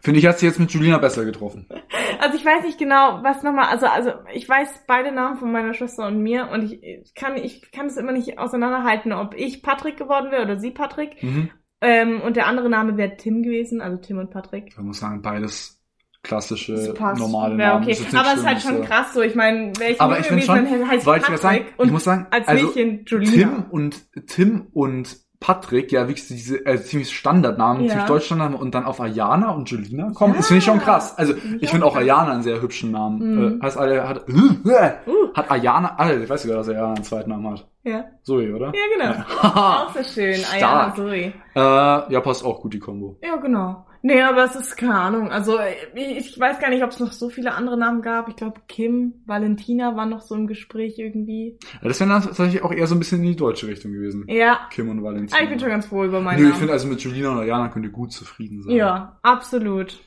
Finde 0.00 0.20
ich, 0.20 0.26
hat 0.26 0.38
sie 0.38 0.46
jetzt 0.46 0.60
mit 0.60 0.70
Julina 0.70 0.98
besser 0.98 1.24
getroffen. 1.24 1.66
Also 2.22 2.36
ich 2.36 2.44
weiß 2.44 2.64
nicht 2.64 2.78
genau, 2.78 3.22
was 3.22 3.42
nochmal, 3.42 3.68
also, 3.70 3.86
also 3.86 4.10
ich 4.34 4.46
weiß 4.46 4.84
beide 4.86 5.10
Namen 5.10 5.38
von 5.38 5.50
meiner 5.50 5.72
Schwester 5.72 6.06
und 6.06 6.22
mir 6.22 6.50
und 6.50 6.64
ich 6.64 6.82
ich 6.82 7.14
kann, 7.14 7.38
ich 7.38 7.72
kann 7.72 7.86
es 7.86 7.96
immer 7.96 8.12
nicht 8.12 8.38
auseinanderhalten, 8.38 9.14
ob 9.14 9.34
ich 9.34 9.62
Patrick 9.62 9.96
geworden 9.96 10.30
wäre 10.30 10.42
oder 10.42 10.58
sie 10.58 10.70
Patrick. 10.70 11.22
Mhm. 11.22 11.50
Ähm, 11.80 12.20
und 12.20 12.36
der 12.36 12.46
andere 12.46 12.68
Name 12.68 12.98
wäre 12.98 13.16
Tim 13.16 13.42
gewesen, 13.42 13.80
also 13.80 13.96
Tim 13.96 14.18
und 14.18 14.30
Patrick. 14.30 14.66
Ich 14.68 14.76
muss 14.76 15.00
sagen, 15.00 15.22
beides 15.22 15.79
klassische, 16.22 16.92
passt. 16.94 17.20
normale 17.20 17.56
Ja, 17.58 17.74
Namen. 17.74 17.84
okay. 17.84 17.96
Aber 18.16 18.32
es 18.32 18.38
ist 18.40 18.46
halt 18.46 18.60
schon 18.60 18.82
krass 18.84 19.12
so. 19.14 19.22
Ich 19.22 19.34
meine, 19.34 19.72
wäre 19.78 19.92
ich 19.92 20.00
Aber 20.00 20.18
ich 20.18 20.26
finde 20.26 20.42
schon, 20.42 20.64
dann 20.64 20.88
heißt 20.88 21.06
wollte 21.06 21.32
ich 21.32 21.40
sagen, 21.40 21.58
Patrick 21.58 21.72
ich 21.74 21.78
und 21.78 21.92
muss 21.92 22.04
sagen, 22.04 22.26
als 22.30 22.48
also 22.48 22.66
Mädchen 22.66 23.04
Julina. 23.06 23.32
Tim 23.32 23.64
und 23.70 24.26
Tim 24.26 24.66
und 24.72 25.16
Patrick, 25.42 25.90
ja, 25.90 26.06
wirklich 26.06 26.28
diese 26.28 26.66
äh, 26.66 26.76
ziemlich 26.82 27.16
Standardnamen, 27.16 27.84
Ja. 27.84 27.88
ziemlich 27.92 28.06
Deutschlandnamen 28.08 28.58
und 28.58 28.74
dann 28.74 28.84
auf 28.84 29.00
Ayana 29.00 29.52
und 29.52 29.70
Julina 29.70 30.10
kommen. 30.12 30.34
Das 30.36 30.48
finde 30.48 30.58
ich 30.58 30.64
schon 30.66 30.76
Ja. 30.76 30.82
krass. 30.84 31.16
Also 31.16 31.32
ich 31.60 31.70
finde 31.70 31.86
auch. 31.86 31.96
Ayana 31.96 32.32
einen 32.32 32.42
sehr 32.42 32.60
hübschen 32.60 32.90
Namen. 32.90 33.36
Mhm. 33.54 33.58
Äh, 33.58 33.64
heißt 33.64 33.78
alle 33.78 34.06
hat 34.06 34.28
äh, 34.28 34.32
Uh. 35.10 35.32
hat 35.34 35.50
Ayana, 35.50 35.94
alle, 35.96 36.22
ich 36.22 36.28
weiß 36.28 36.42
sogar, 36.42 36.58
dass 36.58 36.68
Ayana 36.68 36.92
einen 36.92 37.04
zweiten 37.04 37.30
Namen 37.30 37.52
hat. 37.52 37.66
Ja, 37.84 38.04
Zoe, 38.22 38.54
oder? 38.54 38.66
ja 38.74 38.82
genau. 39.14 39.24
Haha. 39.42 39.84
Auch 39.86 39.94
sehr 39.94 40.04
schön. 40.04 40.34
Stark. 40.44 40.54
Ayana 40.62 40.94
Zoe. 40.94 41.16
äh, 41.16 42.12
ja, 42.12 42.20
passt 42.20 42.44
auch 42.44 42.60
gut 42.60 42.74
die 42.74 42.78
Kombo. 42.78 43.16
Ja, 43.22 43.36
genau. 43.36 43.86
Nee, 44.02 44.22
aber 44.22 44.44
es 44.44 44.56
ist 44.56 44.76
keine 44.78 44.94
Ahnung. 44.94 45.30
Also 45.30 45.58
ich, 45.94 46.16
ich 46.16 46.40
weiß 46.40 46.58
gar 46.58 46.70
nicht, 46.70 46.82
ob 46.82 46.90
es 46.90 47.00
noch 47.00 47.12
so 47.12 47.28
viele 47.28 47.52
andere 47.52 47.76
Namen 47.76 48.00
gab. 48.00 48.28
Ich 48.28 48.36
glaube, 48.36 48.60
Kim, 48.66 49.22
Valentina 49.26 49.94
waren 49.94 50.08
noch 50.08 50.22
so 50.22 50.34
im 50.34 50.46
Gespräch 50.46 50.98
irgendwie. 50.98 51.58
Ja, 51.82 51.88
das 51.88 52.00
wäre 52.00 52.08
dann 52.10 52.22
tatsächlich 52.22 52.62
auch 52.62 52.72
eher 52.72 52.86
so 52.86 52.94
ein 52.94 52.98
bisschen 52.98 53.18
in 53.18 53.26
die 53.26 53.36
deutsche 53.36 53.66
Richtung 53.66 53.92
gewesen. 53.92 54.24
Ja, 54.28 54.60
Kim 54.70 54.88
und 54.88 55.02
Valentina. 55.02 55.38
ah, 55.38 55.42
ich 55.44 55.50
bin 55.50 55.60
schon 55.60 55.68
ganz 55.68 55.86
froh 55.86 56.04
über 56.04 56.20
meinen 56.20 56.38
Nö, 56.38 56.44
ich 56.44 56.48
Namen. 56.50 56.58
finde 56.60 56.72
also 56.72 56.88
mit 56.88 57.00
Julina 57.02 57.30
und 57.32 57.38
Ayana 57.40 57.68
könnt 57.68 57.84
ihr 57.84 57.92
gut 57.92 58.12
zufrieden 58.12 58.62
sein. 58.62 58.72
ja, 58.74 59.18
absolut. 59.22 59.98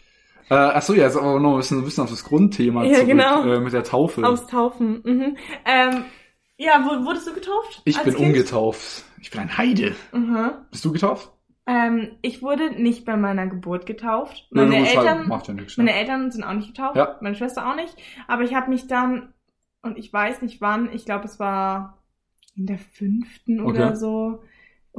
Äh, 0.49 0.55
achso, 0.55 0.93
ja, 0.93 1.03
jetzt 1.03 1.15
aber 1.15 1.39
noch 1.39 1.51
ein 1.53 1.57
bisschen, 1.57 1.77
ein 1.79 1.85
bisschen 1.85 2.03
auf 2.03 2.09
das 2.09 2.23
Grundthema 2.25 2.83
Ja, 2.83 2.95
zurück, 2.95 3.07
genau. 3.07 3.43
äh, 3.45 3.59
mit 3.59 3.73
der 3.73 3.83
Taufe. 3.83 4.23
Aus 4.27 4.45
Taufen. 4.47 5.01
Mhm. 5.05 5.37
Ähm, 5.65 6.03
ja, 6.57 6.83
wurdest 7.05 7.27
du 7.27 7.33
getauft? 7.33 7.81
ich 7.85 7.97
bin 8.01 8.13
Kind? 8.15 8.27
umgetauft. 8.27 9.03
Ich 9.21 9.31
bin 9.31 9.39
ein 9.39 9.57
Heide. 9.57 9.95
Mhm. 10.11 10.51
Bist 10.69 10.83
du 10.83 10.91
getauft? 10.91 11.31
Ähm, 11.65 12.17
ich 12.21 12.41
wurde 12.41 12.71
nicht 12.71 13.05
bei 13.05 13.15
meiner 13.15 13.47
Geburt 13.47 13.85
getauft. 13.85 14.47
Meine 14.51 14.77
musst 14.79 14.95
halt- 14.97 15.07
Eltern, 15.07 15.27
macht 15.29 15.47
ja 15.47 15.53
nichts. 15.53 15.77
meine 15.77 15.91
Ne? 15.91 15.97
Eltern 15.97 16.29
sind 16.31 16.43
auch 16.43 16.53
nicht 16.53 16.67
getauft, 16.75 16.95
Ja. 16.97 17.17
meine 17.21 17.35
Schwester 17.35 17.69
auch 17.69 17.75
nicht. 17.75 17.95
Aber 18.27 18.43
ich 18.43 18.53
habe 18.53 18.69
mich 18.69 18.87
dann, 18.87 19.33
und 19.81 19.97
ich 19.97 20.11
weiß 20.11 20.41
nicht 20.41 20.59
wann, 20.61 20.91
ich 20.91 21.05
glaube 21.05 21.25
es 21.25 21.39
war 21.39 21.99
in 22.55 22.65
der 22.65 22.77
fünften 22.79 23.61
oder 23.61 23.87
Okay. 23.87 23.95
so, 23.95 24.43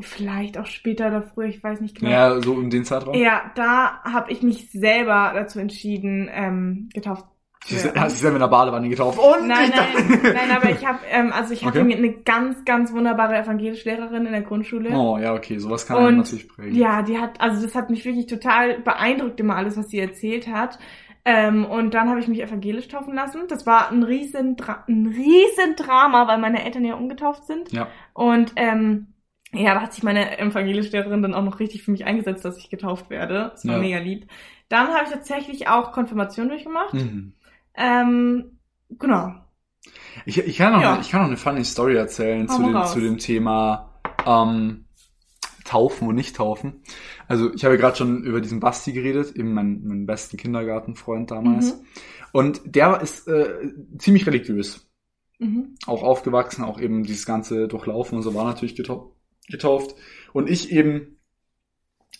vielleicht 0.00 0.58
auch 0.58 0.66
später 0.66 1.06
oder 1.08 1.22
früher, 1.22 1.46
ich 1.46 1.62
weiß 1.62 1.80
nicht 1.80 1.96
genau. 1.98 2.10
Ja, 2.10 2.40
so 2.40 2.54
um 2.54 2.68
den 2.70 2.84
Zeitraum. 2.84 3.14
Ja, 3.14 3.52
da 3.54 4.02
habe 4.02 4.32
ich 4.32 4.42
mich 4.42 4.70
selber 4.72 5.32
dazu 5.34 5.60
entschieden, 5.60 6.28
ähm, 6.32 6.88
getauft 6.94 7.26
Sie 7.66 7.76
ist- 7.76 7.94
Hast 7.96 8.12
dich 8.12 8.20
selber 8.20 8.36
in 8.36 8.40
der 8.42 8.48
Badewanne 8.48 8.88
getauft. 8.88 9.18
Und 9.18 9.48
Nein, 9.48 9.72
nein, 9.74 10.20
nein, 10.22 10.50
aber 10.54 10.68
ich 10.70 10.84
habe, 10.86 10.98
ähm, 11.10 11.32
also 11.32 11.52
ich 11.54 11.64
hatte 11.64 11.80
Okay. 11.80 11.94
eine 11.96 12.12
ganz, 12.12 12.64
ganz 12.64 12.92
wunderbare 12.92 13.36
evangelische 13.38 13.88
Lehrerin 13.88 14.26
in 14.26 14.32
der 14.32 14.42
Grundschule. 14.42 14.90
Oh, 14.90 15.16
ja, 15.18 15.32
okay, 15.34 15.58
sowas 15.58 15.86
kann 15.86 15.96
einen 15.96 16.16
natürlich 16.18 16.46
prägen. 16.48 16.74
Ja, 16.76 17.02
die 17.02 17.18
hat, 17.18 17.40
also 17.40 17.62
das 17.64 17.74
hat 17.74 17.88
mich 17.90 18.04
wirklich 18.04 18.26
total 18.26 18.80
beeindruckt 18.80 19.40
immer 19.40 19.56
alles, 19.56 19.76
was 19.78 19.88
sie 19.88 19.98
erzählt 19.98 20.46
hat. 20.48 20.78
Ähm, 21.24 21.64
und 21.64 21.94
dann 21.94 22.10
habe 22.10 22.20
ich 22.20 22.28
mich 22.28 22.42
evangelisch 22.42 22.88
taufen 22.88 23.14
lassen. 23.14 23.44
Das 23.48 23.64
war 23.66 23.90
ein 23.90 24.02
riesen, 24.02 24.56
ein 24.86 25.06
riesen 25.06 25.74
Drama, 25.76 26.28
weil 26.28 26.36
meine 26.36 26.62
Eltern 26.66 26.84
ja 26.84 26.96
umgetauft 26.96 27.46
sind. 27.46 27.72
Ja. 27.72 27.88
Und 28.12 28.52
ähm, 28.56 29.06
ja, 29.52 29.72
da 29.72 29.80
hat 29.80 29.94
sich 29.94 30.02
meine 30.02 30.38
evangelische 30.38 30.90
Lehrerin 30.90 31.22
dann 31.22 31.32
auch 31.32 31.44
noch 31.44 31.60
richtig 31.60 31.82
für 31.82 31.92
mich 31.92 32.04
eingesetzt, 32.04 32.44
dass 32.44 32.58
ich 32.58 32.68
getauft 32.68 33.08
werde. 33.08 33.52
Das 33.52 33.66
war 33.66 33.76
Ja. 33.76 33.80
mega 33.80 33.98
lieb. 34.00 34.26
Dann 34.68 34.88
habe 34.88 35.04
ich 35.04 35.10
tatsächlich 35.10 35.66
auch 35.68 35.92
Konfirmation 35.92 36.48
durchgemacht. 36.50 36.92
Mhm. 36.92 37.32
Ähm, 37.76 38.58
genau. 38.90 39.34
Ich, 40.26 40.38
ich, 40.38 40.56
kann 40.56 40.72
noch 40.72 40.82
Ja. 40.82 40.92
eine, 40.94 41.02
ich 41.02 41.10
kann 41.10 41.20
noch 41.20 41.28
eine 41.28 41.36
funny 41.36 41.64
Story 41.64 41.96
erzählen 41.96 42.48
Hau 42.48 42.56
zu 42.56 42.62
dem, 42.62 42.76
raus. 42.76 42.92
zu 42.92 43.00
dem 43.00 43.18
Thema 43.18 44.00
ähm, 44.26 44.84
Taufen 45.64 46.08
und 46.08 46.14
nicht 46.14 46.36
taufen. 46.36 46.82
Also 47.26 47.52
ich 47.52 47.64
habe 47.64 47.74
ja 47.74 47.80
gerade 47.80 47.96
schon 47.96 48.22
über 48.22 48.40
diesen 48.40 48.60
Basti 48.60 48.92
geredet, 48.92 49.34
eben 49.34 49.52
mein, 49.54 49.82
mein 49.84 50.06
besten 50.06 50.36
Kindergartenfreund 50.36 51.30
damals. 51.30 51.74
Mhm. 51.74 51.86
Und 52.32 52.60
der 52.64 53.00
ist 53.00 53.26
äh, 53.28 53.72
ziemlich 53.98 54.26
religiös. 54.26 54.88
Mhm. 55.38 55.74
Auch 55.86 56.02
aufgewachsen, 56.02 56.64
auch 56.64 56.80
eben 56.80 57.02
dieses 57.02 57.26
ganze 57.26 57.66
Durchlaufen 57.68 58.16
und 58.16 58.22
so 58.22 58.34
war 58.34 58.44
natürlich 58.44 58.76
getauft. 58.76 59.14
getauft. 59.48 59.94
Und 60.32 60.48
ich 60.50 60.70
eben 60.70 61.18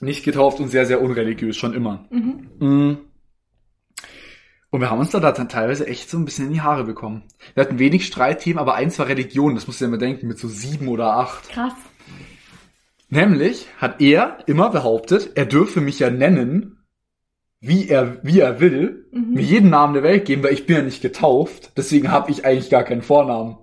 nicht 0.01 0.25
getauft 0.25 0.61
und 0.61 0.69
sehr, 0.69 0.87
sehr 0.87 1.01
unreligiös, 1.03 1.57
schon 1.57 1.75
immer. 1.75 2.07
Mhm. 2.11 3.01
Und 4.75 4.81
wir 4.81 4.91
haben 4.91 4.99
uns 4.99 5.11
da, 5.11 5.20
da 5.20 5.31
dann 5.31 5.49
teilweise 5.49 5.87
echt 5.87 6.11
so 6.11 6.18
ein 6.18 6.25
bisschen 6.25 6.49
in 6.49 6.53
die 6.55 6.61
Haare 6.61 6.83
bekommen. 6.83 7.22
Wir 7.55 7.62
hatten 7.62 7.79
wenig 7.79 8.07
Streitthemen, 8.07 8.59
aber 8.59 8.75
eins 8.75 8.99
war 8.99 9.07
Religion, 9.07 9.55
das 9.55 9.68
musst 9.68 9.81
du 9.81 9.85
dir 9.85 9.93
mal 9.93 9.99
denken, 9.99 10.27
mit 10.27 10.37
so 10.37 10.49
sieben 10.49 10.89
oder 10.89 11.12
acht. 11.16 11.49
Krass. 11.51 11.75
Nämlich 13.09 13.68
hat 13.79 14.01
er 14.01 14.39
immer 14.47 14.70
behauptet, 14.70 15.31
er 15.37 15.47
dürfe 15.47 15.81
mich 15.81 16.01
ja 16.01 16.11
nennen, 16.11 16.81
wie 17.61 17.89
er, 17.89 18.16
wie 18.25 18.41
er 18.41 18.59
will, 18.59 19.07
Mhm. 19.12 19.35
mir 19.35 19.43
jeden 19.43 19.70
Namen 19.70 19.95
der 19.95 20.03
Welt 20.03 20.25
geben, 20.25 20.43
weil 20.43 20.55
ich 20.55 20.66
bin 20.66 20.75
ja 20.79 20.83
nicht 20.83 21.03
getauft, 21.03 21.70
deswegen 21.77 22.11
habe 22.11 22.33
ich 22.33 22.45
eigentlich 22.45 22.68
gar 22.68 22.83
keinen 22.83 23.03
Vornamen. 23.03 23.59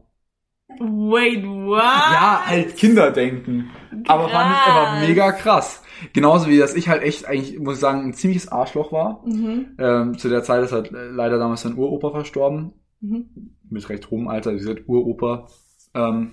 Wait, 0.79 1.43
what? 1.45 1.81
Ja, 1.83 2.43
halt 2.45 2.77
Kinderdenken. 2.77 3.69
Aber 4.07 4.29
fand 4.29 4.55
ich 4.55 4.71
aber 4.71 4.85
Krass. 4.85 5.07
mega 5.09 5.31
krass. 5.33 5.83
Genauso 6.13 6.47
wie 6.47 6.57
dass 6.57 6.75
ich 6.75 6.89
halt 6.89 7.03
echt 7.03 7.25
eigentlich, 7.25 7.59
muss 7.59 7.75
ich 7.75 7.79
sagen, 7.81 8.01
ein 8.05 8.13
ziemliches 8.13 8.47
Arschloch 8.51 8.91
war. 8.91 9.23
Mhm. 9.25 9.65
Ähm, 9.77 10.17
zu 10.17 10.29
der 10.29 10.43
Zeit 10.43 10.63
ist 10.63 10.71
halt 10.71 10.91
leider 10.91 11.37
damals 11.37 11.61
sein 11.61 11.77
Uropa 11.77 12.11
verstorben. 12.11 12.73
Mhm. 13.01 13.25
Mit 13.69 13.87
recht 13.89 14.09
hohem 14.11 14.27
Alter, 14.27 14.53
wie 14.53 14.57
gesagt, 14.57 14.83
Uropa. 14.87 15.47
Ähm, 15.93 16.31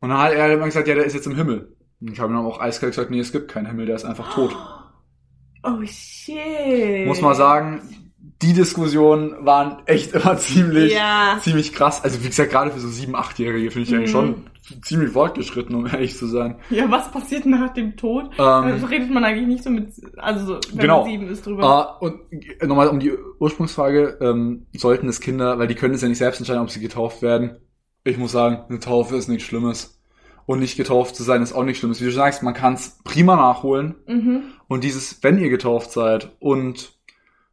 und 0.00 0.08
dann 0.08 0.18
hat 0.18 0.32
er 0.32 0.52
immer 0.54 0.66
gesagt, 0.66 0.88
ja, 0.88 0.94
der 0.94 1.04
ist 1.04 1.14
jetzt 1.14 1.26
im 1.26 1.36
Himmel. 1.36 1.76
Und 2.00 2.12
ich 2.12 2.18
habe 2.20 2.32
ihm 2.32 2.36
dann 2.36 2.46
auch 2.46 2.60
eiskalt 2.60 2.92
gesagt, 2.92 3.10
nee, 3.10 3.20
es 3.20 3.32
gibt 3.32 3.50
keinen 3.50 3.66
Himmel, 3.66 3.86
der 3.86 3.96
ist 3.96 4.04
einfach 4.04 4.32
tot. 4.34 4.56
Oh 5.62 5.84
shit. 5.84 7.06
Muss 7.06 7.20
man 7.20 7.34
sagen, 7.34 7.82
die 8.40 8.54
Diskussionen 8.54 9.44
waren 9.44 9.82
echt 9.84 10.14
immer 10.14 10.38
ziemlich, 10.38 10.94
Ja. 10.94 11.38
ziemlich 11.42 11.74
krass. 11.74 12.02
Also 12.02 12.22
wie 12.24 12.28
gesagt, 12.28 12.50
gerade 12.50 12.70
für 12.70 12.80
so 12.80 12.88
sieben, 12.88 13.14
achtjährige 13.14 13.70
finde 13.70 13.88
ich 13.88 13.94
eigentlich 13.94 14.08
Mhm. 14.08 14.12
schon 14.12 14.49
ziemlich 14.82 15.10
fortgeschritten, 15.10 15.74
um 15.74 15.86
ehrlich 15.92 16.16
zu 16.16 16.26
sein. 16.26 16.56
Ja, 16.70 16.90
was 16.90 17.10
passiert 17.10 17.46
nach 17.46 17.72
dem 17.74 17.96
Tod? 17.96 18.26
Ähm, 18.32 18.36
Da 18.38 18.86
redet 18.88 19.10
man 19.10 19.24
eigentlich 19.24 19.46
nicht 19.48 19.64
so 19.64 19.70
mit, 19.70 19.88
also 20.16 20.46
so, 20.46 20.60
wenn 20.72 20.78
Genau. 20.80 21.02
man 21.02 21.10
sieben 21.10 21.28
ist 21.28 21.46
drüber. 21.46 21.64
Ah, 21.64 21.96
und 22.00 22.20
äh, 22.60 22.66
nochmal 22.66 22.88
um 22.88 23.00
die 23.00 23.12
Ursprungsfrage, 23.38 24.18
ähm, 24.20 24.66
sollten 24.76 25.08
es 25.08 25.20
Kinder, 25.20 25.58
weil 25.58 25.66
die 25.68 25.74
können 25.74 25.94
es 25.94 26.02
ja 26.02 26.08
nicht 26.08 26.18
selbst 26.18 26.38
entscheiden, 26.40 26.62
ob 26.62 26.70
sie 26.70 26.80
getauft 26.80 27.22
werden. 27.22 27.56
Ich 28.04 28.16
muss 28.18 28.32
sagen, 28.32 28.64
eine 28.68 28.80
Taufe 28.80 29.16
ist 29.16 29.28
nichts 29.28 29.44
Schlimmes. 29.44 29.96
Und 30.46 30.58
nicht 30.58 30.76
getauft 30.76 31.14
zu 31.14 31.22
sein 31.22 31.42
ist 31.42 31.52
auch 31.52 31.62
nichts 31.62 31.78
Schlimmes. 31.78 32.00
Wie 32.00 32.06
du 32.06 32.10
sagst, 32.12 32.42
man 32.42 32.54
kann 32.54 32.74
es 32.74 32.98
prima 33.04 33.36
nachholen. 33.36 33.94
Mhm. 34.08 34.42
Und 34.66 34.82
dieses, 34.82 35.22
wenn 35.22 35.38
ihr 35.38 35.48
getauft 35.50 35.92
seid 35.92 36.34
und 36.40 36.98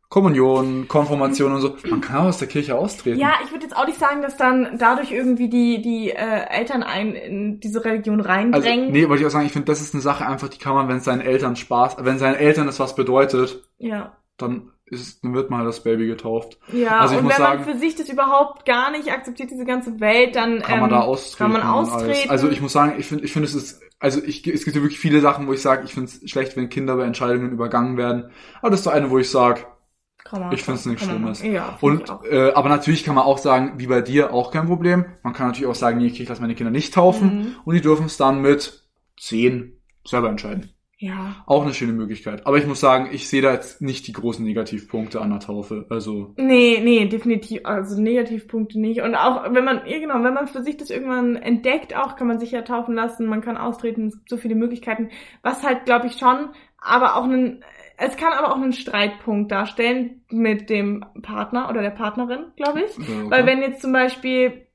Kommunion, 0.10 0.88
Konfirmation 0.88 1.52
und 1.54 1.60
so, 1.62 1.76
man 1.90 2.00
kann 2.00 2.18
auch 2.18 2.26
aus 2.30 2.38
der 2.38 2.48
Kirche 2.48 2.76
austreten. 2.78 3.20
Ja, 3.20 3.34
ich 3.44 3.52
würde 3.52 3.66
jetzt 3.66 3.76
auch 3.76 3.86
nicht 3.86 4.00
sagen, 4.00 4.22
dass 4.22 4.38
dann 4.38 4.78
dadurch 4.80 5.12
irgendwie 5.12 5.50
die, 5.50 5.82
die 5.82 6.12
äh, 6.12 6.46
Eltern 6.50 6.82
einen 6.82 7.14
in 7.14 7.60
diese 7.60 7.84
Religion 7.84 8.20
Also, 8.22 8.30
reindrängen. 8.30 8.92
nee, 8.92 9.10
wollte 9.10 9.22
ich 9.24 9.28
auch 9.28 9.32
sagen, 9.32 9.46
ich 9.46 9.52
finde, 9.52 9.66
das 9.66 9.82
ist 9.82 9.94
eine 9.94 10.02
Sache 10.02 10.26
einfach, 10.26 10.48
die 10.48 10.60
kann 10.60 10.76
man, 10.76 10.88
wenn 10.88 10.98
es 10.98 11.04
seinen 11.04 11.22
Eltern 11.22 11.58
Spaß, 11.58 11.98
wenn 12.00 12.20
seinen 12.20 12.36
Eltern 12.36 12.68
das 12.68 12.80
was 12.80 12.96
bedeutet, 12.96 13.64
Ja. 13.80 14.16
dann 14.38 14.72
ist, 14.86 15.22
dann 15.26 15.34
wird 15.34 15.50
mal 15.50 15.66
das 15.66 15.84
Baby 15.84 16.08
getauft. 16.08 16.58
Ja, 16.72 17.00
Also 17.00 17.18
und 17.18 17.28
wenn 17.28 17.36
sagen- 17.36 17.66
man 17.66 17.70
für 17.74 17.78
sich 17.78 17.96
das 17.96 18.08
überhaupt 18.08 18.66
gar 18.66 18.90
nicht 18.92 19.12
akzeptiert, 19.12 19.52
diese 19.52 19.66
ganze 19.66 20.00
Welt, 20.00 20.38
dann 20.38 20.62
kann 20.62 20.80
man 20.80 20.90
ähm, 20.90 20.96
da 20.96 21.02
austreten. 21.02 21.52
Kann 21.52 21.62
man 21.62 21.70
austreten. 21.70 22.30
Also 22.30 22.48
ich 22.48 22.62
muss 22.62 22.72
sagen, 22.72 22.94
ich 22.98 23.06
finde, 23.08 23.26
ich 23.26 23.34
finde, 23.34 23.50
es 23.50 23.56
ist, 23.56 23.82
also 24.00 24.22
ich, 24.24 24.48
es 24.48 24.64
gibt 24.64 24.78
ja 24.78 24.82
wirklich 24.82 25.00
viele 25.00 25.20
Sachen, 25.20 25.46
wo 25.48 25.52
ich 25.52 25.62
sage, 25.62 25.84
ich 25.84 25.94
finde 25.94 26.08
es 26.10 26.30
schlecht, 26.32 26.56
wenn 26.56 26.70
Kinder 26.70 26.96
bei 26.96 27.04
Entscheidungen 27.04 27.52
übergangen 27.52 27.98
werden. 27.98 28.32
Aber 28.62 28.70
das 28.70 28.80
ist 28.80 28.84
so 28.86 28.90
eine, 28.92 29.10
wo 29.12 29.18
ich 29.18 29.30
sage, 29.30 29.66
kann 30.30 30.42
man 30.42 30.52
ich 30.54 30.64
finde 30.64 30.80
es 30.80 30.86
nichts 30.86 31.06
man 31.06 31.16
Schlimmes. 31.18 31.40
machen. 31.44 31.54
Ja, 31.54 31.78
Und 31.82 32.04
äh, 32.30 32.52
aber 32.54 32.70
natürlich 32.70 33.04
kann 33.04 33.16
man 33.16 33.24
auch 33.26 33.38
sagen, 33.38 33.74
wie 33.78 33.88
bei 33.88 34.02
dir 34.02 34.34
auch 34.34 34.52
kein 34.52 34.68
Problem. 34.68 35.06
Man 35.24 35.34
kann 35.34 35.48
natürlich 35.48 35.70
auch 35.70 35.76
sagen, 35.76 35.98
nee, 36.00 36.08
okay, 36.12 36.24
ich 36.24 36.30
lasse 36.30 36.42
meine 36.42 36.56
Kinder 36.56 36.72
nicht 36.72 36.94
taufen 36.94 37.28
Mhm. 37.38 37.56
und 37.66 37.76
die 37.76 37.82
dürfen 37.82 38.06
es 38.08 38.18
dann 38.18 38.42
mit 38.42 38.84
zehn 39.20 39.74
selber 40.06 40.30
entscheiden. 40.30 40.72
Ja. 41.00 41.36
Auch 41.46 41.62
eine 41.64 41.76
schöne 41.76 41.94
Möglichkeit. 41.94 42.48
Aber 42.48 42.58
ich 42.58 42.66
muss 42.66 42.80
sagen, 42.80 43.10
ich 43.12 43.30
sehe 43.30 43.44
da 43.44 43.54
jetzt 43.54 43.82
nicht 43.84 44.08
die 44.08 44.14
großen 44.14 44.44
Negativpunkte 44.44 45.22
an 45.22 45.30
der 45.30 45.40
Taufe. 45.40 45.86
Also 45.92 46.34
Nee, 46.38 46.80
nee, 46.84 47.06
definitiv, 47.08 47.62
also 47.66 48.02
Negativpunkte 48.02 48.80
nicht. 48.80 49.02
Und 49.02 49.14
auch 49.14 49.54
wenn 49.54 49.64
man, 49.64 49.82
ja 49.86 50.00
genau, 50.00 50.24
wenn 50.24 50.34
man 50.34 50.48
für 50.48 50.64
sich 50.64 50.76
das 50.78 50.90
irgendwann 50.90 51.36
entdeckt, 51.36 51.96
auch 51.96 52.16
kann 52.16 52.26
man 52.28 52.40
sich 52.40 52.50
ja 52.50 52.64
taufen 52.64 52.96
lassen, 52.96 53.28
man 53.28 53.42
kann 53.42 53.58
austreten, 53.58 54.08
es 54.08 54.16
gibt 54.16 54.30
so 54.30 54.38
viele 54.38 54.56
Möglichkeiten. 54.56 55.10
Was 55.44 55.62
halt, 55.62 55.86
glaube 55.86 56.08
ich, 56.08 56.14
schon, 56.18 56.50
aber 56.80 57.16
auch 57.16 57.26
einen, 57.26 57.64
es 57.98 58.16
kann 58.18 58.34
aber 58.34 58.52
auch 58.52 58.62
einen 58.62 58.74
Streitpunkt 58.74 59.52
darstellen 59.52 60.22
mit 60.32 60.70
dem 60.70 61.04
Partner 61.24 61.70
oder 61.70 61.82
der 61.82 61.90
Partnerin, 61.92 62.52
glaube 62.56 62.82
ich. 62.82 62.98
äh, 62.98 63.30
Weil 63.30 63.46
wenn 63.46 63.62
jetzt 63.62 63.82
zum 63.82 63.92
Beispiel 63.92 64.68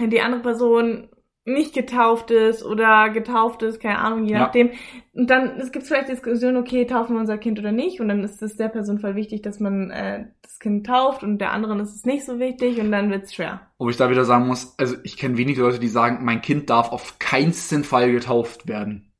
die 0.00 0.20
andere 0.20 0.42
Person 0.42 1.08
nicht 1.46 1.74
getauft 1.74 2.30
ist 2.30 2.64
oder 2.64 3.10
getauft 3.10 3.62
ist, 3.62 3.78
keine 3.78 3.98
Ahnung, 3.98 4.24
je 4.24 4.32
Ja. 4.32 4.38
nachdem. 4.40 4.70
Und 5.12 5.28
dann 5.28 5.58
es 5.58 5.72
gibt 5.72 5.86
vielleicht 5.86 6.08
Diskussion, 6.08 6.56
okay, 6.56 6.86
taufen 6.86 7.14
wir 7.16 7.20
unser 7.20 7.36
Kind 7.38 7.58
oder 7.58 7.70
nicht. 7.70 8.00
Und 8.00 8.08
dann 8.08 8.24
ist 8.24 8.42
es 8.42 8.56
der 8.56 8.68
Person 8.70 8.98
voll 8.98 9.14
wichtig, 9.14 9.42
dass 9.42 9.60
man 9.60 9.90
äh, 9.90 10.24
das 10.42 10.58
Kind 10.58 10.86
tauft 10.86 11.22
und 11.22 11.38
der 11.38 11.52
anderen 11.52 11.80
ist 11.80 11.94
es 11.94 12.04
nicht 12.06 12.24
so 12.24 12.38
wichtig 12.38 12.80
und 12.80 12.90
dann 12.90 13.10
wird's 13.10 13.34
schwer. 13.34 13.60
Ob 13.76 13.90
ich 13.90 13.96
da 13.98 14.08
wieder 14.10 14.24
sagen 14.24 14.46
muss, 14.46 14.74
also 14.78 14.96
ich 15.04 15.18
kenne 15.18 15.36
wenige 15.36 15.60
Leute, 15.60 15.78
die 15.78 15.88
sagen, 15.88 16.24
mein 16.24 16.40
Kind 16.40 16.70
darf 16.70 16.90
auf 16.90 17.18
keinsten 17.18 17.84
Fall 17.84 18.10
getauft 18.10 18.66
werden. 18.66 19.12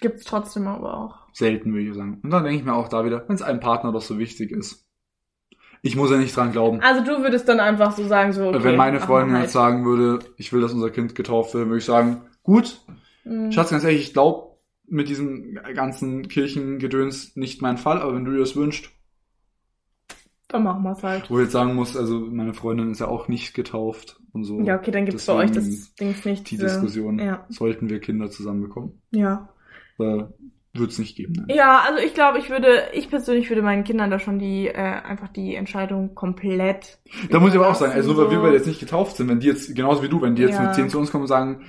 Gibt's 0.00 0.24
trotzdem 0.24 0.66
aber 0.68 0.96
auch. 0.96 1.18
Selten, 1.32 1.72
würde 1.72 1.88
ich 1.88 1.94
sagen. 1.94 2.20
Und 2.22 2.30
dann 2.30 2.44
denke 2.44 2.58
ich 2.58 2.64
mir 2.64 2.74
auch 2.74 2.88
da 2.88 3.04
wieder, 3.04 3.24
wenn 3.26 3.34
es 3.34 3.42
einem 3.42 3.60
Partner 3.60 3.90
doch 3.92 4.02
so 4.02 4.18
wichtig 4.18 4.50
ist. 4.52 4.86
Ich 5.84 5.96
muss 5.96 6.10
ja 6.12 6.16
nicht 6.18 6.36
dran 6.36 6.52
glauben. 6.52 6.80
Also 6.80 7.02
du 7.04 7.22
würdest 7.22 7.48
dann 7.48 7.58
einfach 7.58 7.90
so 7.96 8.06
sagen, 8.06 8.32
so, 8.32 8.48
okay, 8.48 8.62
wenn 8.62 8.76
meine 8.76 9.00
Freundin 9.00 9.34
wir 9.34 9.42
jetzt 9.42 9.52
sagen 9.52 9.84
würde, 9.84 10.20
ich 10.36 10.52
will, 10.52 10.60
dass 10.60 10.72
unser 10.72 10.90
Kind 10.90 11.16
getauft 11.16 11.54
wird, 11.54 11.66
würde 11.66 11.78
ich 11.78 11.84
sagen, 11.84 12.22
gut, 12.42 12.80
Mhm. 13.24 13.52
Schatz, 13.52 13.70
ganz 13.70 13.84
ehrlich, 13.84 14.00
ich 14.02 14.12
glaube 14.12 14.56
mit 14.88 15.08
diesem 15.08 15.54
ganzen 15.74 16.26
Kirchengedöns 16.28 17.36
nicht 17.36 17.62
mein 17.62 17.78
Fall, 17.78 18.00
aber 18.02 18.14
wenn 18.16 18.24
du 18.24 18.32
dir 18.32 18.38
das 18.40 18.56
wünschst, 18.56 18.90
Dann 20.48 20.64
machen 20.64 20.82
wir's 20.82 21.02
halt. 21.02 21.30
wo 21.30 21.38
ich 21.38 21.44
jetzt 21.44 21.52
sagen 21.52 21.74
muss, 21.74 21.96
also 21.96 22.18
meine 22.20 22.52
Freundin 22.52 22.90
ist 22.90 22.98
ja 23.00 23.06
auch 23.08 23.28
nicht 23.28 23.54
getauft 23.54 24.20
und 24.32 24.44
so. 24.44 24.60
Ja, 24.60 24.76
okay, 24.76 24.90
dann 24.90 25.06
gibt's 25.06 25.24
bei 25.26 25.34
euch 25.34 25.50
Deswegen 25.52 25.76
das 25.76 25.94
Dings 25.94 26.24
nicht. 26.24 26.50
Die 26.50 26.56
diese- 26.56 26.64
Diskussion, 26.66 27.18
Ja. 27.18 27.46
sollten 27.48 27.88
wir 27.88 28.00
Kinder 28.00 28.28
zusammenbekommen, 28.30 29.00
Ja. 29.12 29.48
Äh, 29.98 30.24
wird 30.74 30.90
es 30.90 30.98
nicht 30.98 31.16
geben. 31.16 31.34
Nein. 31.36 31.56
Ja, 31.56 31.82
also 31.86 32.02
ich 32.02 32.14
glaube, 32.14 32.38
ich 32.38 32.48
würde, 32.48 32.84
ich 32.92 33.10
persönlich 33.10 33.48
würde 33.50 33.62
meinen 33.62 33.84
Kindern 33.84 34.10
da 34.10 34.18
schon 34.18 34.38
die, 34.38 34.68
äh, 34.68 34.72
einfach 34.74 35.28
die 35.28 35.54
Entscheidung 35.54 36.14
komplett. 36.14 36.98
Da 37.30 37.40
muss 37.40 37.50
ich 37.50 37.58
aber 37.58 37.68
auch 37.68 37.74
sagen, 37.74 37.92
also 37.92 38.12
nur 38.12 38.30
weil 38.30 38.42
wir 38.42 38.48
so. 38.48 38.54
jetzt 38.54 38.66
nicht 38.66 38.80
getauft 38.80 39.16
sind, 39.16 39.28
wenn 39.28 39.40
die 39.40 39.48
jetzt, 39.48 39.74
genauso 39.74 40.02
wie 40.02 40.08
du, 40.08 40.22
wenn 40.22 40.34
die 40.34 40.42
jetzt 40.42 40.54
Ja. 40.58 40.62
mit 40.62 40.74
10 40.74 40.88
zu 40.88 40.98
uns 40.98 41.10
kommen 41.10 41.22
und 41.22 41.28
sagen, 41.28 41.64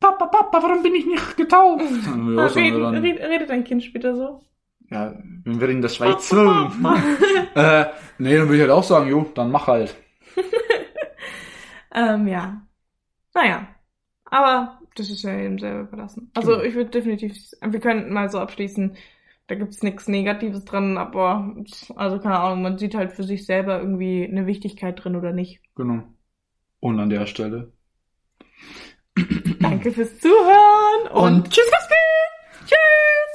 Papa, 0.00 0.26
Papa, 0.26 0.62
warum 0.62 0.82
bin 0.82 0.94
ich 0.94 1.06
nicht 1.06 1.36
getauft? 1.36 1.84
Wir 1.84 2.44
auch 2.44 2.48
sagen, 2.48 2.66
Redet, 2.66 2.82
dann, 2.82 2.94
redet, 2.96 3.22
redet 3.22 3.50
dein 3.50 3.64
Kind 3.64 3.82
später 3.82 4.14
so? 4.14 4.40
ja, 4.90 5.14
wenn 5.44 5.60
wir 5.60 5.68
in 5.68 5.82
der 5.82 5.88
Schweiz 5.88 6.28
sind. 6.28 6.48
äh, 7.54 7.86
nee, 8.18 8.36
dann 8.36 8.48
würde 8.48 8.54
ich 8.56 8.60
halt 8.62 8.70
auch 8.70 8.82
sagen, 8.82 9.08
jo, 9.08 9.26
dann 9.34 9.50
mach 9.50 9.66
halt. 9.66 9.96
ähm, 11.94 12.26
ja. 12.26 12.62
Naja. 13.34 13.68
Aber 14.24 14.77
das 14.98 15.10
ist 15.10 15.22
ja 15.22 15.38
eben 15.38 15.58
selber 15.58 15.80
überlassen. 15.80 16.30
Also 16.34 16.52
Genau. 16.52 16.62
ich 16.62 16.74
würde 16.74 16.90
definitiv, 16.90 17.34
wir 17.60 17.80
könnten 17.80 18.12
mal 18.12 18.30
so 18.30 18.38
abschließen, 18.38 18.96
da 19.46 19.54
gibt's 19.54 19.82
nichts 19.82 20.08
Negatives 20.08 20.64
dran, 20.64 20.98
aber 20.98 21.54
also 21.96 22.18
keine 22.18 22.38
Ahnung, 22.38 22.62
man 22.62 22.78
sieht 22.78 22.94
halt 22.94 23.12
für 23.12 23.24
sich 23.24 23.46
selber 23.46 23.78
irgendwie 23.80 24.24
eine 24.24 24.46
Wichtigkeit 24.46 25.02
drin 25.02 25.16
oder 25.16 25.32
nicht. 25.32 25.60
Genau. 25.74 26.02
Und 26.80 27.00
an 27.00 27.10
der 27.10 27.26
Stelle. 27.26 27.72
Danke 29.60 29.90
fürs 29.90 30.18
Zuhören 30.20 31.08
und, 31.12 31.34
Und 31.34 31.50
tschüss, 31.50 31.70
Tschüss! 32.66 33.27